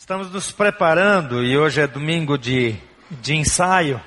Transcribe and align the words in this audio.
Estamos 0.00 0.32
nos 0.32 0.50
preparando 0.50 1.44
e 1.44 1.58
hoje 1.58 1.82
é 1.82 1.86
domingo 1.86 2.38
de, 2.38 2.74
de 3.10 3.36
ensaio, 3.36 4.00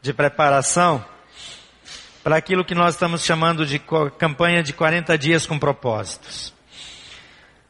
de 0.00 0.14
preparação, 0.14 1.04
para 2.24 2.36
aquilo 2.36 2.64
que 2.64 2.74
nós 2.74 2.94
estamos 2.94 3.22
chamando 3.22 3.66
de 3.66 3.78
campanha 4.16 4.62
de 4.62 4.72
40 4.72 5.16
dias 5.18 5.44
com 5.44 5.58
propósitos. 5.58 6.54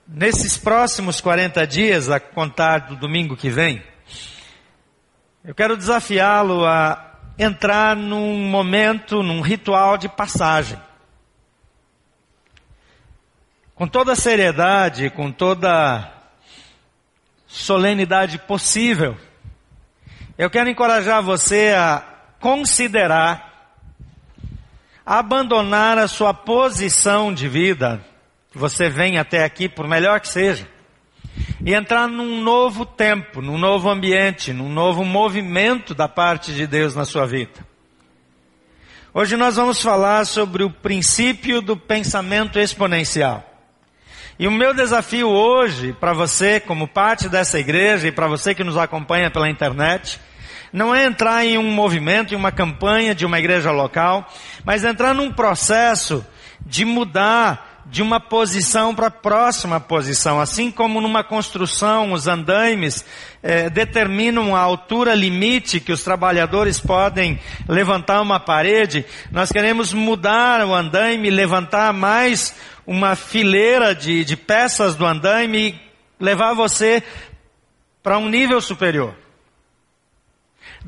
Nesses 0.07 0.57
próximos 0.57 1.21
40 1.21 1.67
dias, 1.67 2.09
a 2.09 2.21
contar 2.21 2.87
do 2.87 2.95
domingo 2.95 3.37
que 3.37 3.51
vem, 3.51 3.83
eu 5.45 5.53
quero 5.53 5.77
desafiá-lo 5.77 6.65
a 6.65 7.19
entrar 7.37 7.97
num 7.97 8.49
momento, 8.49 9.25
num 9.25 9.41
ritual 9.41 9.99
de 9.99 10.09
passagem. 10.09 10.81
Com 13.75 13.89
toda 13.89 14.13
a 14.13 14.17
seriedade, 14.17 15.11
com 15.11 15.33
toda 15.33 16.16
solenidade 17.47 18.39
possível, 18.39 19.17
eu 20.37 20.51
quero 20.51 20.69
encorajar 20.69 21.23
você 21.23 21.75
a 21.77 22.03
considerar 22.41 23.47
abandonar 25.07 25.99
a 25.99 26.09
sua 26.09 26.35
posição 26.35 27.33
de 27.33 27.49
vida, 27.49 28.05
que 28.51 28.59
você 28.59 28.89
vem 28.89 29.19
até 29.19 29.45
aqui, 29.45 29.69
por 29.69 29.87
melhor 29.87 30.19
que 30.19 30.29
seja, 30.29 30.69
e 31.65 31.73
entrar 31.73 32.09
num 32.09 32.43
novo 32.43 32.85
tempo, 32.85 33.41
num 33.41 33.57
novo 33.57 33.89
ambiente, 33.89 34.53
num 34.53 34.69
novo 34.69 35.05
movimento 35.05 35.95
da 35.95 36.09
parte 36.09 36.53
de 36.53 36.67
Deus 36.67 36.97
na 36.97 37.05
sua 37.05 37.25
vida. 37.25 37.65
Hoje 39.15 39.37
nós 39.37 39.55
vamos 39.57 39.81
falar 39.81 40.27
sobre 40.27 40.65
o 40.65 40.71
princípio 40.71 41.63
do 41.63 41.77
pensamento 41.77 42.59
exponencial. 42.59 43.56
E 44.39 44.47
o 44.47 44.51
meu 44.51 44.75
desafio 44.75 45.29
hoje, 45.29 45.95
para 45.95 46.13
você, 46.13 46.61
como 46.61 46.87
parte 46.87 47.27
dessa 47.27 47.59
igreja, 47.59 48.07
e 48.07 48.13
para 48.13 48.27
você 48.27 48.55
que 48.55 48.63
nos 48.63 48.77
acompanha 48.77 49.31
pela 49.31 49.49
internet, 49.49 50.21
não 50.71 50.95
é 50.95 51.07
entrar 51.07 51.43
em 51.47 51.57
um 51.57 51.71
movimento, 51.71 52.35
em 52.35 52.37
uma 52.37 52.53
campanha 52.53 53.15
de 53.15 53.25
uma 53.25 53.39
igreja 53.39 53.71
local, 53.71 54.31
mas 54.63 54.85
entrar 54.85 55.15
num 55.15 55.33
processo 55.33 56.23
de 56.61 56.85
mudar 56.85 57.76
de 57.89 58.03
uma 58.03 58.19
posição 58.19 58.95
para 58.95 59.07
a 59.07 59.11
próxima 59.11 59.79
posição. 59.79 60.41
Assim 60.41 60.71
como 60.71 61.01
numa 61.01 61.23
construção, 61.23 62.13
os 62.13 62.27
andaimes 62.27 63.05
eh, 63.43 63.71
determinam 63.71 64.57
a 64.57 64.61
altura 64.61 65.15
limite 65.15 65.81
que 65.81 65.93
os 65.93 66.03
trabalhadores 66.03 66.81
podem 66.81 67.39
levantar 67.69 68.21
uma 68.21 68.41
parede, 68.41 69.05
nós 69.31 69.53
queremos 69.53 69.93
mudar 69.93 70.67
o 70.67 70.75
andaime, 70.75 71.31
levantar 71.31 71.93
mais 71.93 72.55
uma 72.87 73.15
fileira 73.15 73.95
de, 73.95 74.25
de 74.25 74.37
peças 74.37 74.95
do 74.95 75.07
andaime 75.07 75.69
e 75.69 76.25
levar 76.25 76.55
você 76.55 77.03
para 78.03 78.19
um 78.19 78.29
nível 78.29 78.61
superior. 78.61 79.26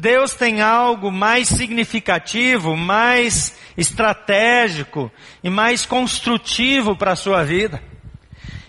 Deus 0.00 0.32
tem 0.32 0.60
algo 0.60 1.10
mais 1.10 1.48
significativo, 1.48 2.76
mais 2.76 3.56
estratégico 3.76 5.10
e 5.42 5.50
mais 5.50 5.84
construtivo 5.84 6.94
para 6.94 7.12
a 7.12 7.16
sua 7.16 7.42
vida. 7.42 7.82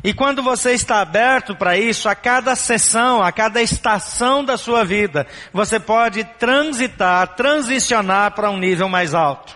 E 0.04 0.12
quando 0.12 0.42
você 0.42 0.72
está 0.72 1.02
aberto 1.02 1.56
para 1.56 1.78
isso, 1.78 2.10
a 2.10 2.16
cada 2.16 2.56
sessão, 2.56 3.22
a 3.22 3.32
cada 3.32 3.62
estação 3.62 4.44
da 4.44 4.58
sua 4.58 4.84
vida, 4.84 5.28
você 5.54 5.80
pode 5.80 6.24
transitar, 6.24 7.36
transicionar 7.36 8.32
para 8.32 8.50
um 8.50 8.58
nível 8.58 8.90
mais 8.90 9.14
alto. 9.14 9.56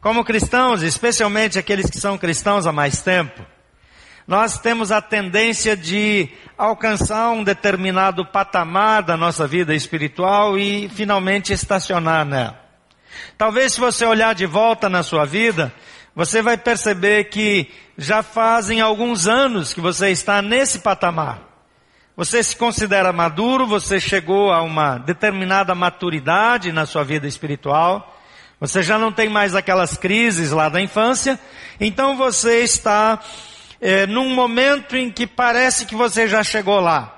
Como 0.00 0.24
cristãos, 0.24 0.82
especialmente 0.82 1.60
aqueles 1.60 1.88
que 1.88 2.00
são 2.00 2.18
cristãos 2.18 2.66
há 2.66 2.72
mais 2.72 3.02
tempo, 3.02 3.40
nós 4.28 4.58
temos 4.58 4.92
a 4.92 5.00
tendência 5.00 5.74
de 5.74 6.28
alcançar 6.58 7.30
um 7.30 7.42
determinado 7.42 8.26
patamar 8.26 9.02
da 9.02 9.16
nossa 9.16 9.46
vida 9.46 9.74
espiritual 9.74 10.58
e 10.58 10.86
finalmente 10.90 11.54
estacionar 11.54 12.26
nela. 12.26 12.60
Talvez 13.38 13.72
se 13.72 13.80
você 13.80 14.04
olhar 14.04 14.34
de 14.34 14.44
volta 14.44 14.86
na 14.90 15.02
sua 15.02 15.24
vida, 15.24 15.72
você 16.14 16.42
vai 16.42 16.58
perceber 16.58 17.24
que 17.30 17.70
já 17.96 18.22
fazem 18.22 18.82
alguns 18.82 19.26
anos 19.26 19.72
que 19.72 19.80
você 19.80 20.10
está 20.10 20.42
nesse 20.42 20.80
patamar. 20.80 21.40
Você 22.14 22.42
se 22.42 22.54
considera 22.54 23.14
maduro, 23.14 23.66
você 23.66 23.98
chegou 23.98 24.52
a 24.52 24.60
uma 24.60 24.98
determinada 24.98 25.74
maturidade 25.74 26.70
na 26.70 26.84
sua 26.84 27.02
vida 27.02 27.26
espiritual, 27.26 28.14
você 28.60 28.82
já 28.82 28.98
não 28.98 29.10
tem 29.10 29.30
mais 29.30 29.54
aquelas 29.54 29.96
crises 29.96 30.50
lá 30.50 30.68
da 30.68 30.82
infância, 30.82 31.38
então 31.80 32.14
você 32.14 32.62
está 32.62 33.20
é, 33.80 34.06
num 34.06 34.34
momento 34.34 34.96
em 34.96 35.10
que 35.10 35.26
parece 35.26 35.86
que 35.86 35.94
você 35.94 36.26
já 36.26 36.42
chegou 36.42 36.80
lá. 36.80 37.14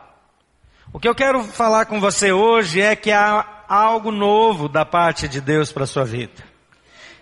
O 0.92 0.98
que 0.98 1.08
eu 1.08 1.14
quero 1.14 1.44
falar 1.44 1.86
com 1.86 2.00
você 2.00 2.32
hoje 2.32 2.80
é 2.80 2.96
que 2.96 3.12
há 3.12 3.46
algo 3.68 4.10
novo 4.10 4.68
da 4.68 4.84
parte 4.84 5.28
de 5.28 5.40
Deus 5.40 5.70
para 5.70 5.84
a 5.84 5.86
sua 5.86 6.04
vida. 6.04 6.42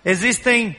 Existem 0.04 0.76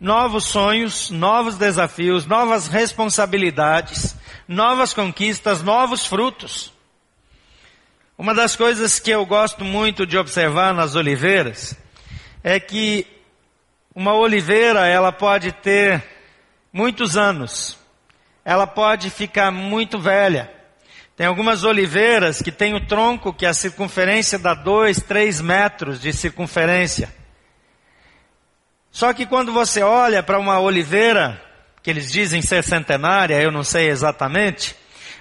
novos 0.00 0.46
sonhos, 0.46 1.10
novos 1.10 1.56
desafios, 1.56 2.26
novas 2.26 2.66
responsabilidades, 2.66 4.16
novas 4.48 4.94
conquistas, 4.94 5.62
novos 5.62 6.06
frutos. 6.06 6.72
Uma 8.16 8.34
das 8.34 8.56
coisas 8.56 8.98
que 8.98 9.10
eu 9.10 9.26
gosto 9.26 9.64
muito 9.64 10.06
de 10.06 10.16
observar 10.16 10.72
nas 10.72 10.94
oliveiras 10.94 11.76
é 12.42 12.58
que 12.58 13.06
uma 13.94 14.14
oliveira, 14.14 14.86
ela 14.86 15.12
pode 15.12 15.52
ter 15.52 16.02
muitos 16.72 17.16
anos. 17.16 17.81
Ela 18.44 18.66
pode 18.66 19.10
ficar 19.10 19.50
muito 19.50 19.98
velha. 19.98 20.50
Tem 21.16 21.26
algumas 21.26 21.62
oliveiras 21.62 22.40
que 22.40 22.50
têm 22.50 22.74
o 22.74 22.86
tronco 22.86 23.32
que 23.32 23.46
a 23.46 23.54
circunferência 23.54 24.38
dá 24.38 24.54
dois, 24.54 25.00
três 25.00 25.40
metros 25.40 26.00
de 26.00 26.12
circunferência. 26.12 27.12
Só 28.90 29.12
que 29.12 29.26
quando 29.26 29.52
você 29.52 29.82
olha 29.82 30.22
para 30.22 30.38
uma 30.38 30.58
oliveira, 30.58 31.40
que 31.82 31.90
eles 31.90 32.10
dizem 32.10 32.42
ser 32.42 32.64
centenária, 32.64 33.40
eu 33.40 33.50
não 33.50 33.62
sei 33.62 33.88
exatamente, 33.88 34.74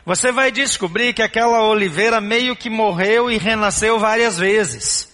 você 0.06 0.32
vai 0.32 0.52
descobrir 0.52 1.14
que 1.14 1.22
aquela 1.22 1.62
oliveira 1.64 2.20
meio 2.20 2.56
que 2.56 2.70
morreu 2.70 3.30
e 3.30 3.38
renasceu 3.38 4.00
várias 4.00 4.38
vezes. 4.38 5.10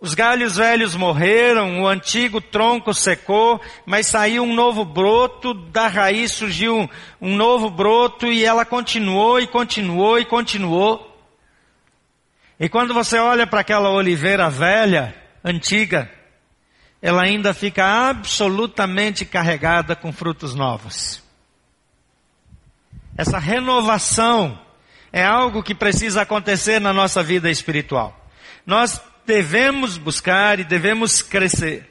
Os 0.00 0.14
galhos 0.14 0.56
velhos 0.56 0.94
morreram, 0.94 1.82
o 1.82 1.88
antigo 1.88 2.40
tronco 2.40 2.94
secou, 2.94 3.60
mas 3.84 4.06
saiu 4.06 4.44
um 4.44 4.54
novo 4.54 4.84
broto, 4.84 5.52
da 5.52 5.88
raiz 5.88 6.30
surgiu 6.30 6.88
um, 7.20 7.34
novo 7.34 7.68
broto 7.68 8.26
e 8.26 8.44
ela 8.44 8.64
continuou 8.64 9.40
e 9.40 9.48
continuou 9.48 10.16
e 10.16 10.24
continuou. 10.24 11.04
E 12.60 12.68
quando 12.68 12.94
você 12.94 13.18
olha 13.18 13.44
para 13.44 13.60
aquela 13.60 13.90
oliveira 13.90 14.48
velha, 14.48 15.16
antiga, 15.44 16.08
ela 17.02 17.22
ainda 17.22 17.52
fica 17.52 18.08
absolutamente 18.08 19.24
carregada 19.24 19.96
com 19.96 20.12
frutos 20.12 20.54
novos. 20.54 21.20
Essa 23.16 23.38
renovação 23.38 24.56
é 25.12 25.24
algo 25.24 25.60
que 25.60 25.74
precisa 25.74 26.22
acontecer 26.22 26.80
na 26.80 26.92
nossa 26.92 27.20
vida 27.20 27.50
espiritual. 27.50 28.16
Nós 28.64 29.00
devemos 29.28 29.98
buscar 29.98 30.58
e 30.58 30.64
devemos 30.64 31.20
crescer. 31.20 31.86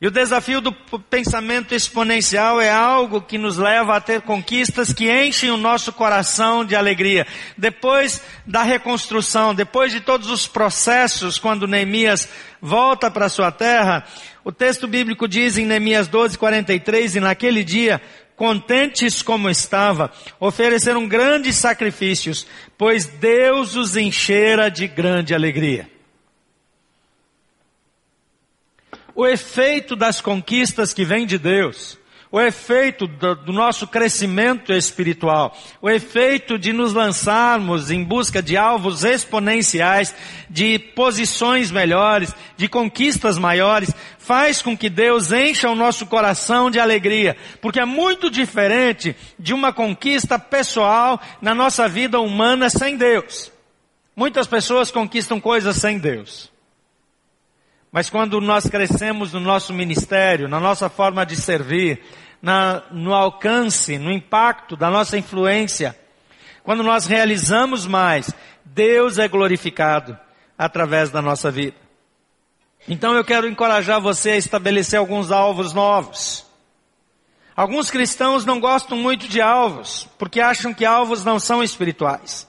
E 0.00 0.06
o 0.06 0.10
desafio 0.12 0.60
do 0.60 0.72
pensamento 1.10 1.74
exponencial 1.74 2.60
é 2.60 2.70
algo 2.70 3.20
que 3.20 3.36
nos 3.36 3.56
leva 3.56 3.96
a 3.96 4.00
ter 4.00 4.20
conquistas 4.20 4.92
que 4.92 5.10
enchem 5.10 5.50
o 5.50 5.56
nosso 5.56 5.92
coração 5.92 6.64
de 6.64 6.76
alegria. 6.76 7.26
Depois 7.56 8.22
da 8.46 8.62
reconstrução, 8.62 9.52
depois 9.52 9.90
de 9.90 10.00
todos 10.00 10.30
os 10.30 10.46
processos, 10.46 11.40
quando 11.40 11.66
Neemias 11.66 12.28
volta 12.62 13.10
para 13.10 13.28
sua 13.28 13.50
terra, 13.50 14.06
o 14.44 14.52
texto 14.52 14.86
bíblico 14.86 15.26
diz 15.26 15.58
em 15.58 15.66
Neemias 15.66 16.06
12, 16.06 16.38
43, 16.38 17.16
e 17.16 17.20
naquele 17.20 17.64
dia 17.64 18.00
contentes 18.38 19.20
como 19.20 19.50
estava, 19.50 20.12
ofereceram 20.38 21.08
grandes 21.08 21.56
sacrifícios, 21.56 22.46
pois 22.78 23.04
Deus 23.04 23.74
os 23.74 23.96
enchera 23.96 24.70
de 24.70 24.86
grande 24.86 25.34
alegria. 25.34 25.90
O 29.12 29.26
efeito 29.26 29.96
das 29.96 30.20
conquistas 30.20 30.94
que 30.94 31.04
vem 31.04 31.26
de 31.26 31.36
Deus 31.36 31.98
o 32.30 32.40
efeito 32.40 33.06
do, 33.06 33.52
nosso 33.52 33.86
crescimento 33.86 34.72
espiritual, 34.72 35.56
o 35.80 35.88
efeito 35.88 36.58
de 36.58 36.72
nos 36.72 36.92
lançarmos 36.92 37.90
em 37.90 38.04
busca 38.04 38.42
de 38.42 38.56
alvos 38.56 39.02
exponenciais, 39.02 40.14
de 40.48 40.78
posições 40.78 41.70
melhores, 41.70 42.34
de 42.56 42.68
conquistas 42.68 43.38
maiores, 43.38 43.94
faz 44.18 44.60
com 44.60 44.76
que 44.76 44.90
Deus 44.90 45.32
encha 45.32 45.70
o 45.70 45.74
nosso 45.74 46.04
coração 46.06 46.70
de 46.70 46.78
alegria, 46.78 47.36
porque 47.62 47.80
é 47.80 47.84
muito 47.86 48.30
diferente 48.30 49.16
de 49.38 49.54
uma 49.54 49.72
conquista 49.72 50.38
pessoal 50.38 51.18
na 51.40 51.54
nossa 51.54 51.88
vida 51.88 52.20
humana 52.20 52.68
sem 52.68 52.96
Deus. 52.96 53.50
Muitas 54.14 54.46
pessoas 54.46 54.90
conquistam 54.90 55.40
coisas 55.40 55.76
sem 55.76 55.98
Deus. 55.98 56.50
Mas 57.90 58.10
quando 58.10 58.40
nós 58.40 58.66
crescemos 58.66 59.32
no 59.32 59.40
nosso 59.40 59.72
ministério, 59.72 60.48
na 60.48 60.60
nossa 60.60 60.88
forma 60.88 61.24
de 61.24 61.36
servir, 61.36 62.02
na, 62.40 62.82
no 62.90 63.14
alcance, 63.14 63.98
no 63.98 64.12
impacto 64.12 64.76
da 64.76 64.90
nossa 64.90 65.18
influência. 65.18 65.98
Quando 66.62 66.82
nós 66.82 67.06
realizamos 67.06 67.86
mais, 67.86 68.32
Deus 68.64 69.18
é 69.18 69.26
glorificado 69.26 70.18
através 70.56 71.10
da 71.10 71.22
nossa 71.22 71.50
vida. 71.50 71.76
Então 72.86 73.14
eu 73.14 73.24
quero 73.24 73.48
encorajar 73.48 74.00
você 74.00 74.30
a 74.30 74.36
estabelecer 74.36 74.98
alguns 74.98 75.30
alvos 75.30 75.72
novos. 75.72 76.46
Alguns 77.56 77.90
cristãos 77.90 78.44
não 78.44 78.60
gostam 78.60 78.96
muito 78.96 79.26
de 79.26 79.40
alvos, 79.40 80.08
porque 80.16 80.40
acham 80.40 80.72
que 80.72 80.84
alvos 80.84 81.24
não 81.24 81.40
são 81.40 81.62
espirituais. 81.62 82.48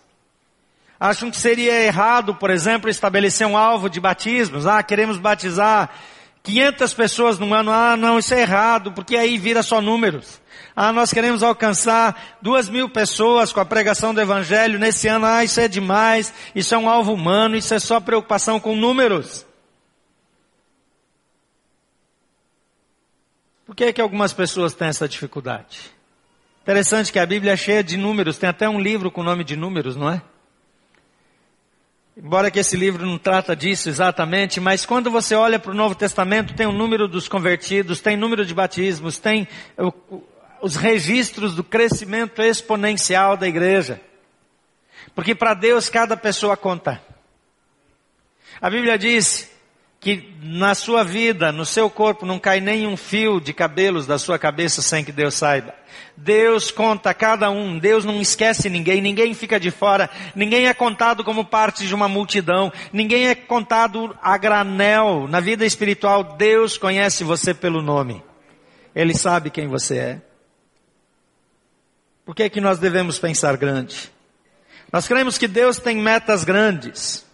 Acham 1.00 1.31
que 1.31 1.38
seria 1.38 1.81
errado, 1.86 2.36
por 2.36 2.50
exemplo, 2.50 2.90
estabelecer 2.90 3.48
um 3.48 3.57
alvo 3.57 3.90
de 3.90 4.01
batismos. 4.01 4.66
Ah, 4.66 4.84
queremos 4.84 5.18
batizar 5.18 5.90
500 6.44 6.94
pessoas 6.94 7.40
no 7.40 7.54
ano. 7.54 7.72
Ah, 7.72 7.96
não, 7.96 8.19
isso 8.19 8.34
é 8.34 8.42
errado, 8.42 8.92
porque 8.92 9.16
aí 9.16 9.38
vira 9.38 9.63
só 9.63 9.81
números. 9.81 10.42
Ah, 10.75 10.92
nós 10.92 11.13
queremos 11.13 11.42
alcançar 11.42 12.38
duas 12.42 12.68
mil 12.68 12.90
pessoas 12.90 13.54
com 13.54 13.62
a 13.62 13.66
pregação 13.66 14.13
do 14.13 14.19
Evangelho 14.19 14.78
nesse 14.78 15.07
ano. 15.07 15.25
Ah, 15.25 15.42
isso 15.44 15.62
é 15.62 15.69
demais. 15.69 16.34
Isso 16.54 16.75
é 16.75 16.78
um 16.78 16.90
alvo 16.90 17.13
humano. 17.13 17.56
Isso 17.56 17.74
é 17.74 17.80
só 17.80 18.01
preocupação 18.01 18.60
com 18.60 18.75
números. 18.75 19.46
Por 23.66 23.74
que 23.74 23.86
é 23.86 23.94
que 23.94 24.01
algumas 24.01 24.34
pessoas 24.34 24.74
têm 24.74 24.90
essa 24.90 25.07
dificuldade? 25.07 25.92
Interessante 26.63 27.12
que 27.12 27.19
a 27.19 27.25
Bíblia 27.25 27.54
é 27.54 27.57
cheia 27.57 27.84
de 27.84 27.96
números. 27.96 28.38
Tem 28.38 28.50
até 28.50 28.68
um 28.68 28.81
livro 28.81 29.10
com 29.10 29.22
o 29.22 29.24
nome 29.24 29.46
de 29.46 29.56
números, 29.56 29.96
não 29.96 30.10
é? 30.10 30.22
Embora 32.21 32.51
que 32.51 32.60
esse 32.60 32.75
livro 32.75 33.06
não 33.06 33.18
trata 33.18 33.56
disso 33.56 33.88
exatamente, 33.88 34.60
mas 34.60 34.86
quando 34.86 35.10
você 35.10 35.36
olha 35.36 35.57
para 35.57 35.71
o 35.71 35.75
Novo 35.75 35.95
Testamento, 35.95 36.54
tem 36.54 36.68
o 36.68 36.71
número 36.74 37.07
dos 37.07 37.30
convertidos, 37.30 38.01
tem 38.01 38.18
número 38.18 38.45
de 38.45 38.54
batismos, 38.54 39.18
tem 39.18 39.48
o, 39.77 40.21
os 40.62 40.75
registros 40.75 41.56
do 41.56 41.63
crescimento 41.63 42.42
exponencial 42.42 43.38
da 43.38 43.48
igreja. 43.48 44.01
Porque 45.16 45.33
para 45.33 45.54
Deus 45.54 45.88
cada 45.88 46.18
pessoa 46.18 46.57
conta. 46.57 47.01
A 48.60 48.69
Bíblia 48.69 48.98
diz 48.98 49.49
que 50.00 50.34
na 50.42 50.74
sua 50.74 51.04
vida, 51.04 51.51
no 51.51 51.66
seu 51.66 51.90
corpo, 51.90 52.25
não 52.25 52.40
cai 52.40 52.62
nenhum 52.62 52.96
fio 52.96 53.42
de 53.42 53.54
cabelos 53.54 54.07
da 54.07 54.18
sua 54.18 54.40
cabeça 54.40 54.81
sem 54.81 55.04
que 55.04 55.12
Deus 55.12 55.34
saiba. 55.34 55.74
Deus 56.16 56.72
conta 56.72 57.13
cada 57.13 57.50
um, 57.50 57.78
Deus 57.78 58.06
não 58.06 58.22
esquece 58.22 58.69
ninguém, 58.69 59.01
ninguém 59.01 59.34
fica 59.34 59.60
de 59.60 59.72
fora, 59.72 60.10
ninguém 60.34 60.68
é 60.68 60.74
contado 60.74 61.24
como 61.24 61.44
parte 61.44 61.86
de 61.86 61.94
uma 61.94 62.07
multidão, 62.07 62.72
ninguém 62.94 63.28
é 63.28 63.36
contado 63.36 64.18
a 64.22 64.38
granel. 64.38 65.28
Na 65.28 65.42
vida 65.42 65.66
espiritual, 65.66 66.36
Deus 66.38 66.78
conhece 66.78 67.24
você 67.25 67.54
pelo 67.54 67.81
nome. 67.81 68.24
Ele 68.96 69.13
sabe 69.13 69.50
quem 69.50 69.68
você 69.68 69.98
é. 69.98 70.22
Por 72.25 72.34
que 72.34 72.44
é 72.44 72.50
que 72.50 72.62
nós 72.62 72.80
devemos 72.80 73.19
pensar 73.19 73.57
grande? 73.57 74.12
Nós 74.94 75.07
cremos 75.07 75.38
que 75.38 75.48
Deus 75.48 75.78
tem 75.78 75.98
metas 75.98 76.44
grandes. 76.44 77.25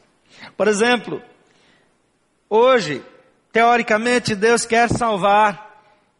Por 0.57 0.67
exemplo, 0.67 1.21
Hoje, 2.50 3.01
teoricamente, 3.51 4.36
Deus 4.36 4.65
quer 4.65 4.89
salvar 4.89 5.65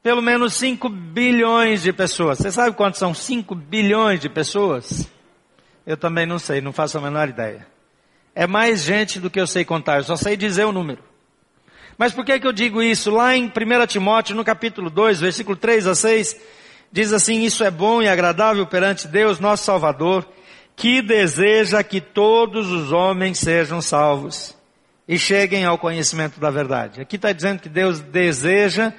pelo 0.02 0.22
menos 0.22 0.54
5 0.56 0.90
bilhões 0.90 1.84
de 1.84 1.94
pessoas. 1.94 2.40
Você 2.40 2.52
sabe 2.52 2.76
quantos 2.76 3.00
são 3.00 3.14
5 3.14 3.54
bilhões 3.54 4.20
de 4.20 4.30
pessoas? 4.30 5.08
Eu 5.86 5.98
também 5.98 6.26
não 6.26 6.40
sei, 6.40 6.62
não 6.62 6.72
faço 6.74 6.98
a 6.98 7.02
menor 7.02 7.30
ideia. 7.30 7.66
É 8.34 8.48
mais 8.48 8.82
gente 8.82 9.20
do 9.20 9.30
que 9.30 9.40
eu 9.40 9.48
sei 9.48 9.64
contar, 9.64 9.98
eu 9.98 10.04
só 10.04 10.16
sei 10.16 10.36
dizer 10.36 10.66
o 10.66 10.72
número. 10.72 11.04
Mas 11.98 12.12
por 12.12 12.26
que 12.26 12.40
que 12.40 12.48
eu 12.48 12.52
digo 12.52 12.82
isso? 12.82 13.12
Lá 13.12 13.36
em 13.36 13.46
1 13.46 13.88
Timóteo, 13.88 14.36
no 14.36 14.44
capítulo 14.44 14.90
2, 14.90 15.22
versículo 15.22 15.56
3 15.56 15.88
a 15.88 15.96
6, 15.96 16.36
diz 16.92 17.14
assim, 17.14 17.44
isso 17.44 17.64
é 17.64 17.72
bom 17.72 18.02
e 18.02 18.08
agradável 18.08 18.66
perante 18.66 19.08
Deus, 19.08 19.40
nosso 19.40 19.64
Salvador, 19.64 20.28
que 20.76 21.02
deseja 21.02 21.82
que 21.84 22.02
todos 22.02 22.70
os 22.72 22.92
homens 22.92 23.40
sejam 23.40 23.82
salvos 23.82 24.56
e 25.08 25.18
cheguem 25.18 25.66
ao 25.66 25.78
conhecimento 25.78 26.40
da 26.40 26.50
verdade. 26.50 27.02
Aqui 27.02 27.16
está 27.16 27.32
dizendo 27.32 27.60
que 27.60 27.70
Deus 27.70 28.00
deseja 28.00 28.92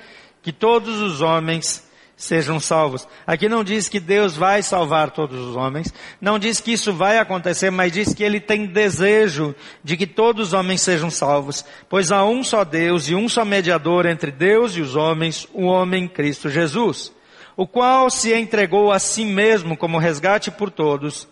que 0.43 0.53
todos 0.53 1.01
os 1.01 1.21
homens 1.21 1.85
sejam 2.17 2.59
salvos. 2.59 3.07
Aqui 3.27 3.49
não 3.49 3.63
diz 3.63 3.89
que 3.89 4.01
Deus 4.01 4.35
vai 4.35 4.63
salvar 4.63 5.11
todos 5.11 5.39
os 5.39 5.55
homens, 5.55 5.93
não 6.21 6.39
diz 6.39 6.61
que 6.61 6.73
isso 6.73 6.93
vai 6.93 7.19
acontecer, 7.19 7.71
mas 7.71 7.93
diz 7.93 8.15
que 8.15 8.25
Ele 8.25 8.41
tem 8.41 8.67
desejo 8.67 9.55
de 9.85 9.97
que 9.97 10.07
todos 10.07 10.49
os 10.49 10.53
homens 10.55 10.81
sejam 10.81 11.11
salvos, 11.11 11.65
pois 11.89 12.11
há 12.11 12.25
um 12.25 12.43
só 12.43 12.65
Deus 12.65 13.09
e 13.09 13.15
um 13.15 13.29
só 13.29 13.45
mediador 13.45 14.07
entre 14.07 14.31
Deus 14.31 14.75
e 14.77 14.81
os 14.81 14.97
homens, 14.97 15.47
o 15.53 15.65
homem 15.65 16.09
Cristo 16.09 16.49
Jesus, 16.49 17.13
o 17.55 17.67
qual 17.67 18.09
se 18.09 18.33
entregou 18.33 18.91
a 18.91 18.99
si 18.99 19.25
mesmo 19.25 19.77
como 19.77 19.99
resgate 19.99 20.51
por 20.51 20.71
todos, 20.71 21.29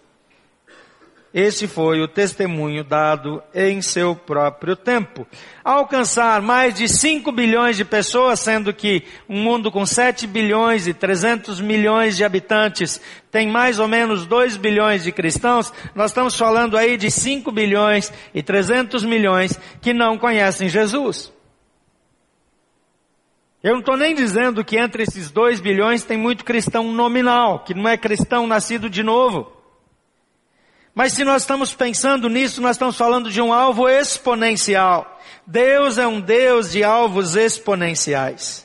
esse 1.35 1.67
foi 1.67 2.01
o 2.01 2.07
testemunho 2.07 2.85
dado 2.85 3.43
em 3.53 3.83
seu 3.83 4.15
próprio 4.15 4.77
tempo. 4.77 5.27
Alcançar 5.65 6.41
mais 6.41 6.73
de 6.75 6.89
5 6.89 7.33
bilhões 7.33 7.77
de 7.77 7.85
pessoas, 7.85 8.39
sendo 8.39 8.73
que 8.73 9.03
um 9.29 9.43
mundo 9.43 9.69
com 9.73 9.85
7 9.85 10.29
bilhões 10.29 10.87
e 10.87 10.95
300 10.95 11.61
milhões 11.61 12.17
de 12.17 12.23
habitantes 12.25 13.01
tem 13.33 13.49
mais 13.49 13.81
ou 13.81 13.89
menos 13.89 14.27
2 14.27 14.57
bilhões 14.57 15.03
de 15.03 15.11
cristãos, 15.11 15.73
nós 15.93 16.13
estamos 16.13 16.37
falando 16.37 16.77
aí 16.77 16.97
de 16.97 17.11
5 17.11 17.51
bilhões 17.51 18.13
e 18.33 18.41
300 18.41 19.03
milhões 19.03 19.59
que 19.83 19.93
não 19.93 20.17
conhecem 20.17 20.69
Jesus. 20.69 21.33
Eu 23.61 23.73
não 23.73 23.81
estou 23.81 23.97
nem 23.97 24.15
dizendo 24.15 24.65
que 24.65 24.77
entre 24.77 25.03
esses 25.03 25.33
2 25.33 25.59
bilhões 25.59 26.05
tem 26.05 26.17
muito 26.17 26.45
cristão 26.45 26.93
nominal, 26.93 27.65
que 27.65 27.75
não 27.75 27.89
é 27.89 27.97
cristão 27.97 28.47
nascido 28.47 28.89
de 28.89 29.03
novo. 29.03 29.64
Mas 30.95 31.13
se 31.13 31.25
nós 31.25 31.43
estamos 31.43 31.75
pensando 31.75 32.29
nisso, 32.29 32.63
nós 32.63 32.77
estamos 32.77 32.97
falando 32.97 33.31
de 33.31 33.43
um 33.43 33.53
alvo 33.53 33.89
exponencial. 33.89 35.21
Deus 35.47 35.99
é 35.99 36.07
um 36.07 36.21
Deus 36.21 36.71
de 36.71 36.85
alvos 36.85 37.35
exponenciais. 37.35 38.65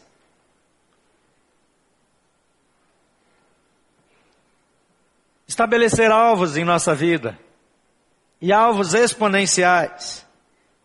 Estabelecer 5.47 6.11
alvos 6.11 6.55
em 6.55 6.63
nossa 6.63 6.93
vida 6.93 7.37
e 8.39 8.53
alvos 8.53 8.93
exponenciais 8.93 10.25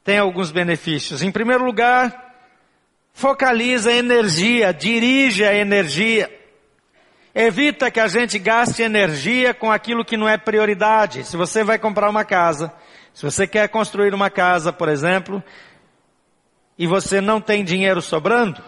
tem 0.02 0.19
alguns 0.19 0.50
benefícios. 0.50 1.23
Em 1.23 1.31
primeiro 1.31 1.64
lugar, 1.64 2.35
focaliza 3.12 3.90
a 3.90 3.94
energia, 3.94 4.73
dirige 4.73 5.44
a 5.44 5.55
energia. 5.55 6.44
Evita 7.34 7.90
que 7.90 7.98
a 7.98 8.06
gente 8.06 8.38
gaste 8.38 8.81
energia 8.81 9.52
com 9.52 9.72
aquilo 9.72 10.04
que 10.04 10.16
não 10.16 10.28
é 10.28 10.38
prioridade. 10.38 11.25
Se 11.25 11.37
você 11.37 11.64
vai 11.64 11.80
comprar 11.80 12.09
uma 12.09 12.25
casa, 12.25 12.73
se 13.12 13.25
você 13.25 13.44
quer 13.44 13.68
construir 13.68 14.14
uma 14.14 14.30
casa, 14.30 14.73
por 14.73 14.88
exemplo, 14.88 15.42
e 16.78 16.87
você 16.87 17.20
não 17.20 17.40
tem 17.40 17.64
dinheiro 17.64 18.00
sobrando, 18.00 18.62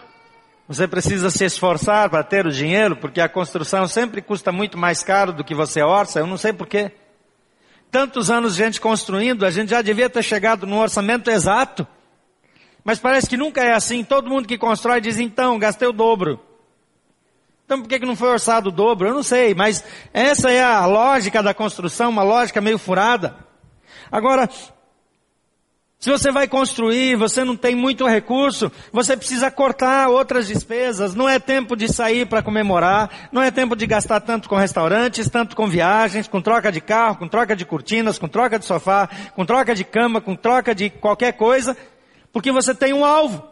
você 0.67 0.85
precisa 0.85 1.29
se 1.29 1.45
esforçar 1.45 2.09
para 2.09 2.25
ter 2.25 2.45
o 2.45 2.51
dinheiro, 2.51 2.97
porque 2.97 3.21
a 3.21 3.29
construção 3.29 3.87
sempre 3.87 4.21
custa 4.21 4.51
muito 4.51 4.77
mais 4.77 5.01
caro 5.01 5.31
do 5.31 5.45
que 5.45 5.55
você 5.55 5.81
orça, 5.81 6.19
eu 6.19 6.27
não 6.27 6.37
sei 6.37 6.51
porquê. 6.51 6.91
Tantos 7.89 8.29
anos 8.29 8.53
gente 8.53 8.81
construindo, 8.81 9.45
a 9.45 9.49
gente 9.49 9.69
já 9.69 9.81
devia 9.81 10.09
ter 10.09 10.21
chegado 10.21 10.67
no 10.67 10.77
orçamento 10.81 11.31
exato. 11.31 11.87
Mas 12.83 12.99
parece 12.99 13.29
que 13.29 13.37
nunca 13.37 13.63
é 13.63 13.71
assim. 13.71 14.03
Todo 14.03 14.29
mundo 14.29 14.45
que 14.45 14.57
constrói 14.57 14.99
diz, 14.99 15.19
então, 15.19 15.57
gastei 15.57 15.87
o 15.87 15.93
dobro. 15.93 16.46
Então 17.67 17.81
por 17.81 17.89
que, 17.89 17.99
que 17.99 18.05
não 18.05 18.15
foi 18.15 18.29
orçado 18.29 18.69
o 18.69 18.71
dobro? 18.71 19.09
Eu 19.09 19.13
não 19.13 19.21
sei, 19.21 19.53
mas 19.53 19.83
essa 20.13 20.49
é 20.49 20.63
a 20.63 20.85
lógica 20.85 21.43
da 21.43 21.53
construção, 21.53 22.09
uma 22.09 22.23
lógica 22.23 22.61
meio 22.61 22.77
furada. 22.77 23.35
Agora, 24.09 24.49
se 25.99 26.09
você 26.09 26.31
vai 26.31 26.47
construir, 26.47 27.17
você 27.17 27.43
não 27.43 27.57
tem 27.57 27.75
muito 27.75 28.07
recurso, 28.07 28.71
você 28.89 29.17
precisa 29.17 29.51
cortar 29.51 30.07
outras 30.07 30.47
despesas. 30.47 31.13
Não 31.13 31.27
é 31.27 31.39
tempo 31.39 31.75
de 31.75 31.91
sair 31.91 32.25
para 32.25 32.41
comemorar, 32.41 33.29
não 33.33 33.41
é 33.41 33.51
tempo 33.51 33.75
de 33.75 33.85
gastar 33.85 34.21
tanto 34.21 34.47
com 34.47 34.55
restaurantes, 34.55 35.29
tanto 35.29 35.53
com 35.53 35.67
viagens, 35.67 36.25
com 36.25 36.41
troca 36.41 36.71
de 36.71 36.79
carro, 36.79 37.17
com 37.17 37.27
troca 37.27 37.53
de 37.53 37.65
cortinas, 37.65 38.17
com 38.17 38.29
troca 38.29 38.57
de 38.57 38.63
sofá, 38.63 39.09
com 39.35 39.45
troca 39.45 39.75
de 39.75 39.83
cama, 39.83 40.21
com 40.21 40.37
troca 40.37 40.73
de 40.73 40.89
qualquer 40.89 41.33
coisa, 41.33 41.75
porque 42.31 42.49
você 42.49 42.73
tem 42.73 42.93
um 42.93 43.03
alvo. 43.03 43.45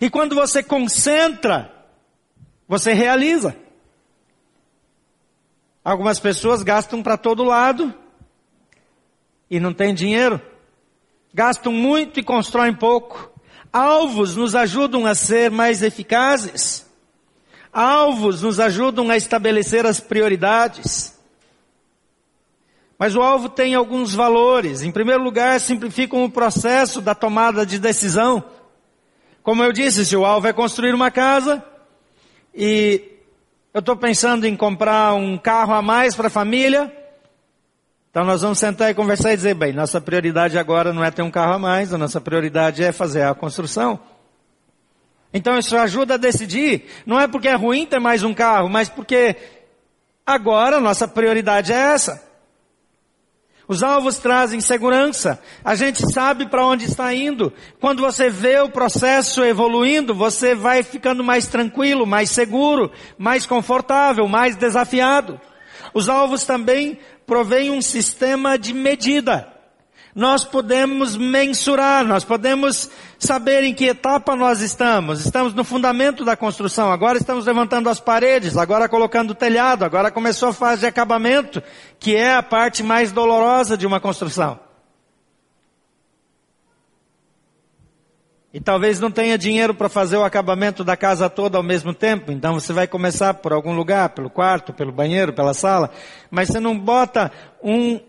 E 0.00 0.08
quando 0.08 0.34
você 0.34 0.62
concentra 0.62 1.75
você 2.68 2.92
realiza. 2.92 3.56
Algumas 5.84 6.18
pessoas 6.18 6.62
gastam 6.62 7.02
para 7.02 7.16
todo 7.16 7.44
lado 7.44 7.94
e 9.50 9.60
não 9.60 9.72
tem 9.72 9.94
dinheiro. 9.94 10.40
Gastam 11.32 11.72
muito 11.72 12.18
e 12.18 12.24
constroem 12.24 12.74
pouco. 12.74 13.30
Alvos 13.72 14.34
nos 14.34 14.54
ajudam 14.54 15.06
a 15.06 15.14
ser 15.14 15.50
mais 15.50 15.82
eficazes. 15.82 16.86
Alvos 17.72 18.42
nos 18.42 18.58
ajudam 18.58 19.10
a 19.10 19.16
estabelecer 19.16 19.86
as 19.86 20.00
prioridades. 20.00 21.16
Mas 22.98 23.14
o 23.14 23.20
alvo 23.22 23.48
tem 23.48 23.74
alguns 23.74 24.14
valores. 24.14 24.82
Em 24.82 24.90
primeiro 24.90 25.22
lugar, 25.22 25.60
simplificam 25.60 26.24
o 26.24 26.30
processo 26.30 27.00
da 27.00 27.14
tomada 27.14 27.66
de 27.66 27.78
decisão. 27.78 28.42
Como 29.42 29.62
eu 29.62 29.72
disse, 29.72 30.04
se 30.04 30.16
o 30.16 30.24
alvo 30.24 30.48
é 30.48 30.52
construir 30.52 30.94
uma 30.94 31.10
casa, 31.10 31.62
e 32.56 33.02
Eu 33.74 33.80
estou 33.80 33.94
pensando 33.94 34.46
em 34.46 34.56
comprar 34.56 35.12
um 35.12 35.36
carro 35.36 35.74
a 35.74 35.82
mais 35.82 36.14
para 36.14 36.28
a 36.28 36.30
família. 36.30 36.90
Então 38.10 38.24
nós 38.24 38.40
vamos 38.40 38.58
sentar 38.58 38.90
e 38.90 38.94
conversar 38.94 39.34
e 39.34 39.36
dizer, 39.36 39.52
bem, 39.52 39.74
nossa 39.74 40.00
prioridade 40.00 40.56
agora 40.58 40.90
não 40.90 41.04
é 41.04 41.10
ter 41.10 41.20
um 41.20 41.30
carro 41.30 41.52
a 41.52 41.58
mais, 41.58 41.92
a 41.92 41.98
nossa 41.98 42.18
prioridade 42.18 42.82
é 42.82 42.90
fazer 42.90 43.24
a 43.24 43.34
construção. 43.34 44.00
Então 45.34 45.58
isso 45.58 45.76
ajuda 45.76 46.14
a 46.14 46.16
decidir. 46.16 46.86
Não 47.04 47.20
é 47.20 47.28
porque 47.28 47.48
é 47.48 47.54
ruim 47.54 47.84
ter 47.84 47.98
mais 47.98 48.22
um 48.22 48.32
carro, 48.32 48.70
mas 48.70 48.88
porque 48.88 49.36
agora 50.24 50.80
nossa 50.80 51.06
prioridade 51.06 51.70
é 51.70 51.76
essa. 51.76 52.26
Os 53.68 53.82
alvos 53.82 54.18
trazem 54.18 54.60
segurança. 54.60 55.40
A 55.64 55.74
gente 55.74 56.00
sabe 56.12 56.46
para 56.46 56.64
onde 56.64 56.84
está 56.84 57.12
indo. 57.12 57.52
Quando 57.80 58.00
você 58.00 58.30
vê 58.30 58.60
o 58.60 58.68
processo 58.68 59.42
evoluindo, 59.44 60.14
você 60.14 60.54
vai 60.54 60.82
ficando 60.82 61.24
mais 61.24 61.48
tranquilo, 61.48 62.06
mais 62.06 62.30
seguro, 62.30 62.92
mais 63.18 63.44
confortável, 63.44 64.28
mais 64.28 64.54
desafiado. 64.54 65.40
Os 65.92 66.08
alvos 66.08 66.44
também 66.44 66.98
provêm 67.26 67.70
um 67.70 67.82
sistema 67.82 68.56
de 68.56 68.72
medida 68.72 69.55
nós 70.16 70.46
podemos 70.46 71.14
mensurar, 71.14 72.02
nós 72.02 72.24
podemos 72.24 72.90
saber 73.18 73.64
em 73.64 73.74
que 73.74 73.84
etapa 73.84 74.34
nós 74.34 74.62
estamos. 74.62 75.22
Estamos 75.22 75.52
no 75.52 75.62
fundamento 75.62 76.24
da 76.24 76.34
construção, 76.34 76.90
agora 76.90 77.18
estamos 77.18 77.44
levantando 77.44 77.90
as 77.90 78.00
paredes, 78.00 78.56
agora 78.56 78.88
colocando 78.88 79.32
o 79.32 79.34
telhado, 79.34 79.84
agora 79.84 80.10
começou 80.10 80.48
a 80.48 80.52
fase 80.54 80.80
de 80.80 80.86
acabamento, 80.86 81.62
que 82.00 82.16
é 82.16 82.34
a 82.34 82.42
parte 82.42 82.82
mais 82.82 83.12
dolorosa 83.12 83.76
de 83.76 83.86
uma 83.86 84.00
construção. 84.00 84.58
E 88.54 88.58
talvez 88.58 88.98
não 88.98 89.10
tenha 89.10 89.36
dinheiro 89.36 89.74
para 89.74 89.90
fazer 89.90 90.16
o 90.16 90.24
acabamento 90.24 90.82
da 90.82 90.96
casa 90.96 91.28
toda 91.28 91.58
ao 91.58 91.62
mesmo 91.62 91.92
tempo, 91.92 92.32
então 92.32 92.54
você 92.54 92.72
vai 92.72 92.86
começar 92.86 93.34
por 93.34 93.52
algum 93.52 93.74
lugar, 93.74 94.08
pelo 94.08 94.30
quarto, 94.30 94.72
pelo 94.72 94.92
banheiro, 94.92 95.34
pela 95.34 95.52
sala, 95.52 95.90
mas 96.30 96.48
você 96.48 96.58
não 96.58 96.78
bota 96.78 97.30
um, 97.62 98.00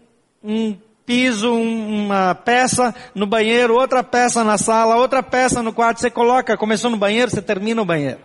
um 0.42 0.78
piso, 1.08 1.54
uma 1.54 2.36
peça 2.36 2.94
no 3.16 3.26
banheiro, 3.26 3.74
outra 3.74 4.04
peça 4.04 4.44
na 4.44 4.58
sala, 4.58 4.98
outra 4.98 5.24
peça 5.24 5.64
no 5.64 5.72
quarto. 5.72 6.02
Você 6.02 6.12
coloca, 6.12 6.58
começou 6.58 6.92
no 6.92 6.98
banheiro, 6.98 7.32
você 7.32 7.42
termina 7.42 7.82
o 7.82 7.86
banheiro. 7.86 8.20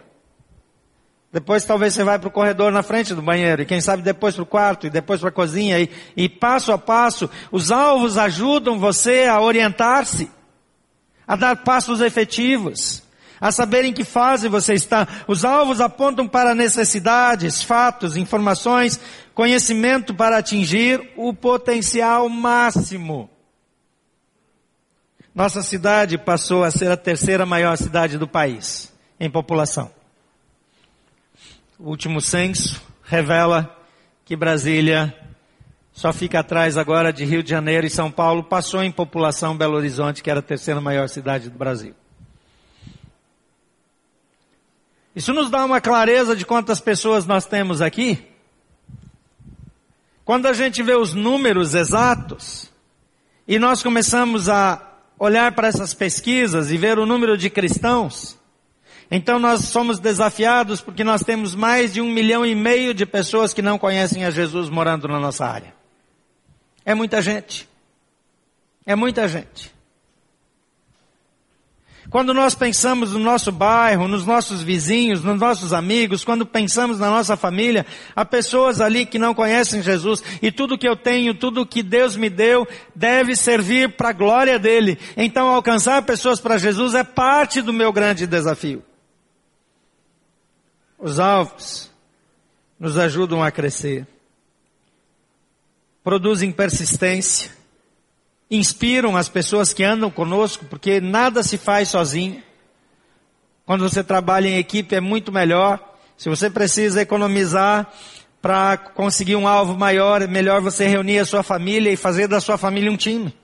Depois 1.33 1.65
talvez 1.65 1.95
você 1.95 2.03
vai 2.03 2.19
para 2.19 2.29
o 2.29 2.33
corredor 2.33 2.73
na 2.73 2.83
frente 2.83 3.15
do 3.15 3.23
banheiro, 3.23 3.63
e 3.63 3.67
quem 3.67 3.81
sabe 3.81 4.03
depois 4.03 4.35
para 4.35 4.43
o 4.43 4.47
quarto, 4.47 4.87
e 4.87 4.91
depois 4.91 5.21
para 5.21 5.31
a 5.31 5.33
cozinha, 5.33 5.79
e, 5.79 5.89
e 6.15 6.29
passo 6.29 6.73
a 6.73 6.77
passo, 6.77 7.31
os 7.51 7.71
alvos 7.71 8.19
ajudam 8.19 8.79
você 8.79 9.25
a 9.25 9.41
orientar-se, 9.41 10.29
a 11.27 11.37
dar 11.37 11.57
passos 11.57 12.01
efetivos 12.01 13.03
a 13.43 13.51
saber 13.51 13.85
em 13.85 13.93
que 13.93 14.05
fase 14.05 14.47
você 14.49 14.73
está. 14.73 15.09
Os 15.27 15.45
alvos 15.45 15.81
apontam 15.81 16.29
para 16.29 16.55
necessidades, 16.55 17.61
fatos, 17.61 18.17
informações, 18.17 19.01
conhecimento 19.35 20.15
para 20.15 20.39
atingir 20.39 21.11
o 21.17 21.35
potencial 21.35 22.29
máximo. 22.29 23.29
Nossa 25.35 25.61
cidade 25.61 26.17
passou 26.17 26.63
a 26.63 26.71
ser 26.71 26.93
a 26.93 26.97
terceira 26.97 27.45
maior 27.45 27.77
cidade 27.77 28.17
do 28.17 28.29
país 28.29 28.95
em 29.19 29.29
população. 29.29 29.91
O 31.81 31.89
último 31.89 32.21
censo 32.21 32.81
revela 33.03 33.77
que 34.25 34.37
Brasília 34.37 35.13
só 35.91 36.13
fica 36.13 36.39
atrás 36.39 36.77
agora 36.79 37.13
de 37.13 37.25
Rio 37.25 37.43
de 37.43 37.51
Janeiro 37.51 37.89
e 37.89 37.91
São 37.91 38.09
Paulo, 38.09 38.45
passou 38.45 38.85
em 38.85 38.93
população 38.93 39.57
Belo 39.57 39.77
Horizonte, 39.77 40.23
que 40.23 40.31
era 40.31 40.39
a 40.39 40.45
terceira 40.45 40.81
maior 40.81 41.09
cidade 41.09 41.51
do 41.51 41.59
Brasil. 41.59 41.93
Isso 45.15 45.33
nos 45.33 45.51
dá 45.51 45.65
uma 45.65 45.81
clareza 45.81 46.35
de 46.35 46.47
quantas 46.47 46.81
pessoas 46.81 47.27
nós 47.27 47.45
temos 47.45 47.83
aqui. 47.83 48.27
Quando 50.25 50.47
a 50.47 50.53
gente 50.53 50.83
vê 50.83 50.95
os 50.95 51.13
números 51.13 51.75
exatos 51.75 52.71
e 53.47 53.59
nós 53.59 53.83
começamos 53.83 54.49
a 54.49 54.81
olhar 55.19 55.53
para 55.53 55.69
essas 55.69 55.93
pesquisas 55.93 56.71
e 56.71 56.77
ver 56.77 56.99
o 56.99 57.07
número 57.07 57.37
de 57.37 57.51
cristãos, 57.51 58.39
então 59.11 59.39
nós 59.39 59.67
somos 59.67 59.99
desafiados 59.99 60.81
porque 60.81 61.05
nós 61.05 61.23
temos 61.23 61.55
mais 61.55 61.93
de 61.93 62.01
um 62.01 62.11
milhão 62.11 62.47
e 62.47 62.55
meio 62.55 62.95
de 62.95 63.05
pessoas 63.05 63.53
que 63.53 63.61
não 63.61 63.79
conhecem 63.79 64.25
a 64.25 64.31
Jesus 64.31 64.71
morando 64.71 65.07
na 65.07 65.21
nossa 65.21 65.45
área. 65.45 65.75
É 66.85 66.95
muita 66.95 67.21
gente. 67.21 67.69
É 68.87 68.97
muita 68.97 69.29
gente. 69.29 69.73
Quando 72.13 72.35
nós 72.35 72.55
pensamos 72.55 73.13
no 73.13 73.19
nosso 73.19 73.51
bairro, 73.51 74.07
nos 74.07 74.27
nossos 74.27 74.63
vizinhos, 74.63 75.25
nos 75.25 75.41
nossos 75.41 75.73
amigos, 75.73 76.23
quando 76.23 76.45
pensamos 76.45 76.99
na 76.99 77.09
nossa 77.09 77.39
família, 77.39 77.87
há 78.15 78.23
pessoas 78.23 78.83
ali 78.83 79.07
que 79.07 79.19
não 79.19 79.33
conhecem 79.33 79.83
Jesus 79.83 80.23
e 80.43 80.53
tudo 80.53 80.77
que 80.77 80.87
eu 80.87 80.95
tenho, 80.95 81.33
tudo 81.33 81.65
que 81.65 81.83
Deus 81.83 82.15
me 82.15 82.29
deu, 82.29 82.69
deve 82.95 83.35
servir 83.35 83.97
para 83.97 84.11
a 84.11 84.13
glória 84.13 84.59
dele. 84.59 84.99
Então 85.17 85.49
alcançar 85.49 86.03
pessoas 86.03 86.39
para 86.39 86.59
Jesus 86.59 86.95
é 86.95 87.03
parte 87.03 87.63
do 87.63 87.73
meu 87.73 87.91
grande 87.91 88.27
desafio. 88.27 88.85
Os 90.99 91.19
alvos 91.19 91.91
nos 92.79 92.99
ajudam 92.99 93.43
a 93.43 93.51
crescer, 93.51 94.07
produzem 96.05 96.53
persistência, 96.53 97.51
inspiram 98.57 99.17
as 99.17 99.31
pessoas 99.31 99.73
que 99.73 99.83
andam 99.83 100.11
conosco, 100.11 100.67
porque 100.67 101.01
nada 101.01 101.43
se 101.43 101.57
faz 101.57 101.89
sozinho. 101.89 102.43
Quando 103.65 103.89
você 103.89 104.05
trabalha 104.05 104.47
em 104.47 104.59
equipe 104.59 104.95
é 104.95 105.01
muito 105.01 105.33
melhor. 105.33 105.81
Se 106.19 106.29
você 106.29 106.51
precisa 106.51 107.01
economizar 107.01 107.91
para 108.43 108.77
conseguir 108.77 109.37
um 109.37 109.49
alvo 109.49 109.75
maior, 109.75 110.21
é 110.21 110.27
melhor 110.27 110.61
você 110.61 110.87
reunir 110.87 111.19
a 111.19 111.25
sua 111.25 111.43
família 111.43 111.91
e 111.91 111.97
fazer 111.97 112.29
da 112.29 112.41
sua 112.41 112.59
família 112.59 112.91
um 112.91 112.97
time, 112.97 113.35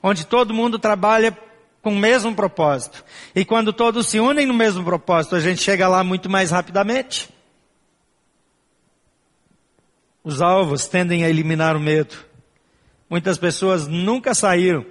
onde 0.00 0.24
todo 0.24 0.54
mundo 0.54 0.78
trabalha 0.78 1.36
com 1.82 1.90
o 1.90 1.98
mesmo 1.98 2.32
propósito. 2.32 3.04
E 3.34 3.44
quando 3.44 3.72
todos 3.72 4.06
se 4.06 4.20
unem 4.20 4.46
no 4.46 4.54
mesmo 4.54 4.84
propósito, 4.84 5.34
a 5.34 5.40
gente 5.40 5.60
chega 5.60 5.88
lá 5.88 6.04
muito 6.04 6.30
mais 6.30 6.52
rapidamente. 6.52 7.28
Os 10.22 10.40
alvos 10.40 10.86
tendem 10.86 11.24
a 11.24 11.28
eliminar 11.28 11.76
o 11.76 11.80
medo. 11.80 12.31
Muitas 13.12 13.36
pessoas 13.36 13.86
nunca 13.86 14.34
saíram 14.34 14.86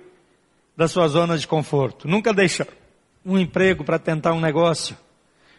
da 0.77 0.87
sua 0.87 1.07
zona 1.07 1.39
de 1.39 1.47
conforto, 1.47 2.07
nunca 2.07 2.31
deixaram 2.31 2.71
um 3.25 3.35
emprego 3.35 3.83
para 3.83 3.97
tentar 3.97 4.31
um 4.33 4.39
negócio, 4.39 4.95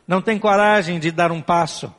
não 0.07 0.23
tem 0.23 0.39
coragem 0.39 1.01
de 1.01 1.11
dar 1.11 1.33
um 1.33 1.43
passo. 1.43 1.93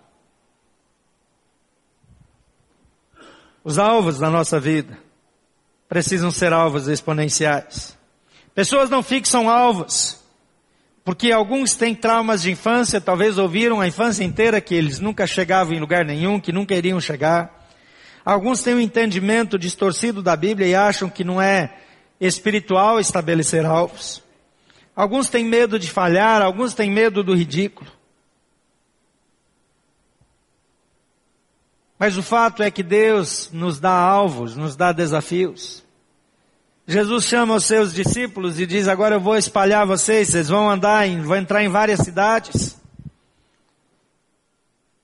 Os 3.61 3.77
alvos 3.77 4.19
da 4.19 4.29
nossa 4.29 4.57
vida 4.57 4.97
precisam 5.89 6.31
ser 6.31 6.53
alvos 6.53 6.87
exponenciais. 6.87 7.97
Pessoas 8.55 8.89
não 8.89 9.03
fixam 9.03 9.49
alvos, 9.49 10.17
porque 11.03 11.33
alguns 11.33 11.75
têm 11.75 11.93
traumas 11.93 12.41
de 12.41 12.51
infância, 12.51 13.01
talvez 13.01 13.37
ouviram 13.37 13.81
a 13.81 13.87
infância 13.89 14.23
inteira 14.23 14.61
que 14.61 14.73
eles 14.73 15.01
nunca 15.01 15.27
chegavam 15.27 15.73
em 15.73 15.81
lugar 15.81 16.05
nenhum, 16.05 16.39
que 16.39 16.53
nunca 16.53 16.73
iriam 16.73 17.01
chegar. 17.01 17.62
Alguns 18.25 18.61
têm 18.63 18.75
um 18.75 18.79
entendimento 18.79 19.59
distorcido 19.59 20.21
da 20.21 20.35
Bíblia 20.35 20.67
e 20.67 20.75
acham 20.75 21.09
que 21.09 21.23
não 21.23 21.41
é 21.41 21.77
espiritual 22.19 22.99
estabelecer 22.99 23.65
alvos. 23.65 24.23
Alguns 24.95 25.29
têm 25.29 25.43
medo 25.43 25.77
de 25.77 25.89
falhar, 25.89 26.41
alguns 26.41 26.73
têm 26.73 26.89
medo 26.89 27.23
do 27.23 27.35
ridículo. 27.35 27.91
Mas 31.99 32.17
o 32.17 32.23
fato 32.23 32.63
é 32.63 32.71
que 32.71 32.83
Deus 32.83 33.49
nos 33.51 33.79
dá 33.79 33.91
alvos, 33.91 34.55
nos 34.55 34.75
dá 34.75 34.91
desafios. 34.91 35.83
Jesus 36.85 37.25
chama 37.25 37.55
os 37.55 37.65
seus 37.65 37.93
discípulos 37.93 38.59
e 38.59 38.65
diz: 38.65 38.87
Agora 38.87 39.15
eu 39.15 39.21
vou 39.21 39.37
espalhar 39.37 39.85
vocês, 39.85 40.29
vocês 40.29 40.49
vão 40.49 40.69
andar, 40.69 41.07
em, 41.07 41.21
vão 41.21 41.37
entrar 41.37 41.63
em 41.63 41.69
várias 41.69 42.01
cidades. 42.01 42.77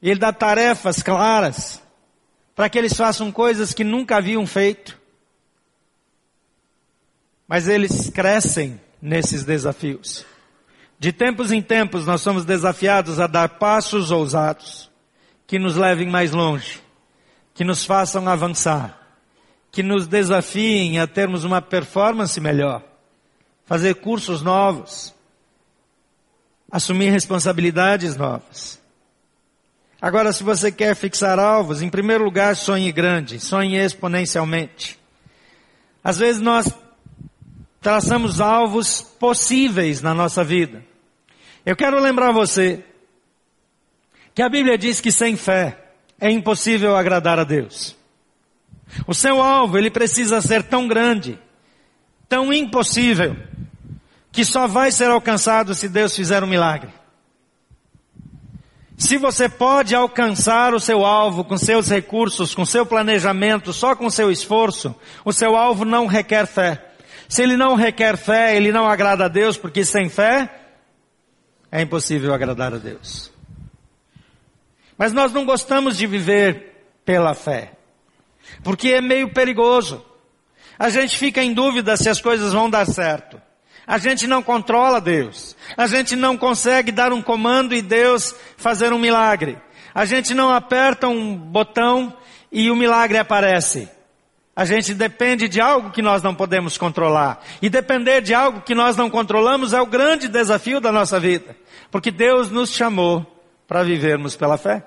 E 0.02 0.10
ele 0.10 0.20
dá 0.20 0.32
tarefas 0.32 1.02
claras 1.02 1.82
para 2.60 2.70
que 2.70 2.78
eles 2.78 2.92
façam 2.94 3.32
coisas 3.32 3.74
que 3.74 3.86
nunca 3.86 4.18
haviam 4.18 4.46
feito. 4.46 5.00
Mas 7.48 7.70
eles 7.70 8.10
crescem 8.10 8.78
nesses 9.02 9.46
desafios. 9.46 10.26
De 11.00 11.14
tempos 11.14 11.54
em 11.54 11.62
tempos 11.62 12.06
nós 12.06 12.20
somos 12.20 12.44
desafiados 12.44 13.18
a 13.18 13.28
dar 13.28 13.48
passos 13.48 14.12
ousados 14.12 14.92
que 15.48 15.58
nos 15.58 15.78
levem 15.78 16.10
mais 16.10 16.34
longe, 16.34 16.82
que 17.54 17.64
nos 17.64 17.86
façam 17.86 18.28
avançar, 18.28 19.08
que 19.72 19.82
nos 19.82 20.06
desafiem 20.06 21.00
a 21.00 21.08
termos 21.08 21.46
uma 21.46 21.62
performance 21.62 22.42
melhor, 22.42 22.84
fazer 23.64 23.96
cursos 23.96 24.42
novos, 24.42 25.16
assumir 26.70 27.10
responsabilidades 27.10 28.18
novas. 28.18 28.79
Agora, 30.02 30.32
se 30.32 30.44
você 30.44 30.72
quer 30.72 30.96
fixar 30.96 31.38
alvos, 31.38 31.82
em 31.82 31.90
primeiro 31.90 32.24
lugar, 32.24 32.56
sonhe 32.56 32.92
grande, 32.92 33.40
sonhe 33.40 33.76
exponencialmente. 33.76 34.98
Às 36.02 36.18
vezes 36.18 36.42
nós 36.42 36.72
traçamos 37.82 38.40
alvos 38.40 39.02
possíveis 39.02 40.02
na 40.02 40.14
nossa 40.14 40.44
vida. 40.44 40.84
Eu 41.66 41.76
quero 41.76 42.00
lembrar 42.00 42.32
você 42.32 42.84
que 44.34 44.42
a 44.42 44.48
Bíblia 44.48 44.78
diz 44.78 45.02
que 45.02 45.12
sem 45.12 45.36
fé 45.36 45.78
é 46.20 46.32
impossível 46.32 46.96
agradar 46.96 47.38
a 47.38 47.44
Deus. 47.44 47.96
O 49.06 49.14
seu 49.14 49.42
alvo, 49.42 49.78
ele 49.78 49.92
precisa 49.92 50.42
ser 50.42 50.64
tão 50.64 50.88
grande, 50.88 51.38
tão 52.28 52.54
impossível, 52.54 53.36
que 54.32 54.46
só 54.46 54.66
vai 54.66 54.92
ser 54.92 55.10
alcançado 55.10 55.76
se 55.76 55.90
Deus 55.90 56.16
fizer 56.16 56.42
um 56.44 56.48
milagre. 56.48 56.99
Se 59.00 59.18
você 59.18 59.48
pode 59.48 59.96
alcançar 59.96 60.74
o 60.74 60.80
seu 60.80 61.06
alvo 61.06 61.46
com 61.46 61.58
seus 61.58 61.88
recursos, 61.88 62.54
com 62.54 62.66
seu 62.66 62.86
planejamento, 62.86 63.72
só 63.72 63.96
com 63.96 64.10
seu 64.10 64.30
esforço, 64.30 64.94
o 65.24 65.32
seu 65.32 65.56
alvo 65.56 65.86
não 65.86 66.06
requer 66.06 66.46
fé. 66.46 66.86
Se 67.30 67.42
ele 67.42 67.56
não 67.56 67.76
requer 67.76 68.18
fé, 68.18 68.58
ele 68.58 68.74
não 68.74 68.86
agrada 68.86 69.24
a 69.24 69.30
Deus, 69.30 69.56
porque 69.56 69.86
sem 69.86 70.10
fé 70.10 70.54
é 71.72 71.82
impossível 71.82 72.34
agradar 72.34 72.74
a 72.74 72.78
Deus. 72.78 73.32
Mas 74.98 75.14
nós 75.14 75.32
não 75.32 75.46
gostamos 75.46 75.98
de 75.98 76.06
viver 76.06 76.92
pela 77.06 77.34
fé, 77.34 77.72
porque 78.66 78.90
é 78.90 79.00
meio 79.00 79.34
perigoso. 79.34 80.06
A 80.78 80.90
gente 80.90 81.18
fica 81.18 81.42
em 81.42 81.54
dúvida 81.54 81.96
se 81.96 82.10
as 82.10 82.20
coisas 82.20 82.52
vão 82.52 82.70
dar 82.70 82.86
certo. 82.86 83.39
A 83.90 83.98
gente 83.98 84.28
não 84.28 84.44
controla 84.44 85.02
Deus. 85.02 85.56
A 85.76 85.88
gente 85.88 86.16
não 86.16 86.38
consegue 86.38 86.92
dar 86.92 87.12
um 87.12 87.24
comando 87.24 87.74
e 87.74 87.82
Deus 87.82 88.36
fazer 88.56 88.94
um 88.94 89.00
milagre. 89.00 89.58
A 89.96 90.06
gente 90.06 90.36
não 90.36 90.52
aperta 90.54 91.08
um 91.08 91.36
botão 91.36 92.16
e 92.52 92.70
o 92.70 92.76
milagre 92.76 93.18
aparece. 93.18 93.90
A 94.56 94.64
gente 94.64 94.94
depende 94.94 95.48
de 95.48 95.60
algo 95.60 95.90
que 95.90 96.04
nós 96.04 96.22
não 96.22 96.36
podemos 96.36 96.78
controlar. 96.78 97.44
E 97.64 97.68
depender 97.68 98.22
de 98.22 98.32
algo 98.32 98.62
que 98.62 98.76
nós 98.76 98.96
não 98.96 99.10
controlamos 99.10 99.74
é 99.74 99.82
o 99.82 99.88
grande 99.88 100.28
desafio 100.28 100.80
da 100.80 100.92
nossa 100.92 101.20
vida. 101.20 101.58
Porque 101.90 102.12
Deus 102.12 102.52
nos 102.52 102.72
chamou 102.72 103.26
para 103.68 103.82
vivermos 103.82 104.36
pela 104.36 104.60
fé. 104.60 104.84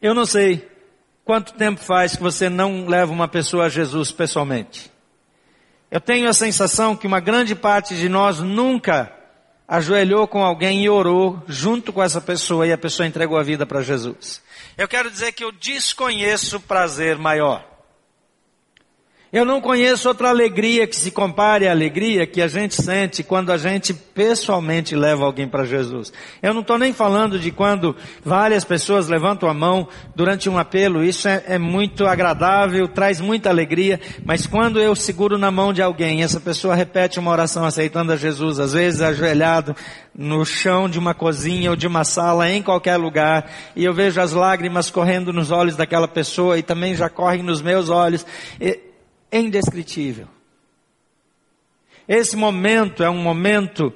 Eu 0.00 0.14
não 0.14 0.24
sei 0.24 0.66
quanto 1.26 1.52
tempo 1.52 1.82
faz 1.82 2.16
que 2.16 2.22
você 2.22 2.48
não 2.48 2.86
leva 2.86 3.12
uma 3.12 3.28
pessoa 3.28 3.66
a 3.66 3.68
Jesus 3.68 4.10
pessoalmente. 4.10 4.93
Eu 5.94 6.00
tenho 6.00 6.28
a 6.28 6.32
sensação 6.32 6.96
que 6.96 7.06
uma 7.06 7.20
grande 7.20 7.54
parte 7.54 7.94
de 7.94 8.08
nós 8.08 8.40
nunca 8.40 9.12
ajoelhou 9.68 10.26
com 10.26 10.42
alguém 10.42 10.82
e 10.82 10.88
orou 10.88 11.40
junto 11.46 11.92
com 11.92 12.02
essa 12.02 12.20
pessoa 12.20 12.66
e 12.66 12.72
a 12.72 12.76
pessoa 12.76 13.06
entregou 13.06 13.38
a 13.38 13.44
vida 13.44 13.64
para 13.64 13.80
Jesus. 13.80 14.42
Eu 14.76 14.88
quero 14.88 15.08
dizer 15.08 15.30
que 15.30 15.44
eu 15.44 15.52
desconheço 15.52 16.58
prazer 16.58 17.16
maior. 17.16 17.64
Eu 19.34 19.44
não 19.44 19.60
conheço 19.60 20.06
outra 20.06 20.28
alegria 20.28 20.86
que 20.86 20.94
se 20.94 21.10
compare 21.10 21.66
à 21.66 21.72
alegria 21.72 22.24
que 22.24 22.40
a 22.40 22.46
gente 22.46 22.80
sente 22.80 23.24
quando 23.24 23.50
a 23.50 23.58
gente 23.58 23.92
pessoalmente 23.92 24.94
leva 24.94 25.24
alguém 25.24 25.48
para 25.48 25.64
Jesus. 25.64 26.12
Eu 26.40 26.54
não 26.54 26.60
estou 26.60 26.78
nem 26.78 26.92
falando 26.92 27.36
de 27.36 27.50
quando 27.50 27.96
várias 28.24 28.62
pessoas 28.62 29.08
levantam 29.08 29.48
a 29.48 29.52
mão 29.52 29.88
durante 30.14 30.48
um 30.48 30.56
apelo, 30.56 31.02
isso 31.02 31.26
é, 31.26 31.42
é, 31.48 31.58
muito 31.58 32.06
agradável, 32.06 32.86
traz 32.86 33.20
muita 33.20 33.50
alegria, 33.50 34.00
mas 34.24 34.46
quando 34.46 34.80
eu 34.80 34.94
seguro 34.94 35.36
na 35.36 35.50
mão 35.50 35.72
de 35.72 35.82
alguém, 35.82 36.22
essa 36.22 36.38
pessoa 36.38 36.76
repete 36.76 37.18
uma 37.18 37.32
oração 37.32 37.64
aceitando 37.64 38.12
a 38.12 38.16
Jesus, 38.16 38.60
às 38.60 38.72
vezes 38.72 39.00
ajoelhado 39.00 39.74
no 40.14 40.44
chão 40.44 40.88
de 40.88 40.96
uma 40.96 41.12
cozinha 41.12 41.70
ou 41.70 41.76
de 41.76 41.88
uma 41.88 42.04
sala, 42.04 42.48
em 42.48 42.62
qualquer 42.62 42.98
lugar, 42.98 43.50
e 43.74 43.84
eu 43.84 43.92
vejo 43.92 44.20
as 44.20 44.32
lágrimas 44.32 44.92
correndo 44.92 45.32
nos 45.32 45.50
olhos 45.50 45.74
daquela 45.74 46.06
pessoa 46.06 46.56
e 46.56 46.62
também 46.62 46.94
já 46.94 47.08
correm 47.08 47.42
nos 47.42 47.60
meus 47.60 47.88
olhos. 47.88 48.24
E, 48.60 48.93
é 49.34 49.40
indescritível. 49.40 50.28
Esse 52.06 52.36
momento 52.36 53.02
é 53.02 53.10
um 53.10 53.20
momento 53.20 53.92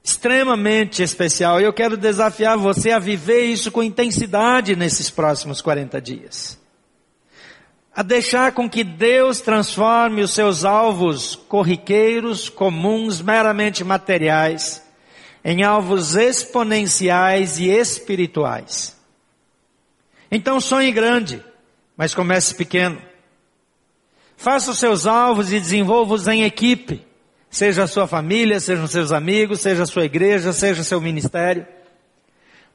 extremamente 0.00 1.02
especial 1.02 1.60
e 1.60 1.64
eu 1.64 1.72
quero 1.72 1.96
desafiar 1.96 2.56
você 2.56 2.92
a 2.92 3.00
viver 3.00 3.46
isso 3.46 3.72
com 3.72 3.82
intensidade 3.82 4.76
nesses 4.76 5.10
próximos 5.10 5.60
40 5.60 6.00
dias. 6.00 6.56
A 7.92 8.04
deixar 8.04 8.52
com 8.52 8.70
que 8.70 8.84
Deus 8.84 9.40
transforme 9.40 10.22
os 10.22 10.32
seus 10.32 10.64
alvos 10.64 11.34
corriqueiros, 11.34 12.48
comuns, 12.48 13.20
meramente 13.20 13.82
materiais, 13.82 14.84
em 15.44 15.64
alvos 15.64 16.14
exponenciais 16.14 17.58
e 17.58 17.68
espirituais. 17.68 18.96
Então 20.30 20.60
sonhe 20.60 20.92
grande, 20.92 21.42
mas 21.96 22.14
comece 22.14 22.54
pequeno. 22.54 23.08
Faça 24.38 24.70
os 24.70 24.78
seus 24.78 25.04
alvos 25.04 25.52
e 25.52 25.58
desenvolva-os 25.58 26.28
em 26.28 26.44
equipe. 26.44 27.04
Seja 27.50 27.82
a 27.82 27.86
sua 27.88 28.06
família, 28.06 28.60
sejam 28.60 28.86
seus 28.86 29.10
amigos, 29.10 29.60
seja 29.60 29.82
a 29.82 29.86
sua 29.86 30.04
igreja, 30.04 30.52
seja 30.52 30.84
seu 30.84 31.00
ministério. 31.00 31.66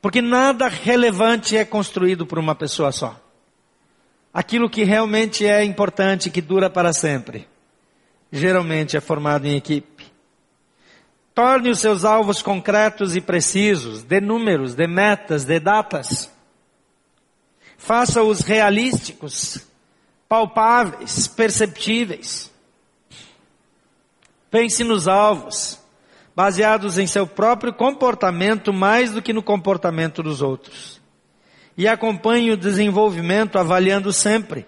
Porque 0.02 0.22
nada 0.22 0.68
relevante 0.68 1.56
é 1.56 1.64
construído 1.64 2.26
por 2.26 2.38
uma 2.38 2.54
pessoa 2.54 2.92
só. 2.92 3.18
Aquilo 4.34 4.70
que 4.70 4.84
realmente 4.84 5.46
é 5.46 5.64
importante, 5.64 6.30
que 6.30 6.42
dura 6.42 6.70
para 6.70 6.92
sempre, 6.92 7.48
geralmente 8.30 8.98
é 8.98 9.00
formado 9.00 9.46
em 9.46 9.56
equipe. 9.56 10.12
Torne 11.34 11.70
os 11.70 11.80
seus 11.80 12.04
alvos 12.04 12.42
concretos 12.42 13.16
e 13.16 13.22
precisos, 13.22 14.04
de 14.04 14.20
números, 14.20 14.76
de 14.76 14.86
metas, 14.86 15.46
de 15.46 15.62
datas. 15.62 16.30
Faça-os 17.78 18.42
realísticos, 18.42 19.66
palpáveis, 20.34 21.28
perceptíveis. 21.28 22.52
Pense 24.50 24.84
nos 24.84 25.08
alvos, 25.08 25.80
baseados 26.36 26.98
em 26.98 27.06
seu 27.06 27.28
próprio 27.28 27.72
comportamento 27.72 28.74
mais 28.74 29.12
do 29.12 29.22
que 29.22 29.32
no 29.32 29.44
comportamento 29.44 30.24
dos 30.24 30.42
outros. 30.42 31.00
E 31.78 31.88
acompanhe 31.88 32.50
o 32.50 32.58
desenvolvimento 32.58 33.60
avaliando 33.60 34.12
sempre. 34.12 34.66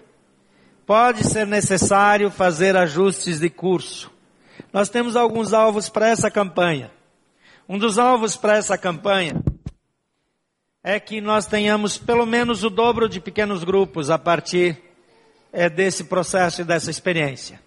Pode 0.86 1.24
ser 1.24 1.44
necessário 1.48 2.30
fazer 2.30 2.76
ajustes 2.76 3.40
de 3.40 3.50
curso. 3.50 4.08
Nós 4.72 4.88
temos 4.88 5.16
alguns 5.16 5.52
alvos 5.52 5.88
para 5.88 6.08
essa 6.08 6.30
campanha. 6.30 6.92
Um 7.68 7.76
dos 7.76 7.98
alvos 7.98 8.36
para 8.36 8.56
essa 8.56 8.78
campanha 8.78 9.42
é 10.84 11.00
que 11.00 11.20
nós 11.20 11.44
tenhamos 11.44 11.98
pelo 11.98 12.24
menos 12.24 12.62
o 12.62 12.70
dobro 12.70 13.08
de 13.08 13.20
pequenos 13.20 13.64
grupos 13.64 14.10
a 14.10 14.16
partir 14.16 14.85
é, 15.56 15.70
desse 15.70 16.04
processo 16.04 16.60
e 16.60 16.64
dessa 16.64 16.90
experiência. 16.90 17.58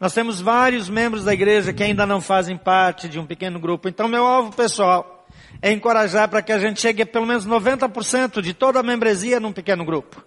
Nós 0.00 0.14
temos 0.14 0.40
vários 0.40 0.88
membros 0.88 1.24
da 1.24 1.34
igreja 1.34 1.74
que 1.74 1.82
ainda 1.82 2.06
não 2.06 2.20
fazem 2.20 2.56
parte 2.56 3.06
de 3.06 3.20
um 3.20 3.26
pequeno 3.26 3.60
grupo. 3.60 3.86
Então, 3.86 4.08
meu 4.08 4.24
alvo 4.24 4.56
pessoal 4.56 5.26
é 5.60 5.70
encorajar 5.70 6.26
para 6.28 6.40
que 6.40 6.50
a 6.50 6.58
gente 6.58 6.80
chegue 6.80 7.02
a 7.02 7.06
pelo 7.06 7.26
menos 7.26 7.46
90% 7.46 8.40
de 8.40 8.54
toda 8.54 8.80
a 8.80 8.82
membresia 8.82 9.38
num 9.38 9.52
pequeno 9.52 9.84
grupo. 9.84 10.24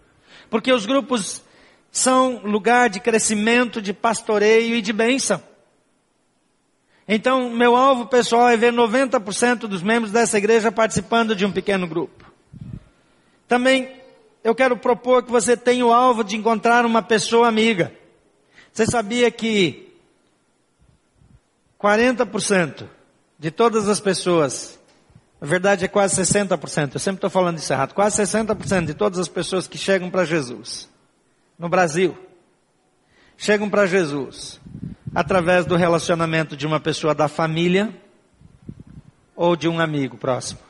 Porque 0.47 0.71
os 0.71 0.86
grupos 0.86 1.43
são 1.91 2.39
lugar 2.43 2.88
de 2.88 2.99
crescimento, 2.99 3.82
de 3.82 3.93
pastoreio 3.93 4.75
e 4.75 4.82
de 4.82 4.93
bênção. 4.93 5.41
Então, 7.08 7.49
meu 7.49 7.75
alvo 7.75 8.06
pessoal 8.06 8.47
é 8.47 8.56
ver 8.56 8.71
90% 8.71 9.62
dos 9.62 9.82
membros 9.82 10.12
dessa 10.12 10.38
igreja 10.38 10.71
participando 10.71 11.36
de 11.36 11.45
um 11.45 11.51
pequeno 11.51 11.88
grupo. 11.88 12.32
Também 13.47 13.97
eu 14.48 14.56
quero 14.56 14.78
propor 14.78 15.24
que 15.24 15.30
você 15.30 15.58
tenha 15.58 15.86
o 15.86 15.92
alvo 15.92 16.24
de 16.24 16.38
encontrar 16.38 16.86
uma 16.86 17.02
pessoa 17.02 17.50
amiga. 17.50 17.92
Você 18.72 18.86
sabia 18.86 19.30
que 19.30 19.94
40% 21.78 22.88
de 23.38 23.52
todas 23.52 23.90
as 23.90 24.00
pessoas, 24.00 24.80
na 25.42 25.48
verdade 25.48 25.84
é 25.84 25.90
quase 25.90 26.22
60%, 26.22 26.94
eu 26.94 27.00
sempre 27.00 27.18
estou 27.18 27.30
falando 27.30 27.58
isso 27.58 27.74
errado, 27.74 27.94
quase 27.94 28.22
60% 28.22 28.86
de 28.86 28.94
todas 28.94 29.20
as 29.20 29.28
pessoas 29.28 29.68
que 29.68 29.78
chegam 29.78 30.10
para 30.10 30.24
Jesus, 30.24 30.88
no 31.60 31.68
Brasil, 31.68 32.18
chegam 33.36 33.70
para 33.70 33.86
Jesus 33.86 34.62
através 35.14 35.66
do 35.66 35.76
relacionamento 35.76 36.56
de 36.56 36.66
uma 36.66 36.80
pessoa 36.80 37.14
da 37.14 37.28
família 37.28 37.94
ou 39.36 39.58
de 39.58 39.68
um 39.68 39.78
amigo 39.78 40.16
próximo. 40.16 40.66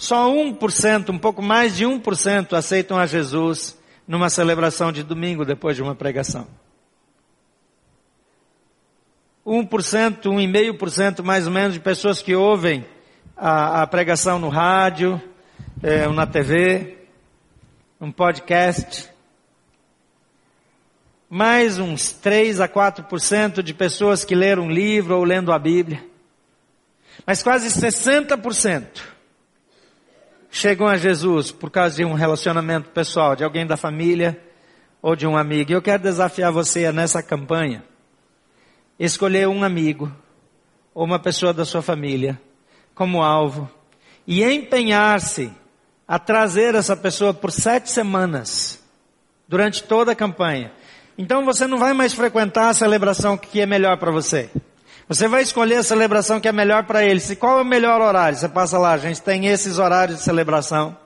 Só 0.00 0.30
1%, 0.32 1.10
um 1.10 1.18
pouco 1.18 1.42
mais 1.42 1.76
de 1.76 1.84
1% 1.84 2.54
aceitam 2.54 2.96
a 2.96 3.04
Jesus 3.04 3.78
numa 4.08 4.30
celebração 4.30 4.90
de 4.90 5.02
domingo 5.02 5.44
depois 5.44 5.76
de 5.76 5.82
uma 5.82 5.94
pregação. 5.94 6.46
1%, 9.46 10.22
1,5% 10.22 11.22
mais 11.22 11.46
ou 11.46 11.52
menos 11.52 11.74
de 11.74 11.80
pessoas 11.80 12.22
que 12.22 12.34
ouvem 12.34 12.82
a, 13.36 13.82
a 13.82 13.86
pregação 13.86 14.38
no 14.38 14.48
rádio, 14.48 15.20
é, 15.82 16.08
na 16.08 16.26
TV, 16.26 16.96
um 18.00 18.10
podcast. 18.10 19.06
Mais 21.28 21.78
uns 21.78 22.10
3 22.10 22.58
a 22.62 22.66
4% 22.66 23.60
de 23.60 23.74
pessoas 23.74 24.24
que 24.24 24.34
leram 24.34 24.62
um 24.62 24.70
livro 24.70 25.18
ou 25.18 25.24
lendo 25.24 25.52
a 25.52 25.58
Bíblia. 25.58 26.02
Mas 27.26 27.42
quase 27.42 27.68
60% 27.68 29.19
chegam 30.50 30.88
a 30.88 30.96
Jesus 30.96 31.52
por 31.52 31.70
causa 31.70 31.96
de 31.96 32.04
um 32.04 32.14
relacionamento 32.14 32.90
pessoal, 32.90 33.36
de 33.36 33.44
alguém 33.44 33.66
da 33.66 33.76
família 33.76 34.38
ou 35.00 35.14
de 35.14 35.26
um 35.26 35.36
amigo. 35.36 35.72
Eu 35.72 35.80
quero 35.80 36.02
desafiar 36.02 36.52
você 36.52 36.90
nessa 36.92 37.22
campanha, 37.22 37.84
escolher 38.98 39.48
um 39.48 39.62
amigo 39.62 40.10
ou 40.92 41.04
uma 41.04 41.18
pessoa 41.18 41.52
da 41.52 41.64
sua 41.64 41.82
família 41.82 42.40
como 42.94 43.22
alvo 43.22 43.70
e 44.26 44.44
empenhar-se 44.44 45.50
a 46.06 46.18
trazer 46.18 46.74
essa 46.74 46.96
pessoa 46.96 47.32
por 47.32 47.52
sete 47.52 47.88
semanas, 47.88 48.82
durante 49.46 49.82
toda 49.82 50.12
a 50.12 50.16
campanha. 50.16 50.72
Então 51.16 51.44
você 51.44 51.66
não 51.66 51.78
vai 51.78 51.92
mais 51.92 52.12
frequentar 52.12 52.68
a 52.68 52.74
celebração 52.74 53.36
que 53.36 53.60
é 53.60 53.66
melhor 53.66 53.96
para 53.96 54.10
você. 54.10 54.50
Você 55.10 55.26
vai 55.26 55.42
escolher 55.42 55.74
a 55.74 55.82
celebração 55.82 56.38
que 56.38 56.46
é 56.46 56.52
melhor 56.52 56.84
para 56.84 57.04
ele. 57.04 57.18
Se 57.18 57.34
qual 57.34 57.58
é 57.58 57.62
o 57.62 57.64
melhor 57.64 58.00
horário? 58.00 58.38
Você 58.38 58.48
passa 58.48 58.78
lá, 58.78 58.92
a 58.92 58.96
gente 58.96 59.20
tem 59.20 59.48
esses 59.48 59.76
horários 59.76 60.18
de 60.18 60.22
celebração. 60.22 60.96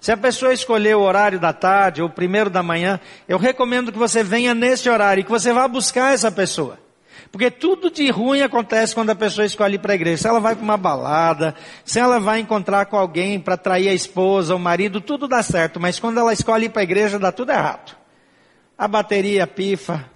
Se 0.00 0.12
a 0.12 0.16
pessoa 0.16 0.54
escolher 0.54 0.94
o 0.94 1.00
horário 1.00 1.40
da 1.40 1.52
tarde 1.52 2.00
ou 2.00 2.06
o 2.06 2.12
primeiro 2.12 2.48
da 2.48 2.62
manhã, 2.62 3.00
eu 3.26 3.38
recomendo 3.38 3.90
que 3.90 3.98
você 3.98 4.22
venha 4.22 4.54
nesse 4.54 4.88
horário 4.88 5.22
e 5.22 5.24
que 5.24 5.30
você 5.32 5.52
vá 5.52 5.66
buscar 5.66 6.14
essa 6.14 6.30
pessoa. 6.30 6.78
Porque 7.32 7.50
tudo 7.50 7.90
de 7.90 8.08
ruim 8.08 8.40
acontece 8.40 8.94
quando 8.94 9.10
a 9.10 9.16
pessoa 9.16 9.44
escolhe 9.44 9.74
ir 9.74 9.78
para 9.80 9.94
a 9.94 9.96
igreja. 9.96 10.22
Se 10.22 10.28
ela 10.28 10.38
vai 10.38 10.54
para 10.54 10.62
uma 10.62 10.76
balada, 10.76 11.52
se 11.84 11.98
ela 11.98 12.20
vai 12.20 12.38
encontrar 12.38 12.86
com 12.86 12.96
alguém 12.96 13.40
para 13.40 13.56
trair 13.56 13.88
a 13.88 13.92
esposa, 13.92 14.54
o 14.54 14.60
marido, 14.60 15.00
tudo 15.00 15.26
dá 15.26 15.42
certo. 15.42 15.80
Mas 15.80 15.98
quando 15.98 16.20
ela 16.20 16.32
escolhe 16.32 16.66
ir 16.66 16.68
para 16.68 16.82
a 16.82 16.84
igreja, 16.84 17.18
dá 17.18 17.32
tudo 17.32 17.50
errado. 17.50 17.96
A 18.78 18.86
bateria 18.86 19.44
pifa, 19.44 20.08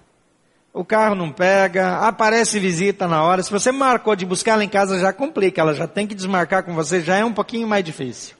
o 0.75 0.83
carro 0.83 1.15
não 1.15 1.31
pega, 1.31 1.99
aparece 1.99 2.59
visita 2.59 3.07
na 3.07 3.23
hora. 3.23 3.41
Se 3.41 3.49
você 3.49 3.71
marcou 3.71 4.13
de 4.13 4.25
buscar 4.25 4.51
ela 4.51 4.63
em 4.63 4.67
casa, 4.67 4.99
já 4.99 5.13
complica, 5.13 5.61
ela 5.61 5.73
já 5.73 5.87
tem 5.87 6.05
que 6.05 6.13
desmarcar 6.13 6.63
com 6.63 6.75
você, 6.75 6.99
já 6.99 7.15
é 7.15 7.23
um 7.23 7.31
pouquinho 7.31 7.65
mais 7.65 7.81
difícil. 7.81 8.35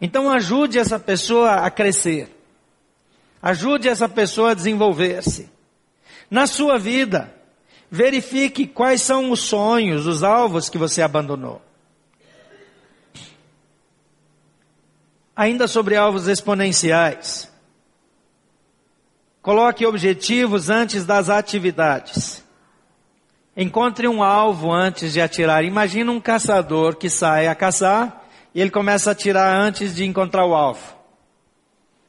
Então 0.00 0.30
ajude 0.30 0.78
essa 0.78 0.96
pessoa 0.96 1.66
a 1.66 1.68
crescer. 1.68 2.30
Ajude 3.42 3.88
essa 3.88 4.08
pessoa 4.08 4.52
a 4.52 4.54
desenvolver-se. 4.54 5.50
Na 6.30 6.46
sua 6.46 6.78
vida, 6.78 7.34
verifique 7.90 8.64
quais 8.64 9.02
são 9.02 9.32
os 9.32 9.40
sonhos, 9.40 10.06
os 10.06 10.22
alvos 10.22 10.68
que 10.68 10.78
você 10.78 11.02
abandonou. 11.02 11.60
Ainda 15.34 15.66
sobre 15.66 15.96
alvos 15.96 16.28
exponenciais. 16.28 17.50
Coloque 19.42 19.86
objetivos 19.86 20.68
antes 20.68 21.06
das 21.06 21.30
atividades. 21.30 22.44
Encontre 23.56 24.06
um 24.06 24.22
alvo 24.22 24.70
antes 24.70 25.12
de 25.12 25.20
atirar. 25.20 25.64
Imagina 25.64 26.12
um 26.12 26.20
caçador 26.20 26.96
que 26.96 27.08
sai 27.08 27.48
a 27.48 27.54
caçar 27.54 28.24
e 28.54 28.60
ele 28.60 28.70
começa 28.70 29.10
a 29.10 29.12
atirar 29.12 29.58
antes 29.58 29.94
de 29.94 30.04
encontrar 30.04 30.44
o 30.44 30.54
alvo. 30.54 30.94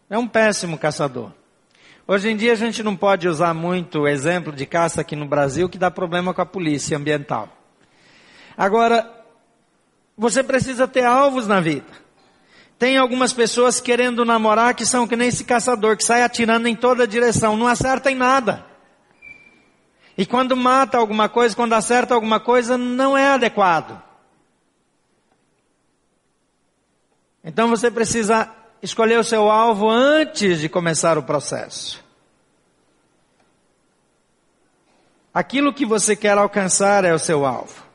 É 0.10 0.18
um 0.18 0.28
péssimo 0.28 0.78
caçador. 0.78 1.32
Hoje 2.06 2.30
em 2.30 2.36
dia 2.36 2.52
a 2.52 2.56
gente 2.56 2.84
não 2.84 2.96
pode 2.98 3.28
usar 3.28 3.54
muito 3.54 4.00
o 4.00 4.08
exemplo 4.08 4.52
de 4.52 4.66
caça 4.66 5.00
aqui 5.00 5.16
no 5.16 5.26
Brasil 5.26 5.70
que 5.70 5.78
dá 5.78 5.90
problema 5.90 6.34
com 6.34 6.42
a 6.42 6.46
polícia 6.46 6.98
ambiental. 6.98 7.48
Agora, 8.58 9.10
você 10.18 10.44
precisa 10.44 10.88
ter 10.88 11.06
alvos 11.06 11.48
na 11.48 11.62
vida. 11.62 12.01
Tem 12.82 12.98
algumas 12.98 13.32
pessoas 13.32 13.80
querendo 13.80 14.26
namorar 14.26 14.74
que 14.74 14.88
são 14.88 15.08
que 15.08 15.16
nem 15.16 15.28
esse 15.28 15.44
caçador, 15.44 15.96
que 15.96 16.04
sai 16.04 16.24
atirando 16.24 16.68
em 16.68 16.76
toda 16.76 17.08
direção, 17.08 17.56
não 17.56 17.68
acerta 17.68 18.10
em 18.10 18.16
nada. 18.16 18.66
E 20.18 20.26
quando 20.26 20.58
mata 20.58 20.98
alguma 20.98 21.30
coisa, 21.30 21.56
quando 21.56 21.74
acerta 21.74 22.16
alguma 22.16 22.40
coisa, 22.40 22.80
não 22.80 23.16
é 23.16 23.28
adequado. 23.28 24.02
Então 27.44 27.70
você 27.70 27.92
precisa 27.92 28.50
escolher 28.82 29.20
o 29.20 29.24
seu 29.24 29.48
alvo 29.52 29.88
antes 29.88 30.60
de 30.60 30.68
começar 30.68 31.20
o 31.20 31.24
processo. 31.24 32.04
Aquilo 35.32 35.72
que 35.72 35.86
você 35.86 36.16
quer 36.16 36.36
alcançar 36.36 37.06
é 37.06 37.14
o 37.14 37.20
seu 37.20 37.46
alvo. 37.46 37.91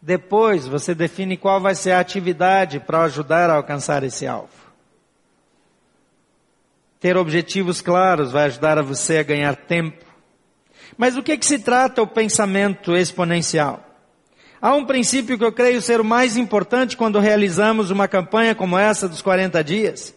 Depois 0.00 0.66
você 0.66 0.94
define 0.94 1.36
qual 1.36 1.60
vai 1.60 1.74
ser 1.74 1.92
a 1.92 2.00
atividade 2.00 2.78
para 2.78 3.02
ajudar 3.02 3.50
a 3.50 3.54
alcançar 3.54 4.04
esse 4.04 4.26
alvo. 4.26 4.48
Ter 7.00 7.16
objetivos 7.16 7.80
claros 7.80 8.32
vai 8.32 8.46
ajudar 8.46 8.78
a 8.78 8.82
você 8.82 9.18
a 9.18 9.22
ganhar 9.22 9.54
tempo. 9.56 10.04
Mas 10.96 11.16
o 11.16 11.22
que, 11.22 11.36
que 11.36 11.46
se 11.46 11.58
trata 11.58 12.02
o 12.02 12.06
pensamento 12.06 12.96
exponencial? 12.96 13.84
Há 14.60 14.74
um 14.74 14.84
princípio 14.84 15.38
que 15.38 15.44
eu 15.44 15.52
creio 15.52 15.80
ser 15.80 16.00
o 16.00 16.04
mais 16.04 16.36
importante 16.36 16.96
quando 16.96 17.20
realizamos 17.20 17.90
uma 17.90 18.08
campanha 18.08 18.54
como 18.54 18.76
essa 18.76 19.08
dos 19.08 19.22
40 19.22 19.62
dias, 19.62 20.14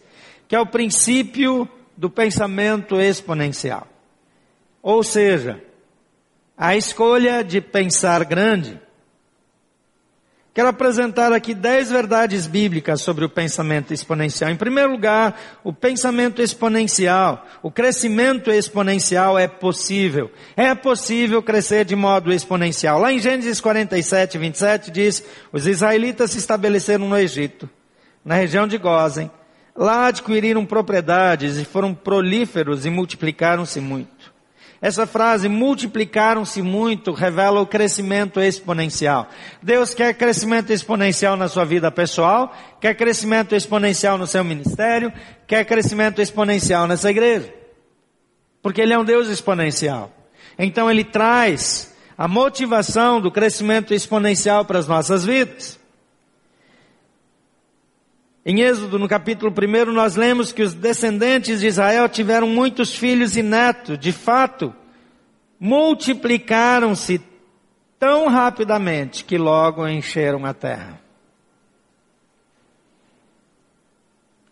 que 0.48 0.56
é 0.56 0.60
o 0.60 0.66
princípio 0.66 1.68
do 1.96 2.10
pensamento 2.10 3.00
exponencial. 3.00 3.86
Ou 4.82 5.04
seja, 5.04 5.62
a 6.56 6.76
escolha 6.76 7.44
de 7.44 7.60
pensar 7.60 8.24
grande 8.24 8.80
Quero 10.54 10.68
apresentar 10.68 11.32
aqui 11.32 11.54
dez 11.54 11.90
verdades 11.90 12.46
bíblicas 12.46 13.00
sobre 13.00 13.24
o 13.24 13.28
pensamento 13.28 13.94
exponencial. 13.94 14.50
Em 14.50 14.56
primeiro 14.56 14.92
lugar, 14.92 15.60
o 15.64 15.72
pensamento 15.72 16.42
exponencial, 16.42 17.46
o 17.62 17.70
crescimento 17.70 18.50
exponencial 18.50 19.38
é 19.38 19.48
possível. 19.48 20.30
É 20.54 20.74
possível 20.74 21.42
crescer 21.42 21.86
de 21.86 21.96
modo 21.96 22.30
exponencial. 22.30 23.00
Lá 23.00 23.10
em 23.10 23.18
Gênesis 23.18 23.62
47, 23.62 24.36
27 24.36 24.90
diz, 24.90 25.24
os 25.50 25.66
israelitas 25.66 26.32
se 26.32 26.38
estabeleceram 26.38 27.08
no 27.08 27.16
Egito, 27.16 27.66
na 28.22 28.34
região 28.34 28.68
de 28.68 28.76
Gozen. 28.76 29.30
Lá 29.74 30.08
adquiriram 30.08 30.66
propriedades 30.66 31.56
e 31.56 31.64
foram 31.64 31.94
prolíferos 31.94 32.84
e 32.84 32.90
multiplicaram-se 32.90 33.80
muito. 33.80 34.31
Essa 34.82 35.06
frase, 35.06 35.48
multiplicaram-se 35.48 36.60
muito, 36.60 37.12
revela 37.12 37.60
o 37.60 37.66
crescimento 37.66 38.40
exponencial. 38.40 39.28
Deus 39.62 39.94
quer 39.94 40.12
crescimento 40.12 40.72
exponencial 40.72 41.36
na 41.36 41.46
sua 41.46 41.64
vida 41.64 41.88
pessoal, 41.88 42.52
quer 42.80 42.92
crescimento 42.96 43.54
exponencial 43.54 44.18
no 44.18 44.26
seu 44.26 44.42
ministério, 44.42 45.12
quer 45.46 45.64
crescimento 45.64 46.20
exponencial 46.20 46.88
nessa 46.88 47.08
igreja. 47.08 47.54
Porque 48.60 48.80
Ele 48.80 48.92
é 48.92 48.98
um 48.98 49.04
Deus 49.04 49.28
exponencial. 49.28 50.10
Então 50.58 50.90
Ele 50.90 51.04
traz 51.04 51.94
a 52.18 52.26
motivação 52.26 53.20
do 53.20 53.30
crescimento 53.30 53.94
exponencial 53.94 54.64
para 54.64 54.80
as 54.80 54.88
nossas 54.88 55.24
vidas. 55.24 55.78
Em 58.44 58.60
Êxodo, 58.60 58.98
no 58.98 59.08
capítulo 59.08 59.52
1, 59.52 59.92
nós 59.92 60.16
lemos 60.16 60.50
que 60.50 60.62
os 60.62 60.74
descendentes 60.74 61.60
de 61.60 61.68
Israel 61.68 62.08
tiveram 62.08 62.48
muitos 62.48 62.92
filhos 62.92 63.36
e 63.36 63.42
netos. 63.42 63.96
De 63.96 64.10
fato, 64.10 64.74
multiplicaram-se 65.60 67.20
tão 68.00 68.26
rapidamente 68.26 69.24
que 69.24 69.38
logo 69.38 69.86
encheram 69.86 70.44
a 70.44 70.52
terra. 70.52 71.00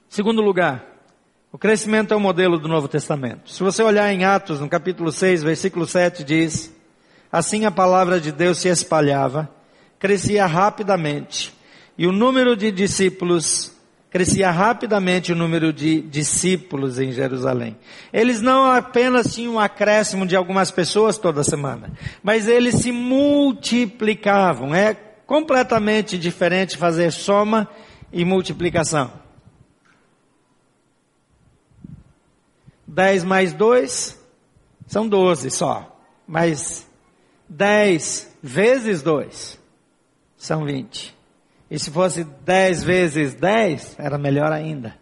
Segundo 0.09 0.41
lugar, 0.41 0.85
o 1.51 1.59
crescimento 1.59 2.15
é 2.15 2.17
o 2.17 2.21
modelo 2.21 2.61
do 2.61 2.69
Novo 2.69 2.87
Testamento. 2.87 3.51
Se 3.51 3.61
você 3.61 3.83
olhar 3.83 4.13
em 4.13 4.25
Atos, 4.25 4.61
no 4.61 4.69
capítulo 4.69 5.11
6, 5.11 5.43
versículo 5.43 5.85
7, 5.85 6.23
diz: 6.23 6.73
Assim 7.31 7.65
a 7.65 7.73
palavra 7.73 8.21
de 8.21 8.31
Deus 8.31 8.59
se 8.59 8.69
espalhava, 8.69 9.51
crescia 9.99 10.47
rapidamente, 10.47 11.53
e 11.99 12.07
o 12.07 12.13
número 12.13 12.57
de 12.57 12.71
discípulos 12.71 13.70
crescia 14.11 14.51
rapidamente 14.51 15.33
o 15.33 15.37
número 15.37 15.73
de 15.73 16.01
discípulos 16.01 16.99
em 16.99 17.13
Jerusalém. 17.13 17.77
Eles 18.13 18.41
não 18.41 18.67
apenas 18.67 19.33
tinham 19.33 19.55
um 19.55 19.61
acréscimo 19.61 20.27
de 20.27 20.35
algumas 20.35 20.71
pessoas 20.71 21.17
toda 21.17 21.45
semana, 21.45 21.93
mas 22.23 22.49
eles 22.49 22.75
se 22.77 22.91
multiplicavam. 22.91 24.75
É 24.75 24.95
completamente 25.25 26.19
diferente 26.19 26.77
fazer 26.77 27.13
soma 27.13 27.69
e 28.13 28.25
multiplicação. 28.25 29.13
10 32.87 33.23
mais 33.23 33.53
2 33.53 34.19
são 34.89 35.09
12 35.09 35.51
só. 35.53 35.97
Mas 36.27 36.87
10 37.49 38.37
vezes 38.43 39.03
2 39.03 39.59
são 40.37 40.65
20. 40.65 41.20
E 41.71 41.79
se 41.79 41.91
fosse 41.91 42.25
10 42.25 42.83
vezes 42.83 43.35
10, 43.35 43.97
era 43.99 44.19
melhor 44.19 44.51
ainda. 44.51 44.97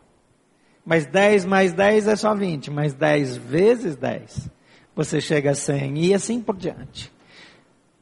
Mas 0.85 1.07
10 1.07 1.45
mais 1.47 1.73
10 1.73 2.09
é 2.09 2.17
só 2.17 2.35
20, 2.35 2.71
mas 2.71 2.93
10 2.95 3.37
vezes 3.37 3.97
10, 3.97 4.51
você 4.95 5.21
chega 5.21 5.51
a 5.51 5.55
100 5.55 6.05
e 6.05 6.15
assim 6.15 6.41
por 6.41 6.57
diante. 6.57 7.13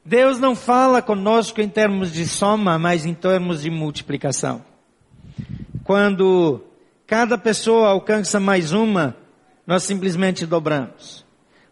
Deus 0.04 0.38
não 0.38 0.54
fala 0.54 1.02
conosco 1.02 1.60
em 1.60 1.68
termos 1.68 2.12
de 2.12 2.26
soma, 2.28 2.78
mas 2.78 3.04
em 3.04 3.12
termos 3.12 3.62
de 3.62 3.70
multiplicação. 3.70 4.64
Quando 5.82 6.62
cada 7.06 7.36
pessoa 7.36 7.88
alcança 7.88 8.38
mais 8.38 8.72
uma, 8.72 9.16
nós 9.66 9.82
simplesmente 9.82 10.46
dobramos. 10.46 11.24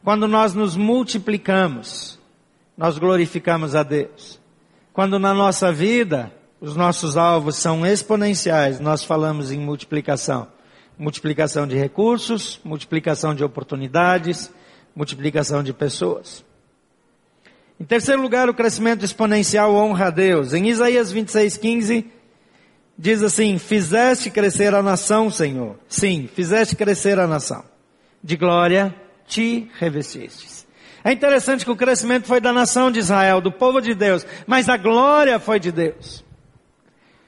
Quando 0.02 0.26
nós 0.26 0.52
nos 0.52 0.76
multiplicamos, 0.76 2.18
nós 2.76 2.98
glorificamos 2.98 3.74
a 3.74 3.82
Deus. 3.82 4.40
Quando 4.92 5.18
na 5.18 5.32
nossa 5.32 5.72
vida 5.72 6.32
os 6.60 6.76
nossos 6.76 7.16
alvos 7.16 7.56
são 7.56 7.84
exponenciais, 7.86 8.80
nós 8.80 9.04
falamos 9.04 9.50
em 9.50 9.58
multiplicação. 9.58 10.48
Multiplicação 10.98 11.66
de 11.66 11.76
recursos, 11.76 12.60
multiplicação 12.64 13.34
de 13.34 13.42
oportunidades, 13.42 14.50
multiplicação 14.94 15.62
de 15.62 15.72
pessoas. 15.72 16.44
Em 17.78 17.84
terceiro 17.84 18.22
lugar, 18.22 18.48
o 18.48 18.54
crescimento 18.54 19.04
exponencial 19.04 19.74
honra 19.74 20.06
a 20.06 20.10
Deus. 20.10 20.52
Em 20.52 20.68
Isaías 20.68 21.10
26, 21.10 21.56
15, 21.56 22.06
diz 22.96 23.22
assim: 23.22 23.58
Fizeste 23.58 24.30
crescer 24.30 24.74
a 24.74 24.82
nação, 24.82 25.30
Senhor. 25.30 25.76
Sim, 25.88 26.28
fizeste 26.32 26.76
crescer 26.76 27.18
a 27.18 27.26
nação. 27.26 27.64
De 28.22 28.36
glória 28.36 28.94
te 29.26 29.68
revestistes. 29.78 30.64
É 31.02 31.12
interessante 31.12 31.64
que 31.64 31.70
o 31.70 31.76
crescimento 31.76 32.26
foi 32.26 32.40
da 32.40 32.52
nação 32.52 32.90
de 32.90 32.98
Israel, 32.98 33.40
do 33.40 33.52
povo 33.52 33.80
de 33.80 33.94
Deus, 33.94 34.26
mas 34.46 34.68
a 34.68 34.76
glória 34.78 35.38
foi 35.38 35.60
de 35.60 35.70
Deus. 35.70 36.23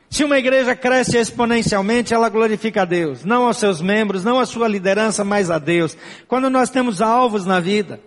Se 0.08 0.24
uma 0.24 0.38
igreja 0.38 0.74
cresce 0.74 1.16
exponencialmente, 1.16 2.14
ela 2.14 2.28
glorifica 2.28 2.82
a 2.82 2.84
Deus, 2.84 3.24
não 3.24 3.46
aos 3.46 3.56
seus 3.56 3.80
membros, 3.80 4.24
não 4.24 4.38
à 4.38 4.46
sua 4.46 4.68
liderança, 4.68 5.24
mas 5.24 5.50
a 5.50 5.58
Deus. 5.58 5.96
Quando 6.28 6.48
nós 6.48 6.70
temos 6.70 7.02
alvos 7.02 7.44
na 7.44 7.60
vida, 7.60 8.00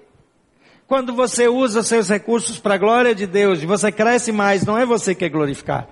quando 0.87 1.13
você 1.13 1.47
usa 1.47 1.83
seus 1.83 2.09
recursos 2.09 2.59
para 2.59 2.75
a 2.75 2.77
glória 2.77 3.13
de 3.13 3.27
Deus 3.27 3.61
você 3.63 3.91
cresce 3.91 4.31
mais, 4.31 4.65
não 4.65 4.77
é 4.77 4.85
você 4.85 5.13
que 5.13 5.25
é 5.25 5.29
glorificado, 5.29 5.89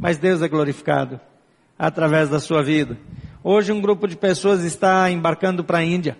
mas 0.00 0.18
Deus 0.18 0.42
é 0.42 0.48
glorificado 0.48 1.20
através 1.78 2.28
da 2.28 2.40
sua 2.40 2.62
vida. 2.62 2.98
Hoje 3.44 3.70
um 3.70 3.80
grupo 3.80 4.08
de 4.08 4.16
pessoas 4.16 4.64
está 4.64 5.08
embarcando 5.10 5.62
para 5.62 5.78
a 5.78 5.84
Índia. 5.84 6.18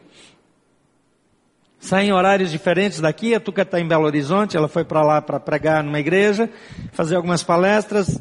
Sai 1.80 2.06
em 2.06 2.12
horários 2.12 2.50
diferentes 2.50 3.00
daqui, 3.00 3.34
a 3.34 3.40
Tuca 3.40 3.62
está 3.62 3.80
em 3.80 3.88
Belo 3.88 4.04
Horizonte, 4.04 4.56
ela 4.56 4.68
foi 4.68 4.84
para 4.84 5.02
lá 5.02 5.22
para 5.22 5.40
pregar 5.40 5.82
numa 5.82 5.98
igreja, 5.98 6.50
fazer 6.92 7.16
algumas 7.16 7.42
palestras. 7.42 8.20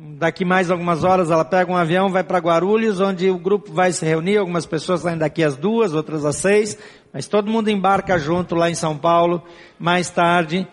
Daqui 0.00 0.44
mais 0.44 0.70
algumas 0.70 1.02
horas 1.02 1.28
ela 1.28 1.44
pega 1.44 1.72
um 1.72 1.76
avião, 1.76 2.08
vai 2.08 2.22
para 2.22 2.38
Guarulhos, 2.38 3.00
onde 3.00 3.28
o 3.30 3.36
grupo 3.36 3.72
vai 3.72 3.90
se 3.90 4.06
reunir, 4.06 4.36
algumas 4.36 4.64
pessoas 4.64 5.00
saem 5.00 5.18
daqui 5.18 5.42
às 5.42 5.56
duas, 5.56 5.92
outras 5.92 6.24
às 6.24 6.36
seis, 6.36 6.78
mas 7.12 7.26
todo 7.26 7.50
mundo 7.50 7.68
embarca 7.68 8.16
junto 8.16 8.54
lá 8.54 8.70
em 8.70 8.76
São 8.76 8.96
Paulo. 8.96 9.42
Mais 9.76 10.08
tarde, 10.08 10.68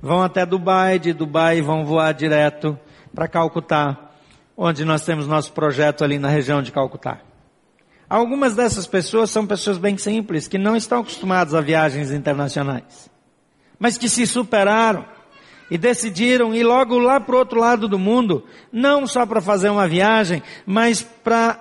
vão 0.00 0.22
até 0.22 0.46
Dubai, 0.46 1.00
de 1.00 1.12
Dubai 1.12 1.60
vão 1.60 1.84
voar 1.84 2.14
direto 2.14 2.78
para 3.12 3.26
Calcutá, 3.26 3.98
onde 4.56 4.84
nós 4.84 5.04
temos 5.04 5.26
nosso 5.26 5.52
projeto 5.52 6.04
ali 6.04 6.16
na 6.16 6.28
região 6.28 6.62
de 6.62 6.70
Calcutá. 6.70 7.18
Algumas 8.08 8.54
dessas 8.54 8.86
pessoas 8.86 9.28
são 9.28 9.44
pessoas 9.44 9.76
bem 9.76 9.98
simples, 9.98 10.46
que 10.46 10.56
não 10.56 10.76
estão 10.76 11.00
acostumadas 11.00 11.52
a 11.52 11.60
viagens 11.60 12.12
internacionais, 12.12 13.10
mas 13.76 13.98
que 13.98 14.08
se 14.08 14.24
superaram 14.24 15.17
e 15.70 15.76
decidiram 15.76 16.54
ir 16.54 16.64
logo 16.64 16.98
lá 16.98 17.20
para 17.20 17.34
o 17.34 17.38
outro 17.38 17.60
lado 17.60 17.88
do 17.88 17.98
mundo, 17.98 18.44
não 18.72 19.06
só 19.06 19.26
para 19.26 19.40
fazer 19.40 19.68
uma 19.68 19.86
viagem, 19.86 20.42
mas 20.66 21.02
para 21.02 21.60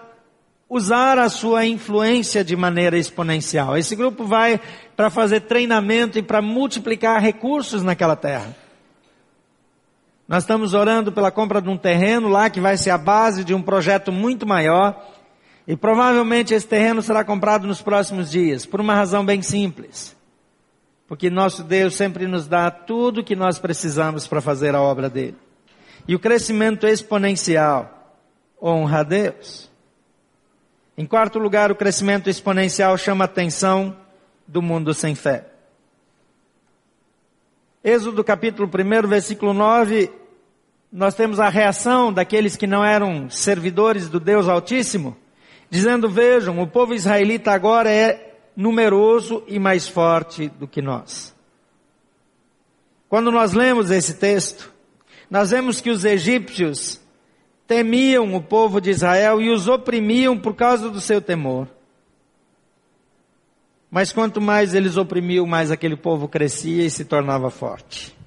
usar 0.69 1.17
a 1.17 1.29
sua 1.29 1.65
influência 1.65 2.43
de 2.43 2.55
maneira 2.55 2.97
exponencial. 2.97 3.77
Esse 3.77 3.95
grupo 3.95 4.25
vai 4.25 4.59
para 4.95 5.09
fazer 5.09 5.41
treinamento 5.41 6.19
e 6.19 6.23
para 6.23 6.41
multiplicar 6.41 7.21
recursos 7.21 7.83
naquela 7.83 8.15
terra. 8.15 8.55
Nós 10.27 10.43
estamos 10.43 10.73
orando 10.73 11.11
pela 11.11 11.31
compra 11.31 11.61
de 11.61 11.69
um 11.69 11.77
terreno 11.77 12.27
lá 12.27 12.49
que 12.49 12.59
vai 12.59 12.75
ser 12.75 12.89
a 12.89 12.97
base 12.97 13.45
de 13.45 13.53
um 13.53 13.61
projeto 13.61 14.11
muito 14.11 14.45
maior 14.45 15.01
e 15.65 15.75
provavelmente 15.75 16.53
esse 16.53 16.67
terreno 16.67 17.01
será 17.01 17.23
comprado 17.23 17.65
nos 17.65 17.81
próximos 17.81 18.29
dias, 18.29 18.65
por 18.65 18.81
uma 18.81 18.93
razão 18.93 19.25
bem 19.25 19.41
simples. 19.41 20.16
Porque 21.07 21.29
nosso 21.29 21.63
Deus 21.63 21.95
sempre 21.95 22.27
nos 22.27 22.47
dá 22.47 22.69
tudo 22.69 23.21
o 23.21 23.23
que 23.23 23.35
nós 23.35 23.59
precisamos 23.59 24.27
para 24.27 24.41
fazer 24.41 24.75
a 24.75 24.81
obra 24.81 25.09
dele. 25.09 25.37
E 26.07 26.15
o 26.15 26.19
crescimento 26.19 26.85
exponencial 26.85 28.15
honra 28.61 28.99
a 28.99 29.03
Deus. 29.03 29.69
Em 30.97 31.05
quarto 31.05 31.39
lugar, 31.39 31.71
o 31.71 31.75
crescimento 31.75 32.29
exponencial 32.29 32.97
chama 32.97 33.23
a 33.23 33.25
atenção 33.25 33.95
do 34.45 34.61
mundo 34.61 34.93
sem 34.93 35.15
fé. 35.15 35.45
Êxodo 37.83 38.23
capítulo 38.23 38.67
1, 38.67 39.07
versículo 39.07 39.53
9, 39.53 40.11
nós 40.91 41.15
temos 41.15 41.39
a 41.39 41.47
reação 41.47 42.11
daqueles 42.11 42.57
que 42.57 42.67
não 42.67 42.83
eram 42.83 43.29
servidores 43.29 44.09
do 44.09 44.19
Deus 44.19 44.47
Altíssimo 44.47 45.15
dizendo: 45.69 46.09
Vejam, 46.09 46.59
o 46.59 46.67
povo 46.67 46.93
israelita 46.93 47.51
agora 47.51 47.89
é 47.89 48.26
numeroso 48.57 49.43
e 49.47 49.59
mais 49.59 49.87
forte 49.87 50.49
do 50.49 50.67
que 50.67 50.81
nós. 50.81 51.35
Quando 53.07 53.31
nós 53.31 53.53
lemos 53.53 53.91
esse 53.91 54.15
texto, 54.15 54.73
nós 55.29 55.51
vemos 55.51 55.79
que 55.79 55.91
os 55.91 56.03
egípcios 56.03 56.99
temiam 57.67 58.33
o 58.33 58.41
povo 58.41 58.81
de 58.81 58.89
Israel 58.89 59.39
e 59.39 59.51
os 59.51 59.67
oprimiam 59.67 60.35
por 60.35 60.55
causa 60.55 60.89
do 60.89 60.99
seu 60.99 61.21
temor. 61.21 61.67
Mas 63.91 64.11
quanto 64.11 64.41
mais 64.41 64.73
eles 64.73 64.97
oprimiam, 64.97 65.45
mais 65.45 65.69
aquele 65.69 65.95
povo 65.95 66.27
crescia 66.27 66.83
e 66.83 66.89
se 66.89 67.05
tornava 67.05 67.51
forte. 67.51 68.17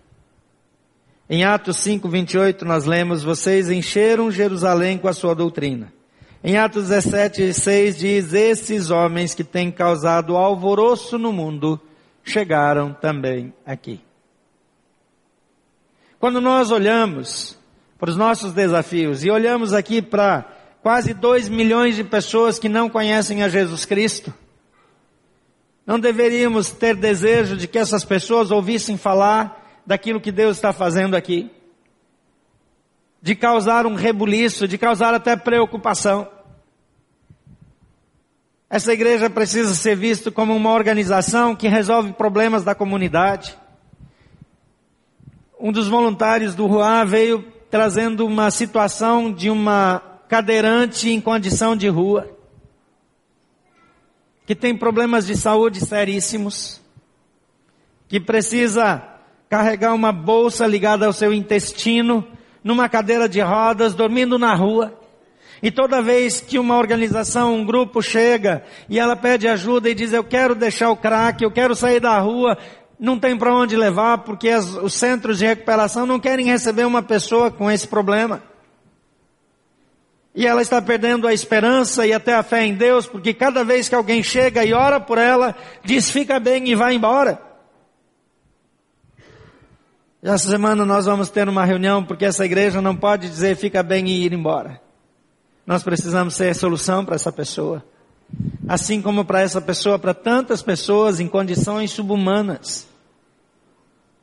Em 1.29 1.45
Atos 1.45 1.79
5, 1.79 2.09
28, 2.09 2.64
nós 2.64 2.87
lemos: 2.87 3.23
Vocês 3.23 3.69
encheram 3.69 4.31
Jerusalém 4.31 4.97
com 4.97 5.09
a 5.09 5.12
sua 5.12 5.35
doutrina 5.35 5.93
em 6.42 6.57
Atos 6.57 6.88
17, 6.88 7.53
6 7.53 7.98
diz: 7.98 8.33
Esses 8.33 8.90
homens 8.90 9.35
que 9.35 9.44
têm 9.44 9.70
causado 9.70 10.37
alvoroço 10.37 11.18
no 11.18 11.33
mundo 11.33 11.79
chegaram 12.24 12.94
também 12.94 13.53
aqui. 13.64 14.00
Quando 16.18 16.40
nós 16.40 16.70
olhamos 16.70 17.59
para 17.98 18.11
os 18.11 18.16
nossos 18.16 18.53
desafios 18.53 19.24
e 19.24 19.31
olhamos 19.31 19.74
aqui 19.74 20.00
para 20.00 20.46
quase 20.83 21.12
2 21.12 21.48
milhões 21.48 21.96
de 21.96 22.05
pessoas 22.05 22.59
que 22.59 22.68
não 22.68 22.88
conhecem 22.88 23.42
a 23.42 23.48
Jesus 23.48 23.85
Cristo, 23.85 24.33
não 25.87 26.00
deveríamos 26.00 26.70
ter 26.70 26.94
desejo 26.94 27.57
de 27.57 27.66
que 27.66 27.79
essas 27.79 28.05
pessoas 28.05 28.50
ouvissem 28.50 28.96
falar 28.96 29.83
daquilo 29.87 30.20
que 30.20 30.33
Deus 30.33 30.57
está 30.57 30.72
fazendo 30.72 31.14
aqui 31.16 31.50
de 33.22 33.35
causar 33.35 33.87
um 33.87 33.94
rebuliço, 33.94 34.66
de 34.66 34.78
causar 34.78 35.14
até 35.14 35.37
preocupação. 35.37 36.28
Essa 38.68 38.92
igreja 38.92 39.28
precisa 39.28 39.74
ser 39.74 39.96
vista 39.96 40.30
como 40.30 40.54
uma 40.54 40.70
organização 40.70 41.56
que 41.56 41.68
resolve 41.68 42.12
problemas 42.12 42.62
da 42.62 42.74
comunidade. 42.74 43.59
Um 45.59 45.72
dos 45.72 45.88
voluntários 45.88 46.54
do 46.54 46.66
Ruá 46.66 47.04
veio 47.04 47.42
trazendo 47.68 48.24
uma 48.26 48.50
situação 48.50 49.33
de 49.33 49.50
uma 49.50 50.02
cadeirante 50.28 51.11
em 51.11 51.20
condição 51.20 51.74
de 51.74 51.88
rua, 51.88 52.30
que 54.46 54.54
tem 54.54 54.76
problemas 54.76 55.26
de 55.26 55.37
saúde 55.37 55.85
seríssimos, 55.85 56.80
que 58.09 58.20
precisa 58.20 59.02
carregar 59.48 59.92
uma 59.94 60.12
bolsa 60.12 60.66
ligada 60.66 61.06
ao 61.06 61.12
seu 61.12 61.33
intestino 61.33 62.24
numa 62.62 62.88
cadeira 62.88 63.29
de 63.29 63.40
rodas, 63.40 63.94
dormindo 63.94 64.38
na 64.38 64.55
rua. 64.55 64.99
E 65.62 65.70
toda 65.70 66.01
vez 66.01 66.40
que 66.40 66.59
uma 66.59 66.79
organização, 66.79 67.55
um 67.55 67.64
grupo 67.64 68.01
chega 68.01 68.62
e 68.88 68.99
ela 68.99 69.14
pede 69.14 69.46
ajuda 69.46 69.90
e 69.90 69.94
diz 69.94 70.12
eu 70.12 70.25
quero 70.25 70.55
deixar 70.55 70.90
o 70.90 70.96
crack, 70.96 71.42
eu 71.42 71.51
quero 71.51 71.75
sair 71.75 72.01
da 72.01 72.18
rua, 72.18 72.57
não 72.99 73.18
tem 73.18 73.37
para 73.37 73.55
onde 73.55 73.77
levar 73.77 74.18
porque 74.18 74.49
as, 74.49 74.75
os 74.75 74.94
centros 74.94 75.38
de 75.38 75.46
recuperação 75.46 76.07
não 76.07 76.18
querem 76.18 76.46
receber 76.46 76.87
uma 76.87 77.03
pessoa 77.03 77.51
com 77.51 77.70
esse 77.70 77.87
problema. 77.87 78.42
E 80.35 80.46
ela 80.46 80.62
está 80.62 80.81
perdendo 80.81 81.27
a 81.27 81.35
esperança 81.35 82.07
e 82.07 82.12
até 82.12 82.35
a 82.35 82.42
fé 82.42 82.64
em 82.64 82.75
Deus, 82.75 83.07
porque 83.07 83.35
cada 83.35 83.64
vez 83.64 83.88
que 83.88 83.94
alguém 83.94 84.23
chega 84.23 84.64
e 84.64 84.73
ora 84.73 85.01
por 85.01 85.18
ela, 85.18 85.57
diz 85.85 86.11
fica 86.11 86.38
bem 86.38 86.68
e 86.68 86.75
vai 86.75 86.94
embora. 86.94 87.49
Essa 90.22 90.50
semana 90.50 90.85
nós 90.85 91.06
vamos 91.06 91.30
ter 91.30 91.48
uma 91.48 91.64
reunião 91.64 92.04
porque 92.04 92.26
essa 92.26 92.44
igreja 92.44 92.83
não 92.83 92.94
pode 92.94 93.26
dizer 93.26 93.56
fica 93.56 93.83
bem 93.83 94.06
e 94.06 94.24
ir 94.24 94.35
embora. 94.35 94.80
Nós 95.66 95.83
precisamos 95.83 96.35
ser 96.35 96.50
a 96.50 96.54
solução 96.54 97.04
para 97.04 97.14
essa 97.14 97.33
pessoa. 97.33 97.83
Assim 98.68 99.00
como 99.00 99.24
para 99.24 99.40
essa 99.40 99.62
pessoa, 99.62 99.98
para 99.98 100.12
tantas 100.12 100.62
pessoas 100.62 101.20
em 101.20 101.26
condições 101.26 101.90
subhumanas. 101.90 102.87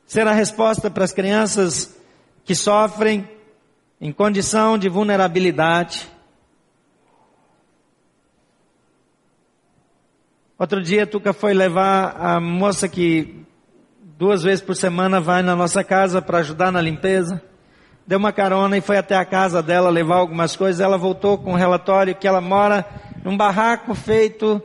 Ser 0.06 0.26
a 0.26 0.32
resposta 0.32 0.88
para 0.88 1.04
as 1.04 1.12
crianças 1.12 1.96
que 2.44 2.54
sofrem 2.54 3.28
em 4.00 4.12
condição 4.12 4.78
de 4.78 4.88
vulnerabilidade. 4.88 6.08
Outro 10.56 10.80
dia, 10.80 11.06
Tuca 11.06 11.32
foi 11.32 11.52
levar 11.52 12.16
a 12.16 12.40
moça 12.40 12.88
que 12.88 13.47
duas 14.18 14.42
vezes 14.42 14.60
por 14.60 14.74
semana 14.74 15.20
vai 15.20 15.42
na 15.44 15.54
nossa 15.54 15.84
casa 15.84 16.20
para 16.20 16.38
ajudar 16.38 16.72
na 16.72 16.80
limpeza. 16.80 17.40
Deu 18.04 18.18
uma 18.18 18.32
carona 18.32 18.76
e 18.76 18.80
foi 18.80 18.98
até 18.98 19.14
a 19.14 19.24
casa 19.24 19.62
dela 19.62 19.90
levar 19.90 20.16
algumas 20.16 20.56
coisas. 20.56 20.80
Ela 20.80 20.98
voltou 20.98 21.38
com 21.38 21.52
um 21.52 21.56
relatório 21.56 22.16
que 22.16 22.26
ela 22.26 22.40
mora 22.40 22.84
num 23.24 23.36
barraco 23.36 23.94
feito 23.94 24.60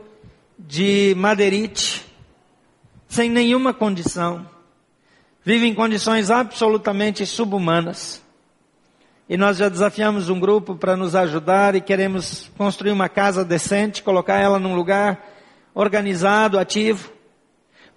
de 0.58 1.14
madeirite, 1.16 2.04
sem 3.06 3.30
nenhuma 3.30 3.72
condição. 3.72 4.44
Vive 5.44 5.68
em 5.68 5.74
condições 5.74 6.32
absolutamente 6.32 7.24
subhumanas. 7.24 8.20
E 9.28 9.36
nós 9.36 9.56
já 9.56 9.68
desafiamos 9.68 10.28
um 10.28 10.40
grupo 10.40 10.74
para 10.74 10.96
nos 10.96 11.14
ajudar 11.14 11.76
e 11.76 11.80
queremos 11.80 12.50
construir 12.58 12.90
uma 12.90 13.08
casa 13.08 13.44
decente, 13.44 14.02
colocar 14.02 14.40
ela 14.40 14.58
num 14.58 14.74
lugar 14.74 15.24
organizado, 15.74 16.58
ativo 16.58 17.14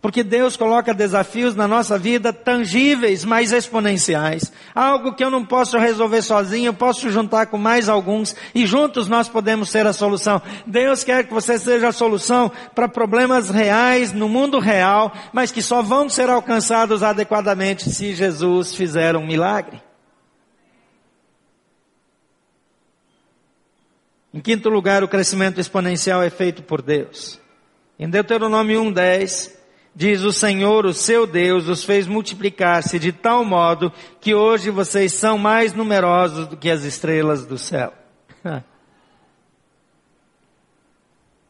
Porque 0.07 0.23
Deus 0.23 0.55
coloca 0.55 0.93
desafios 0.93 1.53
na 1.53 1.67
nossa 1.67 1.99
vida 1.99 2.31
tangíveis, 2.31 3.25
mas 3.25 3.51
exponenciais. 3.51 4.53
Algo 4.73 5.13
que 5.13 5.21
eu 5.21 5.29
não 5.29 5.43
posso 5.43 5.77
resolver 5.77 6.21
sozinho, 6.21 6.67
eu 6.67 6.73
posso 6.73 7.09
juntar 7.09 7.47
com 7.47 7.57
mais 7.57 7.89
alguns 7.89 8.33
e 8.55 8.65
juntos 8.65 9.09
nós 9.09 9.27
podemos 9.27 9.69
ser 9.69 9.85
a 9.85 9.91
solução. 9.91 10.41
Deus 10.65 11.03
quer 11.03 11.25
que 11.27 11.33
você 11.33 11.59
seja 11.59 11.89
a 11.89 11.91
solução 11.91 12.49
para 12.73 12.87
problemas 12.87 13.49
reais 13.49 14.13
no 14.13 14.29
mundo 14.29 14.59
real, 14.59 15.11
mas 15.33 15.51
que 15.51 15.61
só 15.61 15.81
vão 15.81 16.07
ser 16.07 16.29
alcançados 16.29 17.03
adequadamente 17.03 17.89
se 17.89 18.15
Jesus 18.15 18.73
fizer 18.73 19.13
um 19.17 19.27
milagre. 19.27 19.81
Em 24.33 24.39
quinto 24.39 24.69
lugar, 24.69 25.03
o 25.03 25.09
crescimento 25.09 25.59
exponencial 25.59 26.23
é 26.23 26.29
feito 26.29 26.63
por 26.63 26.81
Deus. 26.81 27.41
Em 27.99 28.09
Deuteronômio 28.09 28.81
1:10 28.81 29.56
diz 29.97 30.21
o 30.21 30.31
Senhor, 30.31 30.85
o 30.85 30.93
seu 30.93 31.25
Deus, 31.25 31.67
os 31.67 31.83
fez 31.83 32.05
multiplicar-se 32.05 32.99
de 32.99 33.11
tal 33.11 33.43
modo 33.43 33.91
que 34.21 34.35
hoje 34.35 34.69
vocês 34.69 35.11
são 35.11 35.39
mais 35.39 35.73
numerosos 35.73 36.45
do 36.45 36.55
que 36.55 36.69
as 36.69 36.83
estrelas 36.83 37.47
do 37.47 37.57
céu. 37.57 37.91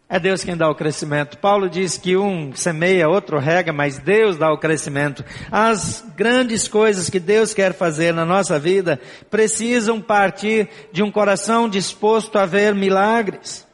É 0.10 0.18
Deus 0.18 0.42
quem 0.42 0.56
dá 0.56 0.70
o 0.70 0.74
crescimento. 0.74 1.38
Paulo 1.38 1.70
diz 1.70 1.98
que 1.98 2.16
um 2.16 2.56
semeia, 2.56 3.10
outro 3.10 3.40
rega, 3.40 3.74
mas 3.74 4.00
Deus 4.00 4.38
dá 4.38 4.50
o 4.50 4.58
crescimento. 4.58 5.22
As 5.52 6.02
grandes 6.16 6.66
coisas 6.66 7.10
que 7.10 7.20
Deus 7.20 7.54
quer 7.54 7.74
fazer 7.74 8.14
na 8.14 8.24
nossa 8.24 8.58
vida 8.58 9.02
precisam 9.30 10.00
partir 10.00 10.70
de 10.94 11.04
um 11.04 11.12
coração 11.12 11.68
disposto 11.68 12.40
a 12.40 12.46
ver 12.46 12.74
milagres. 12.74 13.67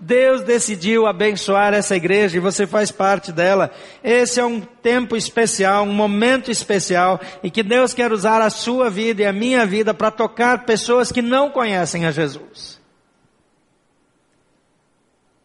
Deus 0.00 0.42
decidiu 0.42 1.06
abençoar 1.06 1.72
essa 1.72 1.96
igreja 1.96 2.36
e 2.36 2.40
você 2.40 2.66
faz 2.66 2.90
parte 2.90 3.32
dela. 3.32 3.70
Esse 4.04 4.38
é 4.38 4.44
um 4.44 4.60
tempo 4.60 5.16
especial, 5.16 5.84
um 5.84 5.92
momento 5.92 6.50
especial 6.50 7.20
e 7.42 7.50
que 7.50 7.62
Deus 7.62 7.94
quer 7.94 8.12
usar 8.12 8.42
a 8.42 8.50
sua 8.50 8.90
vida 8.90 9.22
e 9.22 9.26
a 9.26 9.32
minha 9.32 9.64
vida 9.64 9.94
para 9.94 10.10
tocar 10.10 10.64
pessoas 10.64 11.10
que 11.10 11.22
não 11.22 11.50
conhecem 11.50 12.04
a 12.04 12.10
Jesus. 12.10 12.80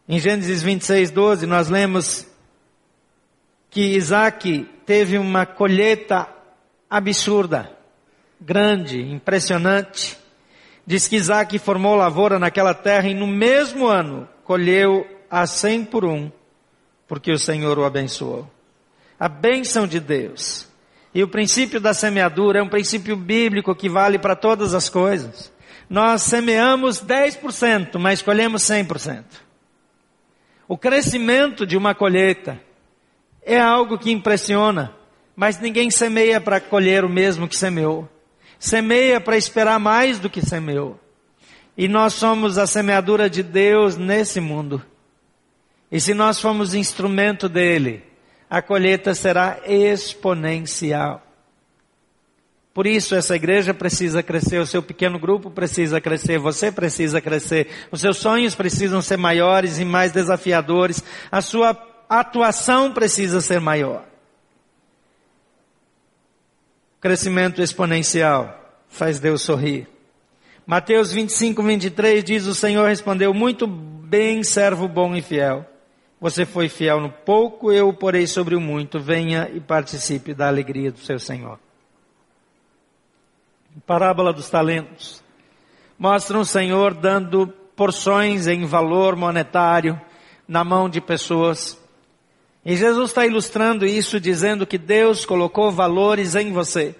Em 0.08 0.18
Gênesis 0.18 0.62
26, 0.62 1.10
12, 1.10 1.46
nós 1.46 1.68
lemos 1.68 2.26
que 3.70 3.96
Isaac 3.96 4.68
teve 4.84 5.16
uma 5.16 5.46
colheita 5.46 6.28
absurda, 6.90 7.70
grande, 8.38 9.00
impressionante. 9.00 10.18
Diz 10.86 11.08
que 11.08 11.16
Isaac 11.16 11.58
formou 11.58 11.94
lavoura 11.94 12.38
naquela 12.38 12.74
terra 12.74 13.08
e 13.08 13.14
no 13.14 13.26
mesmo 13.26 13.86
ano 13.86 14.28
colheu 14.52 15.06
a 15.30 15.46
cem 15.46 15.82
por 15.82 16.04
um, 16.04 16.30
porque 17.08 17.32
o 17.32 17.38
Senhor 17.38 17.78
o 17.78 17.86
abençoou. 17.86 18.46
A 19.18 19.26
bênção 19.26 19.86
de 19.86 19.98
Deus. 19.98 20.68
E 21.14 21.22
o 21.22 21.28
princípio 21.28 21.80
da 21.80 21.94
semeadura 21.94 22.58
é 22.58 22.62
um 22.62 22.68
princípio 22.68 23.16
bíblico 23.16 23.74
que 23.74 23.88
vale 23.88 24.18
para 24.18 24.36
todas 24.36 24.74
as 24.74 24.90
coisas. 24.90 25.50
Nós 25.88 26.20
semeamos 26.20 27.02
10%, 27.02 27.98
mas 27.98 28.20
colhemos 28.20 28.60
100%. 28.64 29.24
O 30.68 30.76
crescimento 30.76 31.66
de 31.66 31.74
uma 31.74 31.94
colheita 31.94 32.60
é 33.42 33.58
algo 33.58 33.98
que 33.98 34.12
impressiona, 34.12 34.92
mas 35.34 35.58
ninguém 35.58 35.90
semeia 35.90 36.42
para 36.42 36.60
colher 36.60 37.06
o 37.06 37.08
mesmo 37.08 37.48
que 37.48 37.56
semeou. 37.56 38.06
Semeia 38.58 39.18
para 39.18 39.38
esperar 39.38 39.80
mais 39.80 40.18
do 40.18 40.28
que 40.28 40.44
semeou. 40.44 41.00
E 41.76 41.88
nós 41.88 42.14
somos 42.14 42.58
a 42.58 42.66
semeadura 42.66 43.30
de 43.30 43.42
Deus 43.42 43.96
nesse 43.96 44.40
mundo. 44.40 44.82
E 45.90 46.00
se 46.00 46.14
nós 46.14 46.40
formos 46.40 46.74
instrumento 46.74 47.48
dele, 47.48 48.02
a 48.48 48.60
colheita 48.60 49.14
será 49.14 49.60
exponencial. 49.66 51.22
Por 52.74 52.86
isso 52.86 53.14
essa 53.14 53.36
igreja 53.36 53.74
precisa 53.74 54.22
crescer, 54.22 54.58
o 54.58 54.66
seu 54.66 54.82
pequeno 54.82 55.18
grupo 55.18 55.50
precisa 55.50 56.00
crescer, 56.00 56.38
você 56.38 56.72
precisa 56.72 57.20
crescer, 57.20 57.68
os 57.90 58.00
seus 58.00 58.16
sonhos 58.16 58.54
precisam 58.54 59.02
ser 59.02 59.18
maiores 59.18 59.78
e 59.78 59.84
mais 59.84 60.12
desafiadores, 60.12 61.04
a 61.30 61.42
sua 61.42 61.76
atuação 62.08 62.92
precisa 62.92 63.42
ser 63.42 63.60
maior. 63.60 64.04
Crescimento 67.00 67.60
exponencial 67.60 68.58
faz 68.88 69.18
Deus 69.18 69.42
sorrir. 69.42 69.91
Mateus 70.66 71.12
25, 71.12 71.62
23 71.62 72.24
diz: 72.24 72.46
O 72.46 72.54
Senhor 72.54 72.86
respondeu: 72.88 73.32
Muito 73.34 73.66
bem, 73.66 74.42
servo 74.42 74.88
bom 74.88 75.14
e 75.14 75.22
fiel. 75.22 75.66
Você 76.20 76.46
foi 76.46 76.68
fiel 76.68 77.00
no 77.00 77.10
pouco, 77.10 77.72
eu 77.72 77.88
o 77.88 77.94
porei 77.94 78.26
sobre 78.26 78.54
o 78.54 78.60
muito. 78.60 79.00
Venha 79.00 79.50
e 79.52 79.60
participe 79.60 80.32
da 80.34 80.48
alegria 80.48 80.92
do 80.92 80.98
seu 80.98 81.18
Senhor 81.18 81.58
parábola 83.86 84.32
dos 84.32 84.48
talentos, 84.48 85.22
mostra 85.98 86.38
um 86.38 86.44
Senhor 86.44 86.94
dando 86.94 87.46
porções 87.74 88.46
em 88.46 88.64
valor 88.66 89.16
monetário 89.16 90.00
na 90.46 90.62
mão 90.62 90.88
de 90.88 91.00
pessoas. 91.00 91.80
E 92.64 92.76
Jesus 92.76 93.10
está 93.10 93.26
ilustrando 93.26 93.86
isso 93.86 94.20
dizendo 94.20 94.66
que 94.66 94.78
Deus 94.78 95.24
colocou 95.24 95.70
valores 95.72 96.34
em 96.34 96.52
você. 96.52 96.94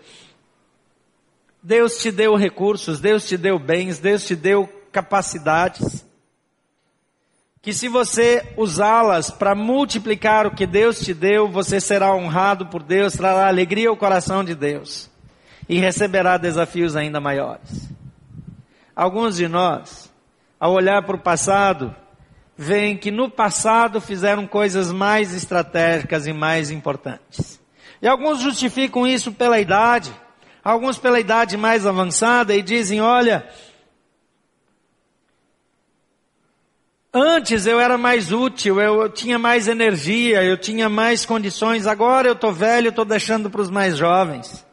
Deus 1.62 1.98
te 1.98 2.10
deu 2.10 2.34
recursos, 2.34 2.98
Deus 2.98 3.26
te 3.26 3.36
deu 3.36 3.58
bens, 3.58 3.98
Deus 3.98 4.24
te 4.24 4.34
deu 4.34 4.68
capacidades. 4.90 6.04
Que 7.60 7.72
se 7.72 7.86
você 7.86 8.54
usá-las 8.56 9.30
para 9.30 9.54
multiplicar 9.54 10.46
o 10.46 10.54
que 10.54 10.66
Deus 10.66 10.98
te 10.98 11.14
deu, 11.14 11.48
você 11.48 11.80
será 11.80 12.12
honrado 12.12 12.66
por 12.66 12.82
Deus, 12.82 13.12
trará 13.12 13.46
alegria 13.46 13.88
ao 13.88 13.96
coração 13.96 14.42
de 14.42 14.54
Deus 14.54 15.08
e 15.68 15.78
receberá 15.78 16.36
desafios 16.36 16.96
ainda 16.96 17.20
maiores. 17.20 17.88
Alguns 18.96 19.36
de 19.36 19.46
nós, 19.46 20.12
ao 20.58 20.72
olhar 20.72 21.04
para 21.04 21.14
o 21.14 21.20
passado, 21.20 21.94
veem 22.56 22.96
que 22.96 23.12
no 23.12 23.30
passado 23.30 24.00
fizeram 24.00 24.46
coisas 24.46 24.90
mais 24.90 25.32
estratégicas 25.32 26.26
e 26.26 26.32
mais 26.32 26.72
importantes. 26.72 27.60
E 28.02 28.08
alguns 28.08 28.40
justificam 28.40 29.06
isso 29.06 29.30
pela 29.30 29.60
idade, 29.60 30.12
alguns 30.62 30.98
pela 30.98 31.20
idade 31.20 31.56
mais 31.56 31.86
avançada 31.86 32.54
e 32.54 32.62
dizem: 32.62 33.00
olha, 33.00 33.48
Antes 37.14 37.66
eu 37.66 37.78
era 37.78 37.98
mais 37.98 38.32
útil, 38.32 38.80
eu, 38.80 39.06
tinha 39.06 39.38
mais 39.38 39.68
energia, 39.68 40.42
eu 40.42 40.56
tinha 40.56 40.88
mais 40.88 41.26
condições. 41.26 41.86
Agora 41.86 42.26
eu 42.26 42.32
estou 42.32 42.50
velho, 42.50 42.88
estou 42.88 43.04
deixando 43.04 43.50
para 43.50 43.60
os 43.60 43.68
mais 43.68 43.98
jovens. 43.98 44.64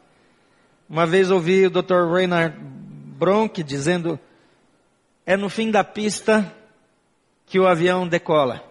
Uma 0.88 1.06
vez 1.06 1.30
ouvi 1.30 1.66
o 1.66 1.70
Dr. 1.70 2.10
Reinhard 2.10 2.56
Bronk 2.58 3.62
dizendo: 3.62 4.18
é 5.26 5.36
no 5.36 5.50
fim 5.50 5.70
da 5.70 5.84
pista 5.84 6.50
que 7.44 7.60
o 7.60 7.66
avião 7.66 8.08
decola. 8.08 8.64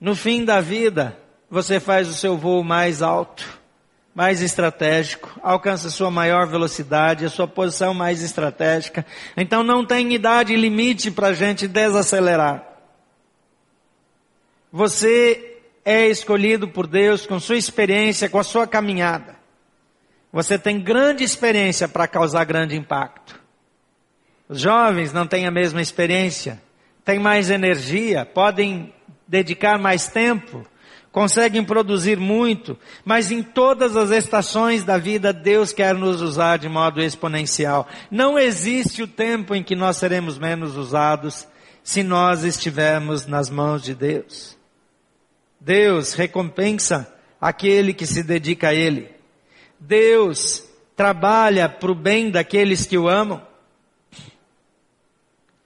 No 0.00 0.14
fim 0.14 0.44
da 0.44 0.60
vida, 0.60 1.18
você 1.50 1.80
faz 1.80 2.08
o 2.08 2.14
seu 2.14 2.36
voo 2.36 2.62
mais 2.62 3.02
alto, 3.02 3.60
mais 4.14 4.40
estratégico, 4.40 5.38
alcança 5.42 5.90
sua 5.90 6.10
maior 6.10 6.46
velocidade, 6.46 7.24
a 7.24 7.30
sua 7.30 7.48
posição 7.48 7.92
mais 7.92 8.22
estratégica. 8.22 9.04
Então 9.36 9.64
não 9.64 9.84
tem 9.84 10.14
idade 10.14 10.54
limite 10.54 11.10
para 11.10 11.28
a 11.28 11.34
gente 11.34 11.66
desacelerar. 11.66 12.64
Você 14.70 15.58
é 15.84 16.06
escolhido 16.06 16.68
por 16.68 16.86
Deus 16.86 17.26
com 17.26 17.40
sua 17.40 17.56
experiência, 17.56 18.28
com 18.28 18.38
a 18.38 18.44
sua 18.44 18.66
caminhada. 18.66 19.36
Você 20.32 20.58
tem 20.58 20.80
grande 20.80 21.22
experiência 21.22 21.88
para 21.88 22.08
causar 22.08 22.44
grande 22.44 22.76
impacto. 22.76 23.40
Os 24.48 24.60
jovens 24.60 25.12
não 25.12 25.26
têm 25.26 25.46
a 25.46 25.50
mesma 25.50 25.80
experiência, 25.80 26.60
têm 27.04 27.18
mais 27.18 27.50
energia, 27.50 28.24
podem 28.24 28.92
dedicar 29.26 29.78
mais 29.78 30.08
tempo, 30.08 30.66
conseguem 31.14 31.62
produzir 31.62 32.18
muito, 32.18 32.76
mas 33.04 33.30
em 33.30 33.40
todas 33.40 33.96
as 33.96 34.10
estações 34.10 34.82
da 34.82 34.98
vida 34.98 35.32
Deus 35.32 35.72
quer 35.72 35.94
nos 35.94 36.20
usar 36.20 36.58
de 36.58 36.68
modo 36.68 37.00
exponencial. 37.00 37.86
Não 38.10 38.36
existe 38.36 39.00
o 39.00 39.06
tempo 39.06 39.54
em 39.54 39.62
que 39.62 39.76
nós 39.76 39.96
seremos 39.96 40.40
menos 40.40 40.76
usados 40.76 41.46
se 41.84 42.02
nós 42.02 42.42
estivermos 42.42 43.26
nas 43.26 43.48
mãos 43.48 43.80
de 43.80 43.94
Deus. 43.94 44.58
Deus 45.60 46.14
recompensa 46.14 47.14
aquele 47.40 47.94
que 47.94 48.06
se 48.06 48.24
dedica 48.24 48.70
a 48.70 48.74
Ele. 48.74 49.08
Deus 49.78 50.68
trabalha 50.96 51.68
para 51.68 51.92
o 51.92 51.94
bem 51.94 52.28
daqueles 52.28 52.86
que 52.86 52.98
o 52.98 53.08
amam. 53.08 53.40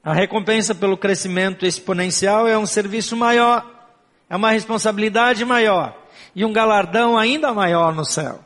A 0.05 0.13
recompensa 0.13 0.75
pelo 0.75 0.99
crescimento 0.99 1.65
exponencial 1.65 2.47
é 2.47 2.59
um 2.59 2.67
serviço 2.67 3.17
maior, 3.17 3.78
é 4.29 4.37
uma 4.37 4.51
responsabilidade 4.51 5.45
maior 5.45 5.97
e 6.35 6.45
um 6.45 6.53
galardão 6.53 7.17
ainda 7.17 7.53
maior 7.53 7.95
no 7.95 8.05
céu. 8.05 8.45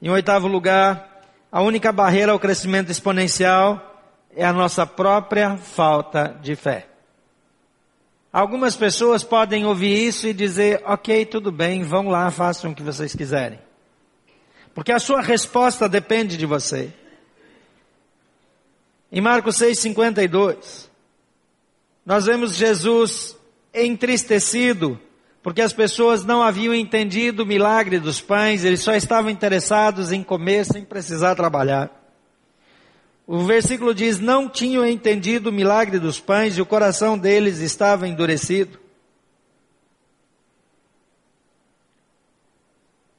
Em 0.00 0.10
oitavo 0.10 0.46
lugar, 0.46 1.22
a 1.50 1.60
única 1.60 1.90
barreira 1.90 2.32
ao 2.32 2.38
crescimento 2.38 2.90
exponencial 2.90 3.84
é 4.34 4.44
a 4.44 4.52
nossa 4.52 4.86
própria 4.86 5.56
falta 5.56 6.38
de 6.40 6.54
fé. 6.54 6.86
Algumas 8.32 8.76
pessoas 8.76 9.24
podem 9.24 9.64
ouvir 9.64 10.06
isso 10.06 10.26
e 10.26 10.34
dizer, 10.34 10.82
ok, 10.84 11.24
tudo 11.24 11.50
bem, 11.50 11.82
vão 11.82 12.08
lá, 12.08 12.30
façam 12.30 12.70
o 12.70 12.74
que 12.74 12.82
vocês 12.82 13.14
quiserem. 13.14 13.58
Porque 14.74 14.92
a 14.92 15.00
sua 15.00 15.20
resposta 15.20 15.88
depende 15.88 16.36
de 16.36 16.46
você. 16.46 16.92
Em 19.10 19.20
Marcos 19.20 19.56
6,52, 19.56 20.88
nós 22.04 22.26
vemos 22.26 22.54
Jesus 22.54 23.36
entristecido, 23.72 25.00
porque 25.42 25.62
as 25.62 25.72
pessoas 25.72 26.24
não 26.24 26.42
haviam 26.42 26.74
entendido 26.74 27.42
o 27.42 27.46
milagre 27.46 27.98
dos 27.98 28.20
pães, 28.20 28.64
eles 28.64 28.80
só 28.80 28.94
estavam 28.94 29.30
interessados 29.30 30.12
em 30.12 30.22
comer 30.22 30.64
sem 30.64 30.84
precisar 30.84 31.34
trabalhar. 31.34 31.90
O 33.26 33.44
versículo 33.44 33.94
diz: 33.94 34.18
Não 34.18 34.48
tinham 34.48 34.86
entendido 34.86 35.50
o 35.50 35.52
milagre 35.52 35.98
dos 35.98 36.18
pães 36.18 36.56
e 36.56 36.62
o 36.62 36.66
coração 36.66 37.16
deles 37.16 37.58
estava 37.58 38.08
endurecido. 38.08 38.78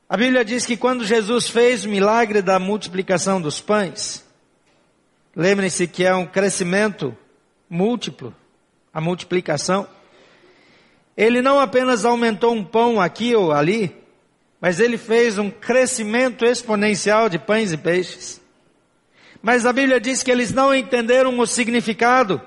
A 0.10 0.18
Bíblia 0.18 0.44
diz 0.44 0.66
que 0.66 0.76
quando 0.76 1.06
Jesus 1.06 1.48
fez 1.48 1.86
o 1.86 1.90
milagre 1.90 2.42
da 2.42 2.58
multiplicação 2.58 3.40
dos 3.40 3.62
pães, 3.62 4.26
lembrem-se 5.36 5.88
que 5.88 6.04
é 6.04 6.16
um 6.16 6.26
crescimento 6.26 7.16
múltiplo, 7.70 8.36
a 8.92 9.00
multiplicação. 9.00 9.88
Ele 11.20 11.42
não 11.42 11.60
apenas 11.60 12.06
aumentou 12.06 12.54
um 12.54 12.64
pão 12.64 13.02
aqui 13.02 13.36
ou 13.36 13.52
ali, 13.52 13.94
mas 14.62 14.80
ele 14.80 14.98
fez 14.98 15.38
um 15.38 15.50
crescimento 15.50 16.46
exponencial 16.46 17.28
de 17.28 17.38
pães 17.38 17.74
e 17.74 17.78
peixes. 17.78 18.42
Mas 19.42 19.66
a 19.66 19.74
Bíblia 19.74 20.00
diz 20.00 20.24
que 20.24 20.32
eles 20.32 20.54
não 20.54 20.74
entenderam 20.74 21.38
o 21.38 21.46
significado. 21.46 22.42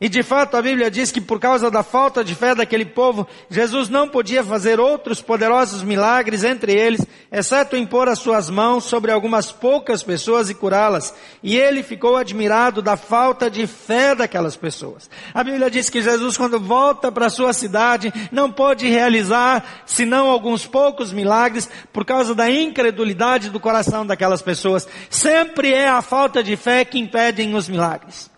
E 0.00 0.08
de 0.08 0.22
fato 0.22 0.56
a 0.56 0.62
Bíblia 0.62 0.90
diz 0.90 1.12
que 1.12 1.20
por 1.20 1.38
causa 1.38 1.70
da 1.70 1.82
falta 1.82 2.24
de 2.24 2.34
fé 2.34 2.54
daquele 2.54 2.86
povo, 2.86 3.28
Jesus 3.50 3.90
não 3.90 4.08
podia 4.08 4.42
fazer 4.42 4.80
outros 4.80 5.20
poderosos 5.20 5.82
milagres 5.82 6.42
entre 6.42 6.72
eles, 6.72 7.06
exceto 7.30 7.76
impor 7.76 8.08
as 8.08 8.18
suas 8.18 8.48
mãos 8.48 8.84
sobre 8.84 9.12
algumas 9.12 9.52
poucas 9.52 10.02
pessoas 10.02 10.48
e 10.48 10.54
curá-las. 10.54 11.14
E 11.42 11.54
ele 11.54 11.82
ficou 11.82 12.16
admirado 12.16 12.80
da 12.80 12.96
falta 12.96 13.50
de 13.50 13.66
fé 13.66 14.14
daquelas 14.14 14.56
pessoas. 14.56 15.10
A 15.34 15.44
Bíblia 15.44 15.70
diz 15.70 15.90
que 15.90 16.00
Jesus 16.00 16.34
quando 16.34 16.58
volta 16.58 17.12
para 17.12 17.28
sua 17.28 17.52
cidade, 17.52 18.10
não 18.32 18.50
pôde 18.50 18.88
realizar 18.88 19.82
senão 19.84 20.30
alguns 20.30 20.66
poucos 20.66 21.12
milagres 21.12 21.68
por 21.92 22.06
causa 22.06 22.34
da 22.34 22.50
incredulidade 22.50 23.50
do 23.50 23.60
coração 23.60 24.06
daquelas 24.06 24.40
pessoas. 24.40 24.88
Sempre 25.10 25.74
é 25.74 25.90
a 25.90 26.00
falta 26.00 26.42
de 26.42 26.56
fé 26.56 26.86
que 26.86 26.98
impedem 26.98 27.54
os 27.54 27.68
milagres. 27.68 28.30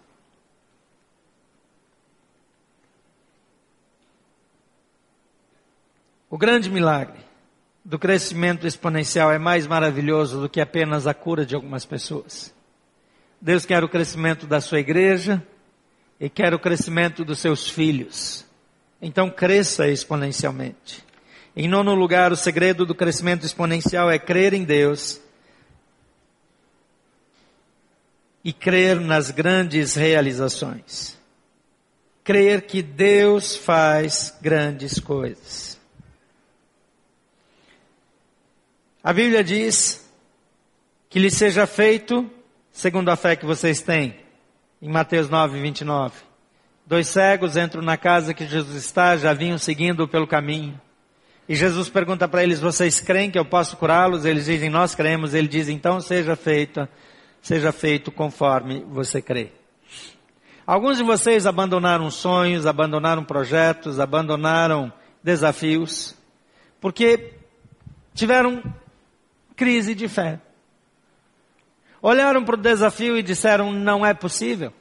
O 6.33 6.39
grande 6.39 6.71
milagre 6.71 7.21
do 7.85 7.99
crescimento 7.99 8.67
exponencial 8.67 9.31
é 9.31 9.39
mais 9.39 9.67
maravilhoso 9.67 10.41
do 10.41 10.49
que 10.49 10.63
apenas 10.63 11.07
a 11.07 11.13
cura 11.13 11.45
de 11.45 11.55
algumas 11.55 11.85
pessoas. 11.85 12.55
Deus 13.39 13.67
quer 13.67 13.85
o 13.85 13.89
crescimento 13.89 14.47
da 14.47 14.59
sua 14.59 14.81
igreja 14.81 15.47
e 16.19 16.31
quer 16.31 16.55
o 16.55 16.59
crescimento 16.59 17.23
dos 17.23 17.39
seus 17.39 17.69
filhos. 17.69 18.47
Então 18.99 19.29
cresça 19.29 19.87
exponencialmente. 19.89 21.05
Em 21.55 21.69
nono 21.69 21.95
lugar, 21.95 22.33
o 22.33 22.37
segredo 22.37 22.87
do 22.87 22.95
crescimento 22.95 23.45
exponencial 23.45 24.11
é 24.11 24.19
crer 24.19 24.55
em 24.55 24.65
Deus 24.65 25.21
e 28.43 28.55
crer 28.55 28.99
nas 28.99 29.31
grandes 29.31 29.97
realizações. 29.97 31.15
Crer 32.25 32.63
que 32.63 32.81
Deus 32.81 33.55
faz 33.55 34.35
grandes 34.41 34.99
coisas. 34.99 35.82
A 39.05 39.13
Bíblia 39.13 39.43
diz 39.43 40.09
que 41.11 41.19
lhe 41.19 41.29
seja 41.29 41.67
feito 41.67 42.31
segundo 42.71 43.09
a 43.09 43.17
fé 43.17 43.35
que 43.35 43.45
vocês 43.45 43.83
têm. 43.83 44.15
Em 44.81 44.89
Mateus 44.89 45.29
9, 45.29 45.61
29. 45.61 46.15
Dois 46.87 47.09
cegos 47.09 47.57
entram 47.57 47.83
na 47.83 47.97
casa 47.97 48.33
que 48.33 48.47
Jesus 48.47 48.77
está, 48.77 49.17
já 49.17 49.33
vinham 49.33 49.59
seguindo 49.59 50.07
pelo 50.07 50.27
caminho. 50.27 50.81
E 51.49 51.57
Jesus 51.57 51.89
pergunta 51.89 52.29
para 52.29 52.45
eles: 52.45 52.61
Vocês 52.61 53.01
creem 53.01 53.29
que 53.29 53.39
eu 53.39 53.45
posso 53.45 53.77
curá-los? 53.77 54.25
Eles 54.25 54.45
dizem: 54.45 54.71
Nós 54.71 54.95
cremos. 54.95 55.35
Ele 55.35 55.49
diz: 55.49 55.69
Então 55.69 56.01
seja 56.01 56.37
feito, 56.37 56.89
seja 57.41 57.73
feito 57.73 58.13
conforme 58.13 58.85
você 58.89 59.21
crê. 59.21 59.51
Alguns 60.65 60.99
de 60.99 61.03
vocês 61.03 61.45
abandonaram 61.45 62.09
sonhos, 62.09 62.67
abandonaram 62.67 63.25
projetos, 63.25 63.99
abandonaram 63.99 64.93
desafios, 65.25 66.15
porque 66.81 67.33
tiveram 68.15 68.63
crise 69.63 69.95
de 69.95 70.09
fé. 70.09 70.41
Olharam 72.03 72.45
para 72.45 72.57
o 72.57 72.61
desafio 72.61 73.17
e 73.17 73.23
disseram: 73.23 73.71
não 73.71 74.05
é 74.05 74.13
possível. 74.13 74.73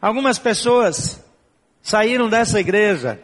Algumas 0.00 0.38
pessoas 0.38 1.24
saíram 1.82 2.28
dessa 2.28 2.60
igreja 2.60 3.20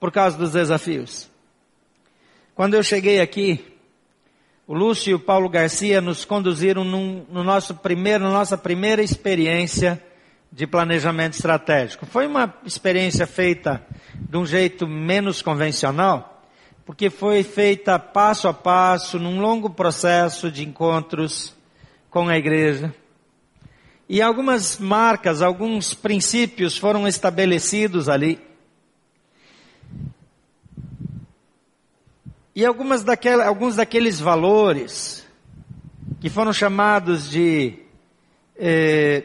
por 0.00 0.10
causa 0.10 0.36
dos 0.36 0.50
desafios. 0.50 1.30
Quando 2.56 2.74
eu 2.74 2.82
cheguei 2.82 3.20
aqui, 3.20 3.64
o 4.66 4.74
Lúcio 4.74 5.12
e 5.12 5.14
o 5.14 5.20
Paulo 5.20 5.48
Garcia 5.48 6.00
nos 6.00 6.24
conduziram 6.24 6.82
num, 6.82 7.24
no 7.30 7.44
nosso 7.44 7.72
primeiro, 7.72 8.24
na 8.24 8.32
nossa 8.32 8.58
primeira 8.58 9.00
experiência 9.00 10.02
de 10.50 10.66
planejamento 10.66 11.34
estratégico. 11.34 12.04
Foi 12.04 12.26
uma 12.26 12.52
experiência 12.64 13.28
feita 13.28 13.86
de 14.12 14.36
um 14.36 14.44
jeito 14.44 14.88
menos 14.88 15.40
convencional, 15.40 16.35
porque 16.86 17.10
foi 17.10 17.42
feita 17.42 17.98
passo 17.98 18.46
a 18.46 18.54
passo, 18.54 19.18
num 19.18 19.40
longo 19.40 19.68
processo 19.68 20.52
de 20.52 20.64
encontros 20.64 21.52
com 22.08 22.28
a 22.28 22.38
igreja. 22.38 22.94
E 24.08 24.22
algumas 24.22 24.78
marcas, 24.78 25.42
alguns 25.42 25.94
princípios 25.94 26.78
foram 26.78 27.08
estabelecidos 27.08 28.08
ali. 28.08 28.40
E 32.54 32.64
algumas 32.64 33.02
daquela, 33.02 33.44
alguns 33.44 33.74
daqueles 33.74 34.20
valores 34.20 35.26
que 36.20 36.30
foram 36.30 36.52
chamados 36.52 37.28
de 37.28 37.80
eh, 38.54 39.24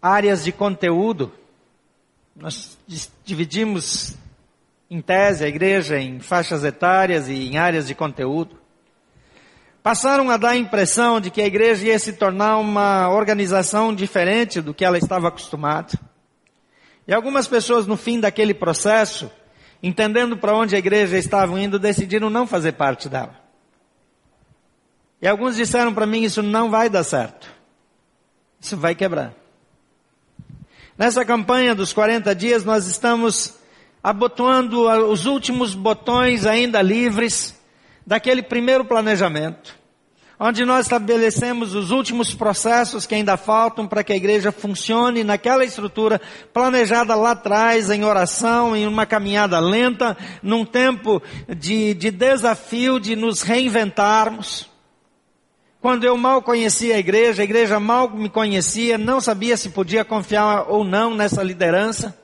áreas 0.00 0.42
de 0.42 0.52
conteúdo, 0.52 1.30
nós 2.34 2.78
dividimos 3.26 4.16
em 4.92 5.00
tese, 5.00 5.42
a 5.42 5.48
igreja 5.48 5.98
em 5.98 6.20
faixas 6.20 6.62
etárias 6.62 7.26
e 7.26 7.48
em 7.48 7.56
áreas 7.56 7.86
de 7.86 7.94
conteúdo. 7.94 8.60
Passaram 9.82 10.30
a 10.30 10.36
dar 10.36 10.50
a 10.50 10.56
impressão 10.56 11.18
de 11.18 11.30
que 11.30 11.40
a 11.40 11.46
igreja 11.46 11.86
ia 11.86 11.98
se 11.98 12.12
tornar 12.12 12.58
uma 12.58 13.08
organização 13.08 13.94
diferente 13.94 14.60
do 14.60 14.74
que 14.74 14.84
ela 14.84 14.98
estava 14.98 15.28
acostumada. 15.28 15.98
E 17.08 17.14
algumas 17.14 17.48
pessoas, 17.48 17.86
no 17.86 17.96
fim 17.96 18.20
daquele 18.20 18.52
processo, 18.52 19.30
entendendo 19.82 20.36
para 20.36 20.54
onde 20.54 20.76
a 20.76 20.78
igreja 20.78 21.16
estava 21.16 21.58
indo, 21.58 21.78
decidiram 21.78 22.28
não 22.28 22.46
fazer 22.46 22.72
parte 22.72 23.08
dela. 23.08 23.34
E 25.22 25.26
alguns 25.26 25.56
disseram 25.56 25.94
para 25.94 26.04
mim: 26.04 26.20
Isso 26.20 26.42
não 26.42 26.70
vai 26.70 26.90
dar 26.90 27.02
certo. 27.02 27.50
Isso 28.60 28.76
vai 28.76 28.94
quebrar. 28.94 29.32
Nessa 30.98 31.24
campanha 31.24 31.74
dos 31.74 31.94
40 31.94 32.34
dias, 32.34 32.62
nós 32.62 32.86
estamos 32.86 33.61
abotoando 34.02 34.88
os 35.10 35.26
últimos 35.26 35.74
botões 35.74 36.44
ainda 36.44 36.82
livres 36.82 37.54
daquele 38.04 38.42
primeiro 38.42 38.84
planejamento, 38.84 39.76
onde 40.40 40.64
nós 40.64 40.86
estabelecemos 40.86 41.72
os 41.74 41.92
últimos 41.92 42.34
processos 42.34 43.06
que 43.06 43.14
ainda 43.14 43.36
faltam 43.36 43.86
para 43.86 44.02
que 44.02 44.12
a 44.12 44.16
igreja 44.16 44.50
funcione 44.50 45.22
naquela 45.22 45.64
estrutura 45.64 46.20
planejada 46.52 47.14
lá 47.14 47.30
atrás, 47.30 47.90
em 47.90 48.02
oração, 48.02 48.74
em 48.74 48.88
uma 48.88 49.06
caminhada 49.06 49.60
lenta, 49.60 50.16
num 50.42 50.64
tempo 50.64 51.22
de, 51.56 51.94
de 51.94 52.10
desafio 52.10 52.98
de 52.98 53.14
nos 53.14 53.42
reinventarmos. 53.42 54.68
Quando 55.80 56.04
eu 56.04 56.16
mal 56.16 56.42
conhecia 56.42 56.96
a 56.96 56.98
igreja, 56.98 57.42
a 57.42 57.44
igreja 57.44 57.78
mal 57.78 58.10
me 58.10 58.28
conhecia, 58.28 58.98
não 58.98 59.20
sabia 59.20 59.56
se 59.56 59.70
podia 59.70 60.04
confiar 60.04 60.66
ou 60.68 60.82
não 60.82 61.14
nessa 61.14 61.42
liderança. 61.42 62.21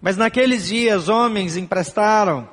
Mas 0.00 0.16
naqueles 0.16 0.66
dias, 0.66 1.08
homens 1.08 1.56
emprestaram 1.56 2.48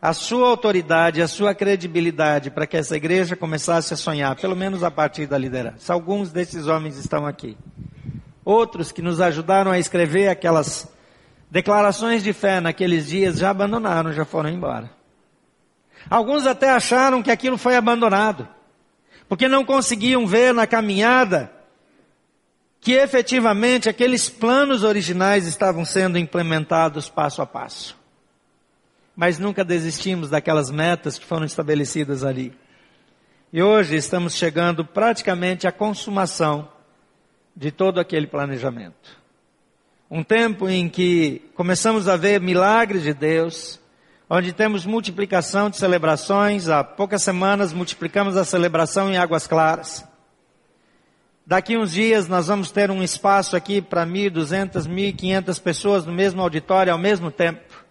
a 0.00 0.12
sua 0.12 0.48
autoridade, 0.48 1.22
a 1.22 1.28
sua 1.28 1.54
credibilidade 1.54 2.50
para 2.50 2.66
que 2.66 2.76
essa 2.76 2.96
igreja 2.96 3.36
começasse 3.36 3.94
a 3.94 3.96
sonhar, 3.96 4.34
pelo 4.36 4.56
menos 4.56 4.82
a 4.82 4.90
partir 4.90 5.26
da 5.26 5.38
liderança. 5.38 5.92
Alguns 5.92 6.30
desses 6.30 6.66
homens 6.66 6.96
estão 6.96 7.26
aqui. 7.26 7.56
Outros 8.44 8.90
que 8.90 9.00
nos 9.00 9.20
ajudaram 9.20 9.70
a 9.70 9.78
escrever 9.78 10.28
aquelas 10.28 10.88
declarações 11.50 12.22
de 12.22 12.32
fé 12.32 12.60
naqueles 12.60 13.06
dias 13.06 13.38
já 13.38 13.50
abandonaram, 13.50 14.12
já 14.12 14.24
foram 14.24 14.48
embora. 14.48 14.90
Alguns 16.10 16.46
até 16.46 16.70
acharam 16.70 17.22
que 17.22 17.30
aquilo 17.30 17.56
foi 17.56 17.76
abandonado, 17.76 18.48
porque 19.28 19.46
não 19.46 19.64
conseguiam 19.64 20.26
ver 20.26 20.52
na 20.52 20.66
caminhada 20.66 21.52
que 22.82 22.94
efetivamente 22.94 23.88
aqueles 23.88 24.28
planos 24.28 24.82
originais 24.82 25.46
estavam 25.46 25.84
sendo 25.84 26.18
implementados 26.18 27.08
passo 27.08 27.40
a 27.40 27.46
passo. 27.46 27.96
Mas 29.14 29.38
nunca 29.38 29.64
desistimos 29.64 30.28
daquelas 30.28 30.68
metas 30.68 31.16
que 31.16 31.24
foram 31.24 31.46
estabelecidas 31.46 32.24
ali. 32.24 32.52
E 33.52 33.62
hoje 33.62 33.94
estamos 33.94 34.34
chegando 34.34 34.84
praticamente 34.84 35.64
à 35.64 35.70
consumação 35.70 36.68
de 37.54 37.70
todo 37.70 38.00
aquele 38.00 38.26
planejamento. 38.26 39.16
Um 40.10 40.24
tempo 40.24 40.68
em 40.68 40.88
que 40.88 41.40
começamos 41.54 42.08
a 42.08 42.16
ver 42.16 42.40
milagres 42.40 43.04
de 43.04 43.14
Deus, 43.14 43.78
onde 44.28 44.52
temos 44.52 44.84
multiplicação 44.84 45.70
de 45.70 45.76
celebrações, 45.76 46.68
há 46.68 46.82
poucas 46.82 47.22
semanas 47.22 47.72
multiplicamos 47.72 48.36
a 48.36 48.44
celebração 48.44 49.08
em 49.08 49.18
Águas 49.18 49.46
Claras. 49.46 50.04
Daqui 51.44 51.76
uns 51.76 51.92
dias 51.92 52.28
nós 52.28 52.46
vamos 52.46 52.70
ter 52.70 52.90
um 52.90 53.02
espaço 53.02 53.56
aqui 53.56 53.82
para 53.82 54.06
1.200, 54.06 54.86
1.500 54.86 55.60
pessoas 55.60 56.06
no 56.06 56.12
mesmo 56.12 56.40
auditório 56.40 56.92
ao 56.92 56.98
mesmo 56.98 57.30
tempo. 57.30 57.84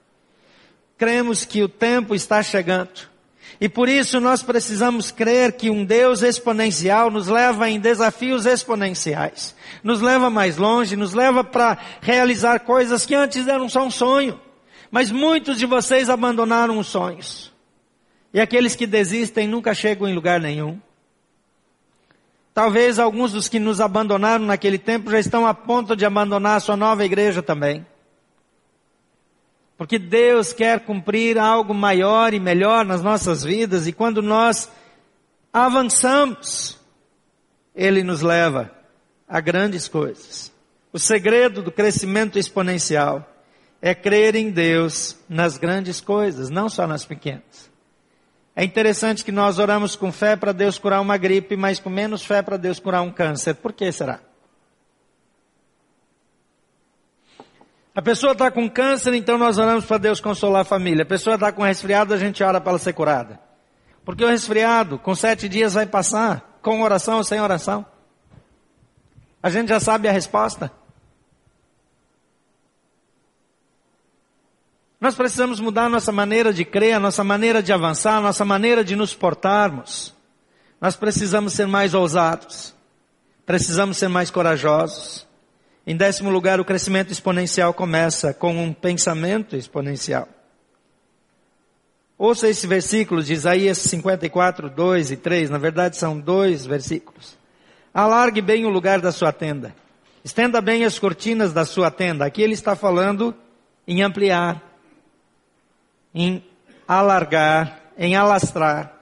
Cremos 0.97 1.43
que 1.43 1.61
o 1.61 1.67
tempo 1.67 2.15
está 2.15 2.41
chegando. 2.41 3.11
E 3.59 3.67
por 3.67 3.89
isso 3.89 4.19
nós 4.19 4.41
precisamos 4.41 5.11
crer 5.11 5.51
que 5.51 5.69
um 5.69 5.83
Deus 5.83 6.21
exponencial 6.21 7.11
nos 7.11 7.27
leva 7.27 7.69
em 7.69 7.79
desafios 7.79 8.45
exponenciais. 8.45 9.55
Nos 9.83 9.99
leva 10.01 10.29
mais 10.29 10.57
longe, 10.57 10.95
nos 10.95 11.13
leva 11.13 11.43
para 11.43 11.77
realizar 12.01 12.61
coisas 12.61 13.05
que 13.05 13.13
antes 13.13 13.47
eram 13.47 13.67
só 13.67 13.83
um 13.83 13.91
sonho. 13.91 14.39
Mas 14.89 15.11
muitos 15.11 15.59
de 15.59 15.65
vocês 15.65 16.09
abandonaram 16.09 16.79
os 16.79 16.87
sonhos. 16.87 17.51
E 18.33 18.39
aqueles 18.39 18.75
que 18.75 18.87
desistem 18.87 19.47
nunca 19.47 19.73
chegam 19.73 20.07
em 20.07 20.15
lugar 20.15 20.39
nenhum. 20.39 20.79
Talvez 22.53 22.99
alguns 22.99 23.31
dos 23.31 23.47
que 23.47 23.59
nos 23.59 23.79
abandonaram 23.79 24.45
naquele 24.45 24.77
tempo 24.77 25.09
já 25.09 25.19
estão 25.19 25.47
a 25.47 25.53
ponto 25.53 25.95
de 25.95 26.05
abandonar 26.05 26.57
a 26.57 26.59
sua 26.59 26.75
nova 26.75 27.05
igreja 27.05 27.41
também. 27.41 27.85
Porque 29.77 29.97
Deus 29.97 30.53
quer 30.53 30.81
cumprir 30.81 31.39
algo 31.39 31.73
maior 31.73 32.33
e 32.33 32.39
melhor 32.39 32.85
nas 32.85 33.01
nossas 33.01 33.43
vidas 33.43 33.87
e 33.87 33.93
quando 33.93 34.21
nós 34.21 34.69
avançamos, 35.51 36.77
Ele 37.73 38.03
nos 38.03 38.21
leva 38.21 38.71
a 39.27 39.39
grandes 39.39 39.87
coisas. 39.87 40.51
O 40.93 40.99
segredo 40.99 41.63
do 41.63 41.71
crescimento 41.71 42.37
exponencial 42.37 43.27
é 43.81 43.95
crer 43.95 44.35
em 44.35 44.51
Deus 44.51 45.17
nas 45.27 45.57
grandes 45.57 46.01
coisas, 46.01 46.49
não 46.49 46.67
só 46.67 46.85
nas 46.85 47.05
pequenas. 47.05 47.70
É 48.55 48.63
interessante 48.63 49.23
que 49.23 49.31
nós 49.31 49.59
oramos 49.59 49.95
com 49.95 50.11
fé 50.11 50.35
para 50.35 50.51
Deus 50.51 50.77
curar 50.77 50.99
uma 51.01 51.17
gripe, 51.17 51.55
mas 51.55 51.79
com 51.79 51.89
menos 51.89 52.23
fé 52.23 52.41
para 52.41 52.57
Deus 52.57 52.79
curar 52.79 53.01
um 53.01 53.11
câncer. 53.11 53.55
Por 53.55 53.71
que 53.71 53.91
será? 53.91 54.19
A 57.93 58.01
pessoa 58.01 58.33
está 58.33 58.49
com 58.49 58.69
câncer, 58.69 59.13
então 59.13 59.37
nós 59.37 59.57
oramos 59.57 59.85
para 59.85 59.97
Deus 59.97 60.19
consolar 60.19 60.61
a 60.61 60.65
família. 60.65 61.03
A 61.03 61.05
pessoa 61.05 61.35
está 61.35 61.51
com 61.51 61.61
resfriado, 61.61 62.13
a 62.13 62.17
gente 62.17 62.43
ora 62.43 62.59
para 62.59 62.71
ela 62.71 62.79
ser 62.79 62.93
curada. 62.93 63.39
Porque 64.05 64.23
o 64.23 64.27
resfriado, 64.27 64.97
com 64.97 65.13
sete 65.13 65.47
dias, 65.47 65.73
vai 65.73 65.85
passar, 65.85 66.59
com 66.61 66.81
oração 66.81 67.17
ou 67.17 67.23
sem 67.23 67.39
oração. 67.41 67.85
A 69.43 69.49
gente 69.49 69.69
já 69.69 69.79
sabe 69.79 70.07
a 70.07 70.11
resposta. 70.11 70.71
Nós 75.01 75.15
precisamos 75.15 75.59
mudar 75.59 75.89
nossa 75.89 76.11
maneira 76.11 76.53
de 76.53 76.63
crer, 76.63 76.93
a 76.93 76.99
nossa 76.99 77.23
maneira 77.23 77.63
de 77.63 77.73
avançar, 77.73 78.21
nossa 78.21 78.45
maneira 78.45 78.83
de 78.83 78.95
nos 78.95 79.15
portarmos. 79.15 80.13
Nós 80.79 80.95
precisamos 80.95 81.53
ser 81.53 81.65
mais 81.65 81.95
ousados. 81.95 82.75
Precisamos 83.43 83.97
ser 83.97 84.09
mais 84.09 84.29
corajosos. 84.29 85.27
Em 85.87 85.97
décimo 85.97 86.29
lugar, 86.29 86.59
o 86.59 86.65
crescimento 86.65 87.11
exponencial 87.11 87.73
começa 87.73 88.31
com 88.31 88.63
um 88.63 88.71
pensamento 88.71 89.55
exponencial. 89.55 90.29
Ouça 92.15 92.47
esse 92.47 92.67
versículo 92.67 93.23
de 93.23 93.33
Isaías 93.33 93.79
54, 93.79 94.69
2 94.69 95.09
e 95.09 95.17
3. 95.17 95.49
Na 95.49 95.57
verdade, 95.57 95.97
são 95.97 96.19
dois 96.19 96.63
versículos. 96.67 97.35
Alargue 97.91 98.39
bem 98.39 98.67
o 98.67 98.69
lugar 98.69 99.01
da 99.01 99.11
sua 99.11 99.33
tenda. 99.33 99.75
Estenda 100.23 100.61
bem 100.61 100.85
as 100.85 100.99
cortinas 100.99 101.51
da 101.51 101.65
sua 101.65 101.89
tenda. 101.89 102.23
Aqui 102.23 102.43
ele 102.43 102.53
está 102.53 102.75
falando 102.75 103.33
em 103.87 104.03
ampliar 104.03 104.70
em 106.13 106.43
alargar, 106.87 107.79
em 107.97 108.15
alastrar. 108.15 109.01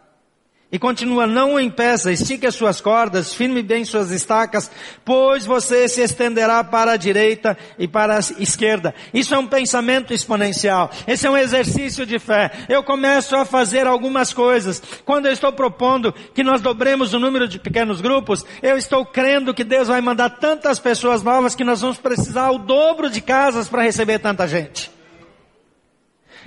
E 0.71 0.77
continua, 0.77 1.25
não 1.25 1.59
impeça, 1.59 2.11
estique 2.11 2.45
as 2.45 2.53
suas 2.53 2.79
cordas, 2.79 3.33
firme 3.33 3.63
bem 3.63 3.83
suas 3.83 4.11
estacas, 4.11 4.69
pois 5.03 5.43
você 5.43 5.87
se 5.87 5.99
estenderá 5.99 6.63
para 6.63 6.91
a 6.91 6.97
direita 6.97 7.57
e 7.79 7.87
para 7.87 8.17
a 8.17 8.19
esquerda. 8.19 8.93
Isso 9.11 9.33
é 9.33 9.39
um 9.39 9.47
pensamento 9.47 10.13
exponencial. 10.13 10.91
Esse 11.07 11.25
é 11.25 11.31
um 11.31 11.37
exercício 11.37 12.05
de 12.05 12.19
fé. 12.19 12.51
Eu 12.69 12.83
começo 12.83 13.35
a 13.35 13.45
fazer 13.45 13.87
algumas 13.87 14.31
coisas. 14.31 14.79
Quando 15.03 15.25
eu 15.25 15.31
estou 15.31 15.51
propondo 15.51 16.13
que 16.13 16.43
nós 16.43 16.61
dobremos 16.61 17.15
o 17.15 17.19
número 17.19 17.47
de 17.47 17.57
pequenos 17.57 17.99
grupos, 17.99 18.45
eu 18.61 18.77
estou 18.77 19.03
crendo 19.03 19.55
que 19.55 19.63
Deus 19.63 19.87
vai 19.87 20.01
mandar 20.01 20.29
tantas 20.29 20.77
pessoas 20.77 21.23
novas 21.23 21.55
que 21.55 21.63
nós 21.63 21.81
vamos 21.81 21.97
precisar 21.97 22.51
o 22.51 22.59
dobro 22.59 23.09
de 23.09 23.21
casas 23.21 23.67
para 23.67 23.81
receber 23.81 24.19
tanta 24.19 24.47
gente. 24.47 24.98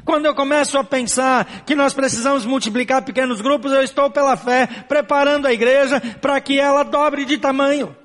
Quando 0.05 0.26
eu 0.26 0.34
começo 0.34 0.78
a 0.78 0.84
pensar 0.84 1.64
que 1.64 1.74
nós 1.74 1.95
precisamos 1.95 2.45
multiplicar 2.45 3.03
pequenos 3.03 3.40
grupos, 3.40 3.72
eu 3.72 3.82
estou 3.82 4.11
pela 4.11 4.36
fé 4.36 4.66
preparando 4.88 5.47
a 5.47 5.53
igreja 5.53 6.01
para 6.20 6.40
que 6.40 6.59
ela 6.59 6.82
dobre 6.82 7.24
de 7.24 7.38
tamanho. 7.38 7.97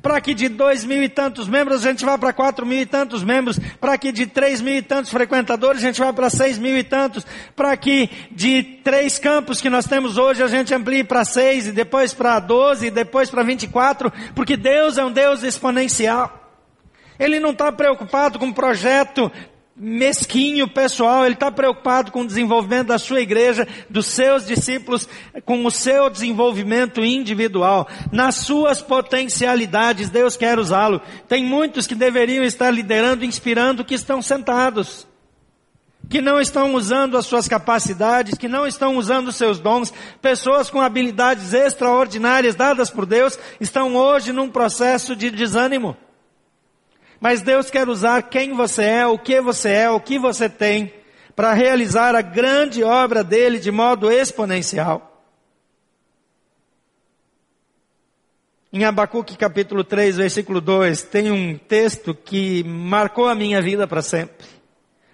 Para 0.00 0.20
que 0.22 0.32
de 0.32 0.48
dois 0.48 0.84
mil 0.84 1.02
e 1.02 1.08
tantos 1.08 1.46
membros 1.46 1.84
a 1.84 1.90
gente 1.90 2.04
vá 2.04 2.16
para 2.16 2.32
quatro 2.32 2.64
mil 2.64 2.80
e 2.80 2.86
tantos 2.86 3.22
membros, 3.22 3.58
para 3.78 3.98
que 3.98 4.10
de 4.10 4.26
três 4.26 4.62
mil 4.62 4.74
e 4.74 4.80
tantos 4.80 5.10
frequentadores 5.10 5.82
a 5.82 5.86
gente 5.86 6.00
vá 6.00 6.10
para 6.12 6.30
seis 6.30 6.58
mil 6.58 6.76
e 6.78 6.82
tantos, 6.82 7.26
para 7.54 7.76
que 7.76 8.08
de 8.30 8.62
três 8.62 9.18
campos 9.18 9.60
que 9.60 9.68
nós 9.68 9.86
temos 9.86 10.16
hoje 10.16 10.42
a 10.42 10.46
gente 10.46 10.72
amplie 10.72 11.04
para 11.04 11.24
seis 11.26 11.66
e 11.66 11.72
depois 11.72 12.14
para 12.14 12.40
doze 12.40 12.86
e 12.86 12.90
depois 12.90 13.30
para 13.30 13.42
vinte 13.42 13.64
e 13.64 13.68
quatro, 13.68 14.10
porque 14.34 14.56
Deus 14.56 14.96
é 14.96 15.04
um 15.04 15.12
Deus 15.12 15.42
exponencial. 15.42 16.40
Ele 17.18 17.38
não 17.38 17.50
está 17.50 17.70
preocupado 17.70 18.38
com 18.38 18.46
um 18.46 18.52
projeto 18.52 19.30
mesquinho 19.74 20.68
pessoal, 20.68 21.24
ele 21.24 21.34
está 21.34 21.50
preocupado 21.50 22.12
com 22.12 22.22
o 22.22 22.26
desenvolvimento 22.26 22.88
da 22.88 22.98
sua 22.98 23.20
igreja, 23.20 23.66
dos 23.88 24.06
seus 24.06 24.46
discípulos, 24.46 25.08
com 25.44 25.64
o 25.64 25.70
seu 25.70 26.10
desenvolvimento 26.10 27.02
individual, 27.02 27.88
nas 28.12 28.36
suas 28.36 28.82
potencialidades, 28.82 30.10
Deus 30.10 30.36
quer 30.36 30.58
usá-lo. 30.58 31.00
Tem 31.26 31.44
muitos 31.44 31.86
que 31.86 31.94
deveriam 31.94 32.44
estar 32.44 32.70
liderando, 32.70 33.24
inspirando, 33.24 33.84
que 33.84 33.94
estão 33.94 34.20
sentados, 34.20 35.06
que 36.08 36.20
não 36.20 36.38
estão 36.38 36.74
usando 36.74 37.16
as 37.16 37.24
suas 37.24 37.48
capacidades, 37.48 38.36
que 38.36 38.48
não 38.48 38.66
estão 38.66 38.98
usando 38.98 39.28
os 39.28 39.36
seus 39.36 39.58
dons, 39.58 39.92
pessoas 40.20 40.68
com 40.68 40.80
habilidades 40.80 41.54
extraordinárias 41.54 42.54
dadas 42.54 42.90
por 42.90 43.06
Deus, 43.06 43.38
estão 43.58 43.96
hoje 43.96 44.32
num 44.32 44.50
processo 44.50 45.16
de 45.16 45.30
desânimo. 45.30 45.96
Mas 47.22 47.40
Deus 47.40 47.70
quer 47.70 47.88
usar 47.88 48.20
quem 48.24 48.52
você 48.52 48.82
é, 48.82 49.06
o 49.06 49.16
que 49.16 49.40
você 49.40 49.70
é, 49.70 49.88
o 49.88 50.00
que 50.00 50.18
você 50.18 50.48
tem, 50.48 50.92
para 51.36 51.52
realizar 51.52 52.16
a 52.16 52.20
grande 52.20 52.82
obra 52.82 53.22
dele 53.22 53.60
de 53.60 53.70
modo 53.70 54.10
exponencial. 54.10 55.24
Em 58.72 58.82
Abacuque 58.84 59.36
capítulo 59.36 59.84
3, 59.84 60.16
versículo 60.16 60.60
2, 60.60 61.02
tem 61.02 61.30
um 61.30 61.56
texto 61.56 62.12
que 62.12 62.64
marcou 62.64 63.28
a 63.28 63.36
minha 63.36 63.62
vida 63.62 63.86
para 63.86 64.02
sempre. 64.02 64.44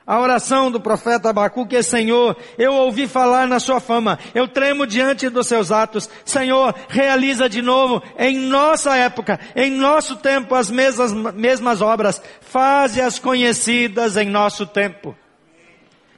A 0.08 0.18
oração 0.18 0.70
do 0.70 0.80
profeta 0.80 1.28
Abacuque 1.28 1.76
é, 1.76 1.82
Senhor, 1.82 2.34
eu 2.56 2.72
ouvi 2.72 3.06
falar 3.06 3.46
na 3.46 3.60
sua 3.60 3.78
fama, 3.78 4.18
eu 4.34 4.48
tremo 4.48 4.86
diante 4.86 5.28
dos 5.28 5.46
seus 5.46 5.70
atos. 5.70 6.08
Senhor, 6.24 6.74
realiza 6.88 7.46
de 7.46 7.60
novo 7.60 8.02
em 8.18 8.38
nossa 8.38 8.96
época, 8.96 9.38
em 9.54 9.70
nosso 9.70 10.16
tempo 10.16 10.54
as 10.54 10.70
mesmas, 10.70 11.12
mesmas 11.34 11.82
obras. 11.82 12.22
Faze-as 12.40 13.18
conhecidas 13.18 14.16
em 14.16 14.30
nosso 14.30 14.64
tempo. 14.64 15.14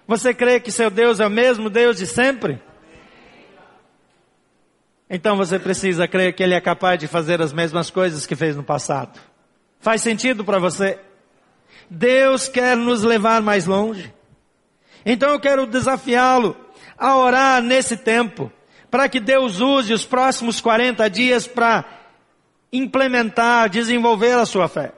Você 0.07 0.33
crê 0.33 0.61
que 0.61 0.71
seu 0.71 0.89
Deus 0.89 1.19
é 1.19 1.27
o 1.27 1.31
mesmo 1.31 1.69
Deus 1.69 1.97
de 1.97 2.07
sempre? 2.07 2.63
Então 5.11 5.37
você 5.37 5.59
precisa 5.59 6.07
crer 6.07 6.33
que 6.33 6.45
Ele 6.45 6.55
é 6.55 6.61
capaz 6.61 6.97
de 6.97 7.09
fazer 7.09 7.43
as 7.43 7.53
mesmas 7.53 7.91
coisas 7.91 8.25
que 8.25 8.37
fez 8.37 8.55
no 8.55 8.63
passado. 8.63 9.19
Faz 9.81 10.01
sentido 10.01 10.45
para 10.45 10.61
você? 10.61 10.97
Deus 11.91 12.49
quer 12.49 12.77
nos 12.77 13.03
levar 13.03 13.43
mais 13.43 13.67
longe. 13.67 14.15
Então 15.05 15.31
eu 15.31 15.41
quero 15.41 15.67
desafiá-lo 15.67 16.57
a 16.97 17.17
orar 17.17 17.61
nesse 17.61 17.97
tempo, 17.97 18.53
para 18.89 19.09
que 19.09 19.19
Deus 19.19 19.61
use 19.61 19.93
os 19.93 20.05
próximos 20.05 20.61
40 20.61 21.11
dias 21.11 21.49
para 21.49 21.85
implementar, 22.73 23.69
desenvolver 23.69 24.33
a 24.35 24.47
sua 24.47 24.69
fé. 24.69 24.93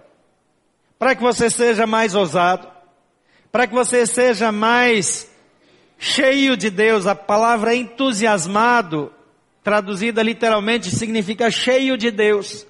Para 0.98 1.14
que 1.14 1.22
você 1.22 1.48
seja 1.48 1.86
mais 1.86 2.14
ousado, 2.14 2.68
para 3.50 3.66
que 3.66 3.74
você 3.74 4.06
seja 4.06 4.52
mais 4.52 5.30
cheio 5.98 6.56
de 6.56 6.68
Deus. 6.68 7.06
A 7.06 7.14
palavra 7.14 7.74
entusiasmado, 7.74 9.12
traduzida 9.62 10.22
literalmente, 10.22 10.90
significa 10.90 11.50
cheio 11.50 11.96
de 11.96 12.10
Deus. 12.10 12.66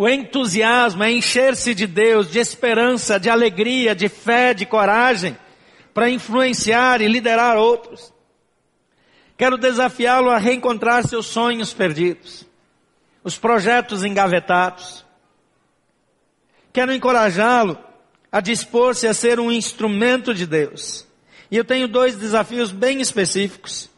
O 0.00 0.08
entusiasmo 0.08 1.02
é 1.02 1.12
encher-se 1.12 1.74
de 1.74 1.86
Deus, 1.86 2.30
de 2.30 2.38
esperança, 2.38 3.20
de 3.20 3.28
alegria, 3.28 3.94
de 3.94 4.08
fé, 4.08 4.54
de 4.54 4.64
coragem, 4.64 5.36
para 5.92 6.08
influenciar 6.08 7.02
e 7.02 7.06
liderar 7.06 7.58
outros. 7.58 8.10
Quero 9.36 9.58
desafiá-lo 9.58 10.30
a 10.30 10.38
reencontrar 10.38 11.06
seus 11.06 11.26
sonhos 11.26 11.74
perdidos, 11.74 12.46
os 13.22 13.36
projetos 13.36 14.02
engavetados. 14.02 15.04
Quero 16.72 16.94
encorajá-lo 16.94 17.78
a 18.32 18.40
dispor-se 18.40 19.06
a 19.06 19.12
ser 19.12 19.38
um 19.38 19.52
instrumento 19.52 20.32
de 20.32 20.46
Deus. 20.46 21.06
E 21.50 21.58
eu 21.58 21.64
tenho 21.64 21.86
dois 21.86 22.16
desafios 22.16 22.72
bem 22.72 23.02
específicos. 23.02 23.90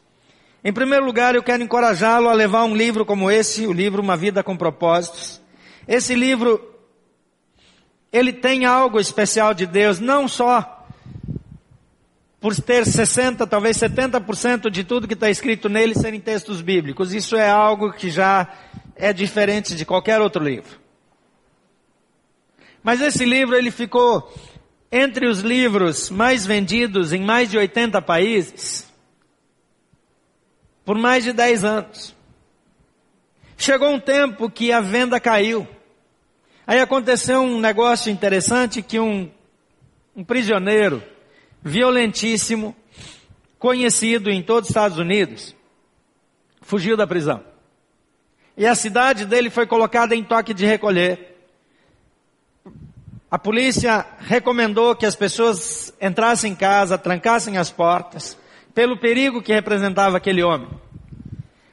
Em 0.65 0.73
primeiro 0.73 1.05
lugar, 1.05 1.37
eu 1.37 1.45
quero 1.45 1.63
encorajá-lo 1.63 2.29
a 2.29 2.33
levar 2.33 2.65
um 2.65 2.75
livro 2.75 3.07
como 3.07 3.31
esse, 3.31 3.69
o 3.69 3.73
livro 3.73 4.03
Uma 4.03 4.17
Vida 4.17 4.43
com 4.43 4.57
Propósitos. 4.57 5.42
Esse 5.87 6.15
livro, 6.15 6.61
ele 8.13 8.33
tem 8.33 8.65
algo 8.65 9.01
especial 9.01 9.55
de 9.55 9.67
Deus, 9.67 9.99
não 9.99 10.29
só 10.29 10.87
por 12.41 12.57
ter 12.57 12.85
60, 12.85 13.47
talvez 13.47 13.77
70% 13.77 14.69
de 14.69 14.83
tudo 14.83 15.07
que 15.07 15.15
está 15.15 15.31
escrito 15.31 15.69
nele 15.69 15.95
serem 15.95 16.21
textos 16.21 16.61
bíblicos. 16.61 17.13
Isso 17.15 17.37
é 17.37 17.49
algo 17.49 17.93
que 17.93 18.11
já 18.11 18.49
é 18.97 19.13
diferente 19.13 19.77
de 19.77 19.85
qualquer 19.85 20.21
outro 20.21 20.43
livro. 20.43 20.81
Mas 22.83 23.01
esse 23.01 23.25
livro 23.25 23.55
ele 23.55 23.71
ficou 23.71 24.33
entre 24.91 25.27
os 25.27 25.41
livros 25.41 26.11
mais 26.11 26.45
vendidos 26.45 27.13
em 27.13 27.23
mais 27.23 27.49
de 27.49 27.57
80 27.57 28.03
países 28.03 28.93
por 30.85 30.99
mais 30.99 31.25
de 31.25 31.33
10 31.33 31.65
anos. 31.65 32.15
Chegou 33.63 33.91
um 33.91 34.01
tempo 34.01 34.51
que 34.51 34.73
a 34.73 34.81
venda 34.81 35.21
caiu. 35.21 35.69
Aí 36.67 36.81
aconteceu 36.81 37.43
um 37.43 37.61
negócio 37.61 38.11
interessante 38.11 38.83
que 38.83 38.99
um, 38.99 39.31
um 40.17 40.25
prisioneiro 40.25 41.01
violentíssimo, 41.63 42.75
conhecido 43.61 44.33
em 44.33 44.43
todos 44.43 44.65
os 44.69 44.71
Estados 44.71 44.99
Unidos, 44.99 45.55
fugiu 46.61 46.97
da 46.97 47.07
prisão. 47.07 47.41
E 48.57 48.67
a 48.67 48.75
cidade 48.75 49.27
dele 49.27 49.49
foi 49.49 49.65
colocada 49.65 50.13
em 50.13 50.25
toque 50.25 50.53
de 50.53 50.67
recolher. 50.67 51.37
A 53.31 53.39
polícia 53.39 54.05
recomendou 54.19 54.97
que 54.97 55.07
as 55.07 55.15
pessoas 55.15 55.95
entrassem 56.01 56.51
em 56.51 56.57
casa, 56.57 56.99
trancassem 56.99 57.57
as 57.57 57.71
portas, 57.71 58.37
pelo 58.75 58.99
perigo 58.99 59.41
que 59.41 59.53
representava 59.53 60.17
aquele 60.17 60.43
homem. 60.43 60.82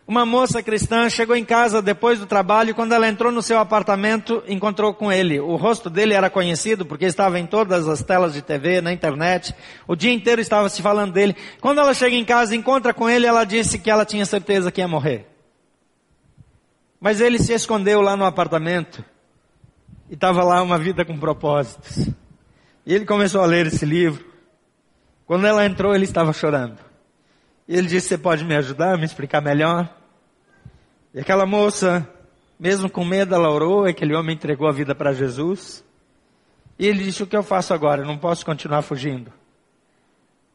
Uma 0.09 0.25
moça 0.25 0.63
cristã 0.63 1.07
chegou 1.07 1.35
em 1.35 1.45
casa 1.45 1.83
depois 1.83 2.17
do 2.17 2.25
trabalho 2.25 2.71
e 2.71 2.73
quando 2.73 2.93
ela 2.93 3.07
entrou 3.07 3.31
no 3.31 3.43
seu 3.43 3.59
apartamento, 3.59 4.41
encontrou 4.47 4.91
com 4.91 5.11
ele. 5.11 5.39
O 5.39 5.55
rosto 5.55 5.87
dele 5.87 6.15
era 6.15 6.31
conhecido 6.31 6.83
porque 6.83 7.05
estava 7.05 7.39
em 7.39 7.45
todas 7.45 7.87
as 7.87 8.01
telas 8.01 8.33
de 8.33 8.41
TV, 8.41 8.81
na 8.81 8.91
internet. 8.91 9.53
O 9.87 9.95
dia 9.95 10.11
inteiro 10.11 10.41
estava 10.41 10.67
se 10.67 10.81
falando 10.81 11.13
dele. 11.13 11.35
Quando 11.61 11.79
ela 11.79 11.93
chega 11.93 12.15
em 12.15 12.25
casa 12.25 12.55
e 12.55 12.57
encontra 12.57 12.91
com 12.91 13.07
ele, 13.07 13.27
ela 13.27 13.43
disse 13.43 13.77
que 13.77 13.87
ela 13.87 14.03
tinha 14.03 14.25
certeza 14.25 14.71
que 14.71 14.81
ia 14.81 14.87
morrer. 14.87 15.27
Mas 16.99 17.21
ele 17.21 17.37
se 17.37 17.53
escondeu 17.53 18.01
lá 18.01 18.17
no 18.17 18.25
apartamento 18.25 19.05
e 20.09 20.15
estava 20.15 20.43
lá 20.43 20.59
uma 20.63 20.79
vida 20.79 21.05
com 21.05 21.19
propósitos. 21.19 22.07
E 22.83 22.95
ele 22.95 23.05
começou 23.05 23.41
a 23.41 23.45
ler 23.45 23.67
esse 23.67 23.85
livro. 23.85 24.25
Quando 25.27 25.45
ela 25.45 25.63
entrou, 25.63 25.93
ele 25.93 26.05
estava 26.05 26.33
chorando. 26.33 26.79
E 27.67 27.77
ele 27.77 27.87
disse: 27.87 28.07
Você 28.07 28.17
pode 28.17 28.43
me 28.43 28.55
ajudar, 28.55 28.97
me 28.97 29.05
explicar 29.05 29.39
melhor? 29.39 29.98
E 31.13 31.19
aquela 31.19 31.45
moça, 31.45 32.07
mesmo 32.59 32.89
com 32.89 33.03
medo, 33.03 33.33
ela 33.35 33.49
orou. 33.49 33.85
Aquele 33.85 34.15
homem 34.15 34.35
entregou 34.35 34.67
a 34.67 34.71
vida 34.71 34.93
para 34.93 35.13
Jesus. 35.13 35.83
E 36.77 36.87
ele 36.87 37.03
disse: 37.03 37.23
O 37.23 37.27
que 37.27 37.35
eu 37.35 37.43
faço 37.43 37.73
agora? 37.73 38.01
Eu 38.01 38.07
não 38.07 38.17
posso 38.17 38.45
continuar 38.45 38.81
fugindo. 38.81 39.31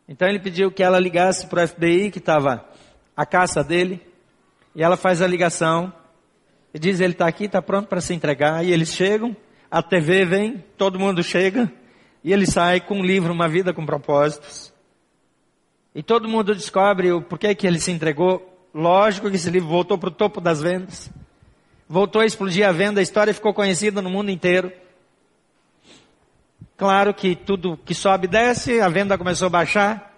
Então 0.09 0.29
ele 0.29 0.39
pediu 0.39 0.71
que 0.71 0.83
ela 0.83 0.99
ligasse 0.99 1.47
para 1.47 1.65
o 1.65 1.69
FBI, 1.69 2.11
que 2.11 2.19
estava 2.19 2.65
a 3.17 3.25
caça 3.27 3.65
dele. 3.65 4.01
E 4.75 4.83
ela 4.83 4.97
faz 4.97 5.23
a 5.23 5.27
ligação. 5.27 5.93
E 6.73 6.79
diz: 6.79 7.01
Ele 7.01 7.13
está 7.13 7.27
aqui, 7.27 7.45
está 7.45 7.61
pronto 7.61 7.89
para 7.89 8.01
se 8.01 8.15
entregar. 8.15 8.65
E 8.65 8.73
eles 8.73 8.93
chegam 8.93 9.37
a 9.75 9.83
TV 9.83 10.25
vem, 10.25 10.65
todo 10.79 11.01
mundo 11.01 11.21
chega, 11.21 11.69
e 12.23 12.33
ele 12.33 12.47
sai 12.47 12.81
com 12.81 13.01
um 13.01 13.05
livro, 13.05 13.33
Uma 13.33 13.49
Vida 13.49 13.75
com 13.75 13.85
Propósitos. 13.85 14.73
E 15.93 16.01
todo 16.01 16.29
mundo 16.29 16.55
descobre 16.55 17.11
o 17.11 17.21
porquê 17.21 17.57
que 17.57 17.67
ele 17.67 17.81
se 17.81 17.91
entregou. 17.91 18.54
Lógico 18.75 19.31
que 19.31 19.37
esse 19.37 19.49
livro 19.51 19.68
voltou 19.68 19.97
para 19.97 20.09
o 20.09 20.12
topo 20.12 20.41
das 20.41 20.61
vendas. 20.61 21.09
Voltou 21.89 22.20
a 22.20 22.27
explodir 22.27 22.66
a 22.66 22.72
venda, 22.72 22.99
a 22.99 23.03
história 23.03 23.33
ficou 23.33 23.55
conhecida 23.55 24.03
no 24.03 24.11
mundo 24.11 24.33
inteiro. 24.33 24.72
Claro 26.77 27.14
que 27.14 27.37
tudo 27.37 27.79
que 27.85 27.95
sobe 27.95 28.27
desce, 28.27 28.81
a 28.81 28.89
venda 28.89 29.16
começou 29.16 29.47
a 29.47 29.51
baixar. 29.51 30.12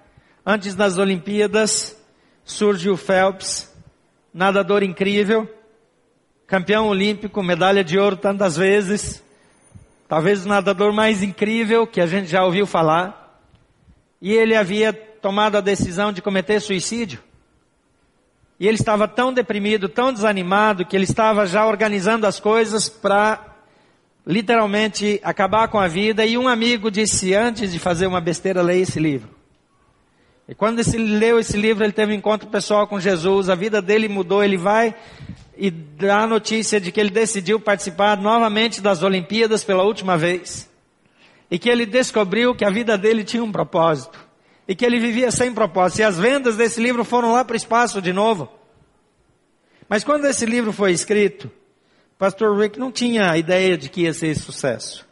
Antes 0.45 0.75
das 0.75 0.97
Olimpíadas, 0.97 2.01
surge 2.45 2.89
o 2.89 2.97
Phelps, 2.97 3.71
nadador 4.33 4.83
incrível, 4.83 5.47
campeão 6.47 6.89
olímpico, 6.89 7.43
medalha 7.43 7.85
de 7.85 7.99
ouro 7.99 8.17
tantas 8.17 8.57
vezes, 8.57 9.23
talvez 10.09 10.47
o 10.47 10.49
nadador 10.49 10.95
mais 10.95 11.23
incrível 11.23 11.87
que 11.87 12.01
a 12.01 12.07
gente 12.07 12.29
já 12.29 12.43
ouviu 12.43 12.67
falar, 12.67 13.39
e 14.23 14.33
ele 14.33 14.57
havia 14.57 14.95
tomado 14.95 15.57
a 15.57 15.61
decisão 15.61 16.11
de 16.11 16.23
cometer 16.23 16.59
suicídio. 16.61 17.26
E 18.59 18.67
ele 18.67 18.77
estava 18.77 19.07
tão 19.07 19.33
deprimido, 19.33 19.89
tão 19.89 20.13
desanimado, 20.13 20.85
que 20.85 20.97
ele 20.97 21.05
estava 21.05 21.47
já 21.47 21.67
organizando 21.67 22.27
as 22.27 22.41
coisas 22.41 22.89
para 22.89 23.55
literalmente 24.27 25.21
acabar 25.23 25.69
com 25.69 25.79
a 25.79 25.87
vida. 25.87 26.25
E 26.25 26.39
um 26.39 26.49
amigo 26.49 26.91
disse: 26.91 27.35
Antes 27.35 27.73
de 27.73 27.79
fazer 27.79 28.07
uma 28.07 28.21
besteira, 28.21 28.63
leia 28.63 28.83
esse 28.83 28.99
livro. 28.99 29.29
E 30.49 30.55
quando 30.55 30.79
ele 30.79 31.19
leu 31.19 31.39
esse 31.39 31.57
livro, 31.57 31.85
ele 31.85 31.93
teve 31.93 32.13
um 32.13 32.17
encontro 32.17 32.49
pessoal 32.49 32.87
com 32.87 33.01
Jesus, 33.01 33.49
a 33.49 33.55
vida 33.55 33.83
dele 33.83 34.09
mudou. 34.09 34.43
Ele 34.43 34.57
vai 34.57 34.95
e 35.57 35.71
dá 35.71 36.21
a 36.21 36.27
notícia 36.27 36.81
de 36.81 36.93
que 36.93 37.01
ele 37.01 37.11
decidiu 37.11 37.59
participar 37.59 38.17
novamente 38.17 38.81
das 38.81 39.03
Olimpíadas 39.03 39.65
pela 39.65 39.83
última 39.83 40.17
vez. 40.17 40.71
E 41.51 41.59
que 41.59 41.69
ele 41.69 41.85
descobriu 41.85 42.55
que 42.55 42.65
a 42.65 42.71
vida 42.71 42.97
dele 42.97 43.25
tinha 43.25 43.43
um 43.43 43.53
propósito. 43.53 44.26
E 44.67 44.75
que 44.75 44.85
ele 44.85 44.99
vivia 44.99 45.31
sem 45.31 45.53
propósito. 45.53 46.01
E 46.01 46.05
as 46.05 46.19
vendas 46.19 46.57
desse 46.57 46.81
livro 46.81 47.05
foram 47.05 47.33
lá 47.33 47.45
para 47.45 47.55
o 47.55 47.57
espaço 47.57 48.03
de 48.03 48.13
novo. 48.13 48.49
Mas 49.89 50.03
quando 50.03 50.25
esse 50.25 50.45
livro 50.45 50.73
foi 50.73 50.93
escrito, 50.93 51.51
pastor 52.19 52.59
Rick 52.59 52.79
não 52.79 52.91
tinha 52.91 53.31
a 53.31 53.39
ideia 53.39 53.79
de 53.79 53.89
que 53.89 54.03
ia 54.03 54.13
ser 54.13 54.35
sucesso. 54.35 55.07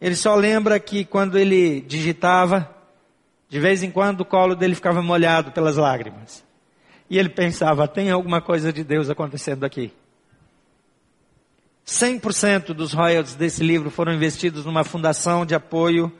Ele 0.00 0.16
só 0.16 0.34
lembra 0.34 0.78
que 0.80 1.04
quando 1.04 1.38
ele 1.38 1.80
digitava, 1.80 2.68
de 3.48 3.60
vez 3.60 3.82
em 3.82 3.90
quando 3.90 4.22
o 4.22 4.24
colo 4.24 4.54
dele 4.54 4.74
ficava 4.74 5.00
molhado 5.00 5.52
pelas 5.52 5.76
lágrimas. 5.76 6.44
E 7.08 7.18
ele 7.18 7.28
pensava, 7.28 7.86
tem 7.86 8.10
alguma 8.10 8.40
coisa 8.40 8.72
de 8.72 8.82
Deus 8.82 9.08
acontecendo 9.08 9.64
aqui. 9.64 9.92
100% 11.86 12.74
dos 12.74 12.92
royalties 12.92 13.36
desse 13.36 13.62
livro 13.62 13.90
foram 13.90 14.12
investidos 14.12 14.64
numa 14.64 14.82
fundação 14.82 15.46
de 15.46 15.54
apoio 15.54 16.12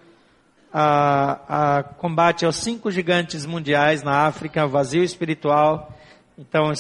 a, 0.73 1.79
a 1.79 1.83
combate 1.83 2.45
aos 2.45 2.57
cinco 2.57 2.91
gigantes 2.91 3.47
mundiais 3.47 4.03
na 4.03 4.27
África, 4.27 4.67
vazio 4.67 5.03
espiritual. 5.03 5.93
Então, 6.39 6.73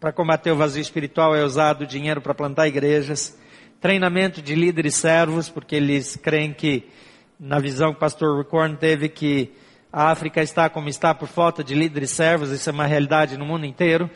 para 0.00 0.12
combater 0.12 0.50
o 0.50 0.56
vazio 0.56 0.80
espiritual 0.80 1.34
é 1.34 1.44
usado 1.44 1.86
dinheiro 1.86 2.20
para 2.20 2.34
plantar 2.34 2.68
igrejas, 2.68 3.38
treinamento 3.80 4.42
de 4.42 4.54
líderes 4.54 4.94
servos, 4.94 5.48
porque 5.48 5.76
eles 5.76 6.16
creem 6.16 6.52
que, 6.52 6.88
na 7.38 7.58
visão 7.58 7.90
que 7.90 7.96
o 7.96 8.00
pastor 8.00 8.38
Ricorn 8.38 8.76
teve, 8.76 9.08
que 9.08 9.52
a 9.92 10.10
África 10.10 10.42
está 10.42 10.68
como 10.68 10.88
está 10.88 11.14
por 11.14 11.28
falta 11.28 11.64
de 11.64 11.74
líderes 11.74 12.10
servos, 12.10 12.50
isso 12.50 12.68
é 12.68 12.72
uma 12.72 12.86
realidade 12.86 13.38
no 13.38 13.46
mundo 13.46 13.64
inteiro. 13.64 14.10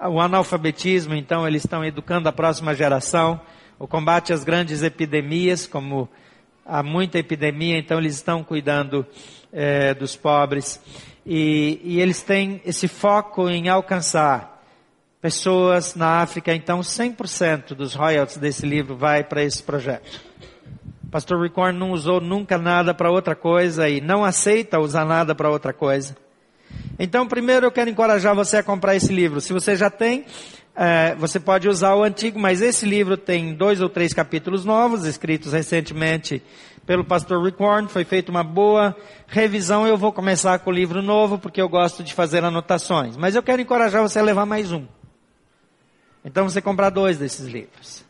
O 0.00 0.20
analfabetismo, 0.20 1.14
então, 1.14 1.46
eles 1.46 1.64
estão 1.64 1.84
educando 1.84 2.28
a 2.28 2.32
próxima 2.32 2.74
geração. 2.74 3.40
O 3.78 3.86
combate 3.86 4.32
às 4.32 4.44
grandes 4.44 4.82
epidemias, 4.82 5.66
como 5.66 6.08
há 6.64 6.82
muita 6.82 7.18
epidemia, 7.18 7.78
então 7.78 7.98
eles 7.98 8.14
estão 8.14 8.42
cuidando 8.42 9.06
é, 9.52 9.94
dos 9.94 10.16
pobres. 10.16 10.80
E, 11.26 11.80
e 11.82 12.00
eles 12.00 12.22
têm 12.22 12.60
esse 12.64 12.88
foco 12.88 13.48
em 13.48 13.68
alcançar 13.68 14.62
pessoas 15.20 15.94
na 15.94 16.20
África, 16.20 16.54
então 16.54 16.80
100% 16.80 17.74
dos 17.74 17.94
royalties 17.94 18.36
desse 18.36 18.66
livro 18.66 18.94
vai 18.94 19.24
para 19.24 19.42
esse 19.42 19.62
projeto. 19.62 20.20
Pastor 21.10 21.40
Ricorn 21.40 21.78
não 21.78 21.92
usou 21.92 22.20
nunca 22.20 22.58
nada 22.58 22.92
para 22.92 23.10
outra 23.10 23.34
coisa 23.34 23.88
e 23.88 24.00
não 24.00 24.24
aceita 24.24 24.80
usar 24.80 25.04
nada 25.04 25.34
para 25.34 25.48
outra 25.48 25.72
coisa. 25.72 26.16
Então, 26.98 27.26
primeiro 27.26 27.64
eu 27.66 27.72
quero 27.72 27.88
encorajar 27.88 28.34
você 28.34 28.58
a 28.58 28.62
comprar 28.62 28.96
esse 28.96 29.12
livro. 29.12 29.40
Se 29.40 29.52
você 29.52 29.76
já 29.76 29.88
tem, 29.88 30.26
é, 30.76 31.14
você 31.14 31.38
pode 31.38 31.68
usar 31.68 31.94
o 31.94 32.02
antigo, 32.02 32.38
mas 32.38 32.60
esse 32.60 32.84
livro 32.84 33.16
tem 33.16 33.54
dois 33.54 33.80
ou 33.80 33.88
três 33.88 34.12
capítulos 34.12 34.64
novos, 34.64 35.04
escritos 35.04 35.52
recentemente 35.52 36.42
pelo 36.84 37.04
pastor 37.04 37.42
Rick 37.44 37.58
Warren. 37.62 37.86
Foi 37.86 38.04
feita 38.04 38.30
uma 38.30 38.42
boa 38.42 38.96
revisão. 39.28 39.86
Eu 39.86 39.96
vou 39.96 40.12
começar 40.12 40.58
com 40.58 40.70
o 40.70 40.72
livro 40.72 41.00
novo, 41.00 41.38
porque 41.38 41.60
eu 41.60 41.68
gosto 41.68 42.02
de 42.02 42.12
fazer 42.12 42.44
anotações. 42.44 43.16
Mas 43.16 43.34
eu 43.36 43.42
quero 43.42 43.62
encorajar 43.62 44.02
você 44.02 44.18
a 44.18 44.22
levar 44.22 44.46
mais 44.46 44.72
um. 44.72 44.84
Então 46.24 46.48
você 46.48 46.60
comprar 46.60 46.90
dois 46.90 47.18
desses 47.18 47.46
livros. 47.46 48.04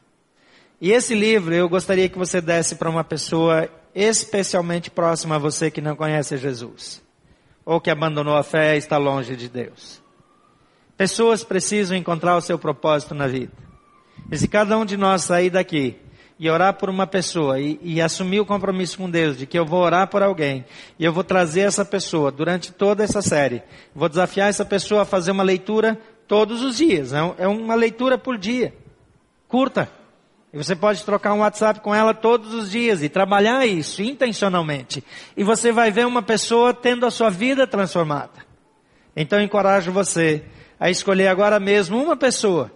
E 0.80 0.90
esse 0.90 1.14
livro 1.14 1.54
eu 1.54 1.68
gostaria 1.68 2.08
que 2.08 2.18
você 2.18 2.40
desse 2.40 2.76
para 2.76 2.90
uma 2.90 3.04
pessoa 3.04 3.68
especialmente 3.94 4.90
próxima 4.90 5.36
a 5.36 5.38
você 5.38 5.70
que 5.70 5.80
não 5.80 5.94
conhece 5.94 6.36
Jesus, 6.36 7.02
ou 7.64 7.80
que 7.80 7.90
abandonou 7.90 8.36
a 8.36 8.42
fé 8.42 8.74
e 8.74 8.78
está 8.78 8.96
longe 8.98 9.36
de 9.36 9.48
Deus. 9.48 10.03
Pessoas 10.96 11.42
precisam 11.42 11.96
encontrar 11.96 12.36
o 12.36 12.40
seu 12.40 12.58
propósito 12.58 13.14
na 13.14 13.26
vida. 13.26 13.52
E 14.30 14.38
se 14.38 14.46
cada 14.46 14.78
um 14.78 14.84
de 14.84 14.96
nós 14.96 15.22
sair 15.22 15.50
daqui 15.50 15.96
e 16.38 16.48
orar 16.48 16.74
por 16.74 16.90
uma 16.90 17.06
pessoa 17.06 17.60
e, 17.60 17.78
e, 17.82 18.00
assumir 18.00 18.40
o 18.40 18.46
compromisso 18.46 18.98
com 18.98 19.08
Deus 19.08 19.38
de 19.38 19.46
que 19.46 19.58
eu 19.58 19.64
vou 19.64 19.80
orar 19.80 20.08
por 20.08 20.22
alguém 20.22 20.64
e 20.98 21.04
eu 21.04 21.12
vou 21.12 21.22
trazer 21.22 21.60
essa 21.60 21.84
pessoa 21.84 22.30
durante 22.30 22.72
toda 22.72 23.04
essa 23.04 23.22
série, 23.22 23.62
vou 23.94 24.08
desafiar 24.08 24.48
essa 24.48 24.64
pessoa 24.64 25.02
a 25.02 25.04
fazer 25.04 25.30
uma 25.30 25.44
leitura 25.44 25.98
todos 26.26 26.62
os 26.62 26.76
dias, 26.76 27.12
é, 27.12 27.18
é 27.38 27.48
uma 27.48 27.74
leitura 27.74 28.18
por 28.18 28.36
dia, 28.36 28.74
curta. 29.48 29.88
E 30.52 30.56
você 30.56 30.76
pode 30.76 31.04
trocar 31.04 31.32
um 31.34 31.40
WhatsApp 31.40 31.80
com 31.80 31.92
ela 31.92 32.14
todos 32.14 32.54
os 32.54 32.70
dias 32.70 33.02
e 33.02 33.08
trabalhar 33.08 33.66
isso 33.66 34.00
intencionalmente. 34.02 35.02
E 35.36 35.42
você 35.42 35.72
vai 35.72 35.90
ver 35.90 36.06
uma 36.06 36.22
pessoa 36.22 36.72
tendo 36.72 37.04
a 37.04 37.10
sua 37.10 37.28
vida 37.28 37.66
transformada. 37.66 38.44
Então 39.16 39.40
encorajo 39.40 39.90
você 39.90 40.44
a 40.78 40.90
escolher 40.90 41.28
agora 41.28 41.60
mesmo 41.60 42.02
uma 42.02 42.16
pessoa 42.16 42.70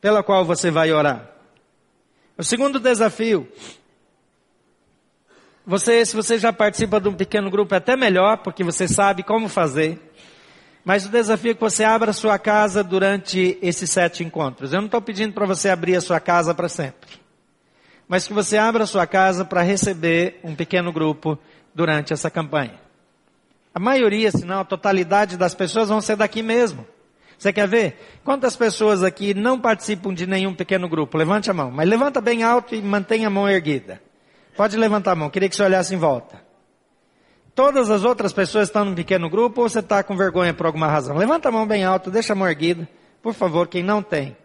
pela 0.00 0.22
qual 0.22 0.44
você 0.44 0.70
vai 0.70 0.92
orar. 0.92 1.30
O 2.36 2.42
segundo 2.42 2.80
desafio. 2.80 3.48
Você, 5.64 6.04
se 6.04 6.16
você 6.16 6.38
já 6.38 6.52
participa 6.52 7.00
de 7.00 7.08
um 7.08 7.14
pequeno 7.14 7.50
grupo, 7.50 7.74
é 7.74 7.78
até 7.78 7.96
melhor, 7.96 8.38
porque 8.38 8.64
você 8.64 8.88
sabe 8.88 9.22
como 9.22 9.48
fazer. 9.48 10.00
Mas 10.84 11.06
o 11.06 11.08
desafio 11.08 11.52
é 11.52 11.54
que 11.54 11.60
você 11.60 11.84
abra 11.84 12.12
sua 12.12 12.38
casa 12.38 12.82
durante 12.82 13.56
esses 13.62 13.88
sete 13.88 14.24
encontros. 14.24 14.72
Eu 14.72 14.80
não 14.80 14.86
estou 14.86 15.00
pedindo 15.00 15.32
para 15.32 15.46
você 15.46 15.68
abrir 15.68 15.94
a 15.94 16.00
sua 16.00 16.18
casa 16.18 16.52
para 16.52 16.68
sempre. 16.68 17.10
Mas 18.08 18.26
que 18.26 18.32
você 18.32 18.58
abra 18.58 18.82
a 18.82 18.86
sua 18.86 19.06
casa 19.06 19.44
para 19.44 19.62
receber 19.62 20.40
um 20.42 20.56
pequeno 20.56 20.92
grupo 20.92 21.38
durante 21.72 22.12
essa 22.12 22.28
campanha. 22.28 22.74
A 23.72 23.78
maioria, 23.78 24.30
se 24.32 24.44
não 24.44 24.60
a 24.60 24.64
totalidade 24.64 25.36
das 25.36 25.54
pessoas 25.54 25.88
vão 25.88 26.00
ser 26.00 26.16
daqui 26.16 26.42
mesmo. 26.42 26.84
Você 27.42 27.52
quer 27.52 27.66
ver? 27.66 27.96
Quantas 28.22 28.54
pessoas 28.54 29.02
aqui 29.02 29.34
não 29.34 29.58
participam 29.58 30.14
de 30.14 30.28
nenhum 30.28 30.54
pequeno 30.54 30.88
grupo? 30.88 31.18
Levante 31.18 31.50
a 31.50 31.52
mão. 31.52 31.72
Mas 31.72 31.88
levanta 31.88 32.20
bem 32.20 32.44
alto 32.44 32.72
e 32.72 32.80
mantenha 32.80 33.26
a 33.26 33.30
mão 33.30 33.48
erguida. 33.48 34.00
Pode 34.56 34.76
levantar 34.76 35.10
a 35.10 35.16
mão. 35.16 35.28
Queria 35.28 35.48
que 35.48 35.56
você 35.56 35.64
olhasse 35.64 35.92
em 35.92 35.98
volta. 35.98 36.40
Todas 37.52 37.90
as 37.90 38.04
outras 38.04 38.32
pessoas 38.32 38.68
estão 38.68 38.84
num 38.84 38.94
pequeno 38.94 39.28
grupo 39.28 39.60
ou 39.60 39.68
você 39.68 39.80
está 39.80 40.04
com 40.04 40.16
vergonha 40.16 40.54
por 40.54 40.66
alguma 40.66 40.86
razão? 40.86 41.16
Levanta 41.16 41.48
a 41.48 41.52
mão 41.52 41.66
bem 41.66 41.82
alto, 41.82 42.12
deixa 42.12 42.32
a 42.32 42.36
mão 42.36 42.46
erguida. 42.46 42.88
Por 43.20 43.34
favor, 43.34 43.66
quem 43.66 43.82
não 43.82 44.04
tem. 44.04 44.36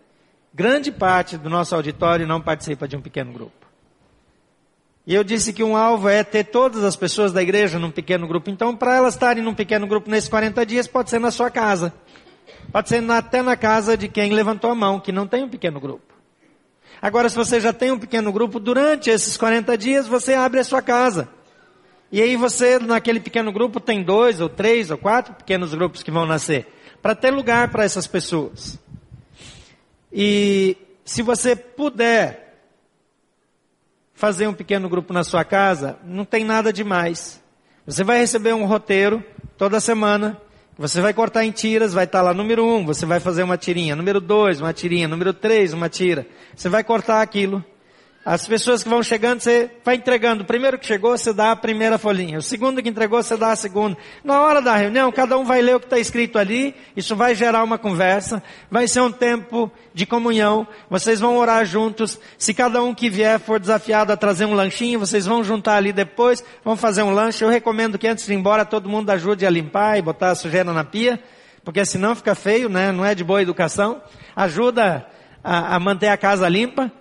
Grande 0.52 0.92
parte 0.92 1.38
do 1.38 1.52
nosso 1.52 1.76
auditório 1.76 2.26
não 2.26 2.42
participa 2.42 2.88
de 2.88 2.98
um 2.98 3.02
pequeno 3.02 3.32
grupo. 3.32 3.68
E 5.06 5.14
eu 5.14 5.24
disse 5.24 5.54
que 5.54 5.64
um 5.64 5.78
alvo 5.78 6.10
é 6.10 6.24
ter 6.24 6.46
todas 6.46 6.84
as 6.84 6.96
pessoas 6.96 7.32
da 7.32 7.44
igreja 7.44 7.78
num 7.78 7.92
pequeno 7.92 8.28
grupo. 8.28 8.50
Então, 8.50 8.76
para 8.76 8.96
elas 8.96 9.14
estarem 9.14 9.44
num 9.44 9.54
pequeno 9.54 9.86
grupo 9.86 10.10
nesses 10.10 10.28
40 10.28 10.66
dias, 10.66 10.88
pode 10.88 11.12
ser 11.12 11.20
na 11.20 11.30
sua 11.30 11.52
casa. 11.52 11.94
Pode 12.72 12.90
ser 12.90 13.04
até 13.12 13.42
na 13.42 13.56
casa 13.56 13.98
de 13.98 14.08
quem 14.08 14.34
levantou 14.34 14.70
a 14.70 14.76
mão, 14.76 15.00
que 15.00 15.12
não 15.12 15.28
tem 15.28 15.44
um 15.44 15.50
pequeno 15.50 15.80
grupo. 15.80 16.14
Agora, 17.02 17.30
se 17.30 17.36
você 17.36 17.60
já 17.60 17.72
tem 17.72 17.92
um 17.92 18.00
pequeno 18.00 18.32
grupo, 18.32 18.60
durante 18.60 19.10
esses 19.10 19.38
40 19.38 19.78
dias, 19.78 20.08
você 20.08 20.34
abre 20.34 20.60
a 20.60 20.64
sua 20.64 20.82
casa. 20.82 21.30
E 22.12 22.22
aí 22.22 22.36
você, 22.36 22.80
naquele 22.80 23.20
pequeno 23.20 23.52
grupo, 23.52 23.80
tem 23.80 24.04
dois 24.04 24.42
ou 24.42 24.50
três 24.50 24.90
ou 24.90 24.98
quatro 24.98 25.34
pequenos 25.36 25.74
grupos 25.74 26.02
que 26.02 26.12
vão 26.12 26.26
nascer. 26.26 26.68
Para 27.02 27.14
ter 27.14 27.32
lugar 27.32 27.70
para 27.70 27.84
essas 27.84 28.08
pessoas. 28.08 28.80
E 30.12 30.78
se 31.06 31.22
você 31.22 31.56
puder 31.56 32.48
fazer 34.14 34.48
um 34.48 34.54
pequeno 34.54 34.90
grupo 34.90 35.14
na 35.14 35.24
sua 35.24 35.44
casa, 35.46 36.00
não 36.04 36.26
tem 36.26 36.44
nada 36.44 36.74
demais. 36.74 37.42
Você 37.86 38.04
vai 38.04 38.18
receber 38.20 38.54
um 38.54 38.66
roteiro 38.66 39.24
toda 39.58 39.80
semana. 39.80 40.42
Você 40.78 41.02
vai 41.02 41.12
cortar 41.14 41.44
em 41.44 41.52
tiras, 41.52 41.92
vai 41.92 42.06
estar 42.06 42.22
lá 42.22 42.34
número 42.34 42.64
um, 42.64 42.86
você 42.86 43.06
vai 43.06 43.20
fazer 43.20 43.42
uma 43.42 43.58
tirinha. 43.58 43.96
Número 43.96 44.22
dois, 44.22 44.62
uma 44.62 44.72
tirinha. 44.72 45.08
Número 45.08 45.34
três, 45.34 45.74
uma 45.74 45.90
tira. 45.90 46.28
Você 46.56 46.70
vai 46.70 46.84
cortar 46.84 47.22
aquilo. 47.22 47.66
As 48.30 48.46
pessoas 48.46 48.84
que 48.84 48.90
vão 48.90 49.02
chegando, 49.02 49.40
você 49.40 49.72
vai 49.86 49.96
entregando. 49.96 50.44
O 50.44 50.46
primeiro 50.46 50.78
que 50.78 50.86
chegou, 50.86 51.18
você 51.18 51.32
dá 51.32 51.54
a 51.54 51.56
primeira 51.56 51.98
folhinha. 51.98 52.38
O 52.40 52.42
segundo 52.42 52.84
que 52.84 52.90
entregou, 52.90 53.24
você 53.24 53.38
dá 53.38 53.54
a 53.54 53.56
segunda. 53.56 53.98
Na 54.22 54.42
hora 54.42 54.62
da 54.62 54.76
reunião, 54.76 55.10
cada 55.14 55.38
um 55.38 55.46
vai 55.46 55.62
ler 55.62 55.78
o 55.78 55.80
que 55.80 55.86
está 55.86 55.98
escrito 55.98 56.38
ali. 56.38 56.76
Isso 56.94 57.16
vai 57.16 57.34
gerar 57.34 57.64
uma 57.64 57.78
conversa. 57.78 58.44
Vai 58.70 58.86
ser 58.86 59.00
um 59.00 59.14
tempo 59.14 59.72
de 59.94 60.06
comunhão. 60.06 60.68
Vocês 60.90 61.22
vão 61.22 61.38
orar 61.38 61.66
juntos. 61.66 62.20
Se 62.38 62.54
cada 62.54 62.84
um 62.84 62.94
que 62.94 63.10
vier 63.10 63.40
for 63.40 63.62
desafiado 63.62 64.12
a 64.12 64.18
trazer 64.18 64.44
um 64.44 64.54
lanchinho, 64.54 65.00
vocês 65.00 65.26
vão 65.26 65.42
juntar 65.42 65.78
ali 65.78 65.94
depois. 65.94 66.44
Vão 66.66 66.76
fazer 66.76 67.04
um 67.04 67.12
lanche. 67.12 67.46
Eu 67.46 67.50
recomendo 67.50 67.98
que 67.98 68.10
antes 68.10 68.26
de 68.26 68.34
ir 68.34 68.36
embora, 68.36 68.66
todo 68.66 68.90
mundo 68.90 69.10
ajude 69.10 69.46
a 69.46 69.50
limpar 69.50 69.98
e 69.98 70.02
botar 70.02 70.32
a 70.32 70.36
sujeira 70.36 70.74
na 70.74 70.84
pia. 70.84 71.18
Porque 71.64 71.86
senão 71.86 72.14
fica 72.14 72.36
feio, 72.36 72.68
né? 72.68 72.92
Não 72.92 73.06
é 73.06 73.16
de 73.16 73.24
boa 73.24 73.42
educação. 73.42 74.02
Ajuda 74.36 75.08
a, 75.42 75.78
a 75.78 75.80
manter 75.80 76.10
a 76.10 76.18
casa 76.18 76.50
limpa. 76.50 76.92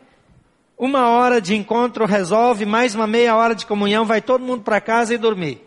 Uma 0.79 1.09
hora 1.09 1.41
de 1.41 1.55
encontro 1.55 2.05
resolve, 2.05 2.67
mais 2.67 2.95
uma 2.95 3.07
meia 3.07 3.35
hora 3.35 3.55
de 3.55 3.65
comunhão, 3.65 4.05
vai 4.05 4.21
todo 4.21 4.45
mundo 4.45 4.63
para 4.63 4.79
casa 4.79 5.15
e 5.15 5.19
dormir. 5.19 5.67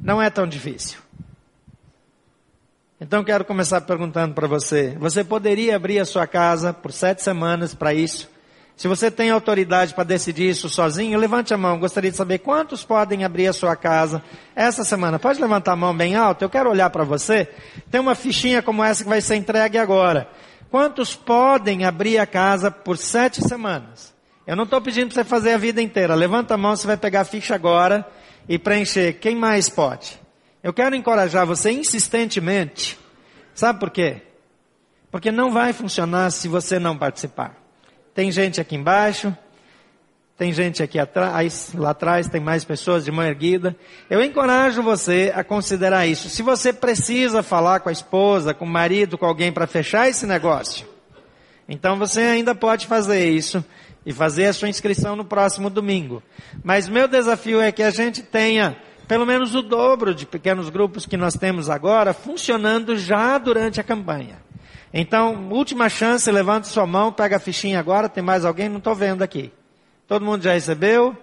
Não 0.00 0.20
é 0.20 0.28
tão 0.30 0.48
difícil. 0.48 0.98
Então 3.00 3.22
quero 3.22 3.44
começar 3.44 3.80
perguntando 3.82 4.34
para 4.34 4.48
você: 4.48 4.96
você 4.98 5.22
poderia 5.22 5.76
abrir 5.76 6.00
a 6.00 6.04
sua 6.04 6.26
casa 6.26 6.72
por 6.72 6.92
sete 6.92 7.22
semanas 7.22 7.72
para 7.72 7.94
isso? 7.94 8.28
Se 8.76 8.88
você 8.88 9.12
tem 9.12 9.30
autoridade 9.30 9.94
para 9.94 10.02
decidir 10.02 10.48
isso 10.48 10.68
sozinho, 10.68 11.18
levante 11.18 11.54
a 11.54 11.56
mão. 11.56 11.78
Gostaria 11.78 12.10
de 12.10 12.16
saber 12.16 12.38
quantos 12.38 12.84
podem 12.84 13.24
abrir 13.24 13.46
a 13.46 13.52
sua 13.52 13.76
casa 13.76 14.22
essa 14.56 14.82
semana. 14.82 15.20
Pode 15.20 15.40
levantar 15.40 15.72
a 15.72 15.76
mão 15.76 15.96
bem 15.96 16.16
alto? 16.16 16.42
Eu 16.42 16.50
quero 16.50 16.70
olhar 16.70 16.90
para 16.90 17.04
você. 17.04 17.48
Tem 17.90 18.00
uma 18.00 18.16
fichinha 18.16 18.60
como 18.60 18.82
essa 18.82 19.04
que 19.04 19.08
vai 19.08 19.20
ser 19.20 19.36
entregue 19.36 19.78
agora. 19.78 20.28
Quantos 20.68 21.14
podem 21.14 21.84
abrir 21.84 22.18
a 22.18 22.26
casa 22.26 22.72
por 22.72 22.96
sete 22.98 23.40
semanas? 23.46 24.11
Eu 24.46 24.56
não 24.56 24.64
estou 24.64 24.80
pedindo 24.80 25.12
para 25.12 25.22
você 25.22 25.28
fazer 25.28 25.52
a 25.52 25.58
vida 25.58 25.80
inteira. 25.80 26.14
Levanta 26.14 26.54
a 26.54 26.58
mão, 26.58 26.74
você 26.74 26.86
vai 26.86 26.96
pegar 26.96 27.20
a 27.20 27.24
ficha 27.24 27.54
agora 27.54 28.06
e 28.48 28.58
preencher. 28.58 29.14
Quem 29.14 29.36
mais 29.36 29.68
pode? 29.68 30.20
Eu 30.62 30.72
quero 30.72 30.96
encorajar 30.96 31.46
você 31.46 31.70
insistentemente. 31.70 32.98
Sabe 33.54 33.78
por 33.78 33.90
quê? 33.90 34.22
Porque 35.10 35.30
não 35.30 35.52
vai 35.52 35.72
funcionar 35.72 36.30
se 36.30 36.48
você 36.48 36.78
não 36.78 36.96
participar. 36.96 37.56
Tem 38.14 38.30
gente 38.32 38.60
aqui 38.60 38.74
embaixo, 38.74 39.34
tem 40.36 40.52
gente 40.52 40.82
aqui 40.82 40.98
atrás, 40.98 41.72
lá 41.74 41.90
atrás 41.90 42.28
tem 42.28 42.40
mais 42.40 42.64
pessoas 42.64 43.04
de 43.04 43.12
mão 43.12 43.24
erguida. 43.24 43.76
Eu 44.10 44.22
encorajo 44.22 44.82
você 44.82 45.32
a 45.34 45.44
considerar 45.44 46.06
isso. 46.06 46.28
Se 46.28 46.42
você 46.42 46.72
precisa 46.72 47.42
falar 47.42 47.80
com 47.80 47.88
a 47.88 47.92
esposa, 47.92 48.52
com 48.52 48.64
o 48.64 48.68
marido, 48.68 49.16
com 49.16 49.26
alguém 49.26 49.52
para 49.52 49.66
fechar 49.66 50.08
esse 50.08 50.26
negócio, 50.26 50.86
então 51.68 51.96
você 51.96 52.20
ainda 52.22 52.54
pode 52.54 52.86
fazer 52.86 53.28
isso 53.30 53.64
e 54.04 54.12
fazer 54.12 54.46
a 54.46 54.52
sua 54.52 54.68
inscrição 54.68 55.16
no 55.16 55.24
próximo 55.24 55.70
domingo. 55.70 56.22
Mas 56.62 56.88
meu 56.88 57.06
desafio 57.06 57.60
é 57.60 57.70
que 57.70 57.82
a 57.82 57.90
gente 57.90 58.22
tenha 58.22 58.76
pelo 59.06 59.26
menos 59.26 59.54
o 59.54 59.62
dobro 59.62 60.14
de 60.14 60.24
pequenos 60.24 60.70
grupos 60.70 61.06
que 61.06 61.16
nós 61.16 61.34
temos 61.34 61.68
agora 61.68 62.14
funcionando 62.14 62.96
já 62.96 63.36
durante 63.36 63.80
a 63.80 63.84
campanha. 63.84 64.38
Então, 64.92 65.48
última 65.50 65.88
chance, 65.88 66.30
levante 66.30 66.68
sua 66.68 66.86
mão, 66.86 67.12
pega 67.12 67.36
a 67.36 67.40
fichinha 67.40 67.78
agora, 67.78 68.08
tem 68.08 68.22
mais 68.22 68.44
alguém? 68.44 68.68
Não 68.68 68.78
estou 68.78 68.94
vendo 68.94 69.22
aqui. 69.22 69.52
Todo 70.06 70.24
mundo 70.24 70.42
já 70.42 70.52
recebeu? 70.52 71.16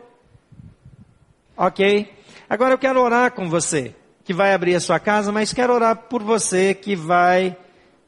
Ok. 1.55 2.11
Agora 2.49 2.73
eu 2.73 2.77
quero 2.77 2.99
orar 3.01 3.32
com 3.32 3.47
você, 3.47 3.95
que 4.23 4.34
vai 4.34 4.53
abrir 4.53 4.75
a 4.75 4.80
sua 4.80 4.99
casa, 4.99 5.32
mas 5.32 5.53
quero 5.53 5.73
orar 5.73 5.95
por 5.95 6.23
você 6.23 6.73
que 6.73 6.95
vai 6.95 7.55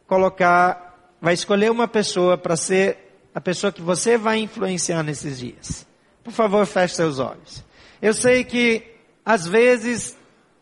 colocar, 0.08 1.16
vai 1.22 1.34
escolher 1.34 1.70
uma 1.70 1.88
pessoa 1.88 2.38
para 2.38 2.56
ser 2.56 3.01
a 3.34 3.42
pessoa 3.42 3.72
que 3.72 3.82
você 3.82 4.18
vai 4.18 4.40
influenciar 4.40 5.04
nesses 5.04 5.40
dias. 5.40 5.86
Por 6.24 6.34
favor, 6.34 6.66
feche 6.66 6.96
seus 6.96 7.20
olhos. 7.20 7.64
Eu 8.02 8.14
sei 8.14 8.44
que, 8.44 8.84
às 9.26 9.48
vezes, 9.48 10.18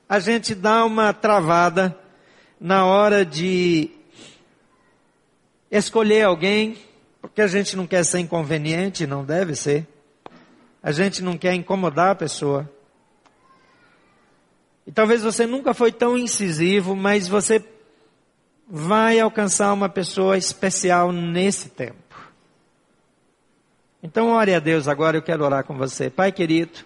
a 0.07 0.19
gente 0.19 0.53
dá 0.53 0.85
uma 0.85 1.13
travada 1.13 1.97
na 2.59 2.85
hora 2.85 3.25
de 3.25 3.91
escolher 5.71 6.23
alguém, 6.23 6.77
porque 7.21 7.41
a 7.41 7.47
gente 7.47 7.75
não 7.75 7.85
quer 7.85 8.03
ser 8.03 8.19
inconveniente, 8.19 9.07
não 9.07 9.23
deve 9.23 9.55
ser. 9.55 9.87
A 10.81 10.91
gente 10.91 11.21
não 11.23 11.37
quer 11.37 11.53
incomodar 11.53 12.11
a 12.11 12.15
pessoa. 12.15 12.69
E 14.87 14.91
talvez 14.91 15.21
você 15.21 15.45
nunca 15.45 15.73
foi 15.73 15.91
tão 15.91 16.17
incisivo, 16.17 16.95
mas 16.95 17.27
você 17.27 17.63
vai 18.67 19.19
alcançar 19.19 19.73
uma 19.73 19.89
pessoa 19.89 20.37
especial 20.37 21.11
nesse 21.11 21.69
tempo. 21.69 22.08
Então 24.01 24.29
ore 24.29 24.53
a 24.53 24.59
Deus 24.59 24.87
agora, 24.87 25.17
eu 25.17 25.21
quero 25.21 25.43
orar 25.43 25.63
com 25.63 25.75
você. 25.77 26.09
Pai 26.09 26.31
querido, 26.31 26.79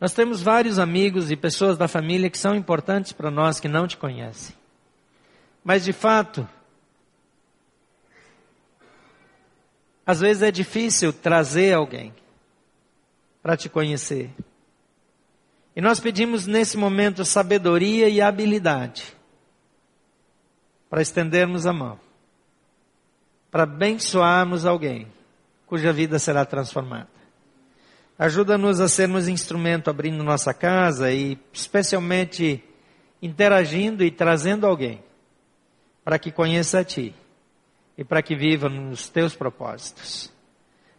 nós 0.00 0.12
temos 0.12 0.42
vários 0.42 0.78
amigos 0.78 1.30
e 1.30 1.36
pessoas 1.36 1.78
da 1.78 1.88
família 1.88 2.30
que 2.30 2.38
são 2.38 2.54
importantes 2.54 3.12
para 3.12 3.30
nós 3.30 3.60
que 3.60 3.68
não 3.68 3.86
te 3.86 3.96
conhecem. 3.96 4.54
Mas 5.64 5.84
de 5.84 5.92
fato, 5.92 6.48
Às 10.08 10.20
vezes 10.20 10.42
é 10.42 10.50
difícil 10.50 11.12
trazer 11.12 11.74
alguém 11.74 12.14
para 13.42 13.58
te 13.58 13.68
conhecer. 13.68 14.30
E 15.76 15.82
nós 15.82 16.00
pedimos 16.00 16.46
nesse 16.46 16.78
momento 16.78 17.26
sabedoria 17.26 18.08
e 18.08 18.18
habilidade 18.18 19.14
para 20.88 21.02
estendermos 21.02 21.66
a 21.66 21.74
mão, 21.74 22.00
para 23.50 23.62
abençoarmos 23.62 24.64
alguém 24.64 25.06
cuja 25.66 25.92
vida 25.92 26.18
será 26.18 26.44
transformada. 26.44 27.08
Ajuda-nos 28.18 28.80
a 28.80 28.88
sermos 28.88 29.28
instrumento 29.28 29.88
abrindo 29.88 30.24
nossa 30.24 30.52
casa 30.52 31.12
e 31.12 31.38
especialmente 31.52 32.64
interagindo 33.22 34.02
e 34.02 34.10
trazendo 34.10 34.66
alguém 34.66 35.02
para 36.04 36.18
que 36.18 36.32
conheça 36.32 36.80
a 36.80 36.84
Ti 36.84 37.14
e 37.96 38.02
para 38.02 38.22
que 38.22 38.34
viva 38.34 38.68
nos 38.68 39.08
Teus 39.08 39.36
propósitos. 39.36 40.32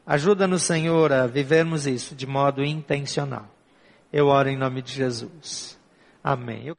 Ajuda-nos, 0.05 0.63
Senhor, 0.63 1.11
a 1.11 1.27
vivermos 1.27 1.85
isso 1.85 2.15
de 2.15 2.25
modo 2.25 2.63
intencional. 2.63 3.47
Eu 4.11 4.27
oro 4.27 4.49
em 4.49 4.57
nome 4.57 4.81
de 4.81 4.93
Jesus. 4.93 5.77
Amém. 6.23 6.75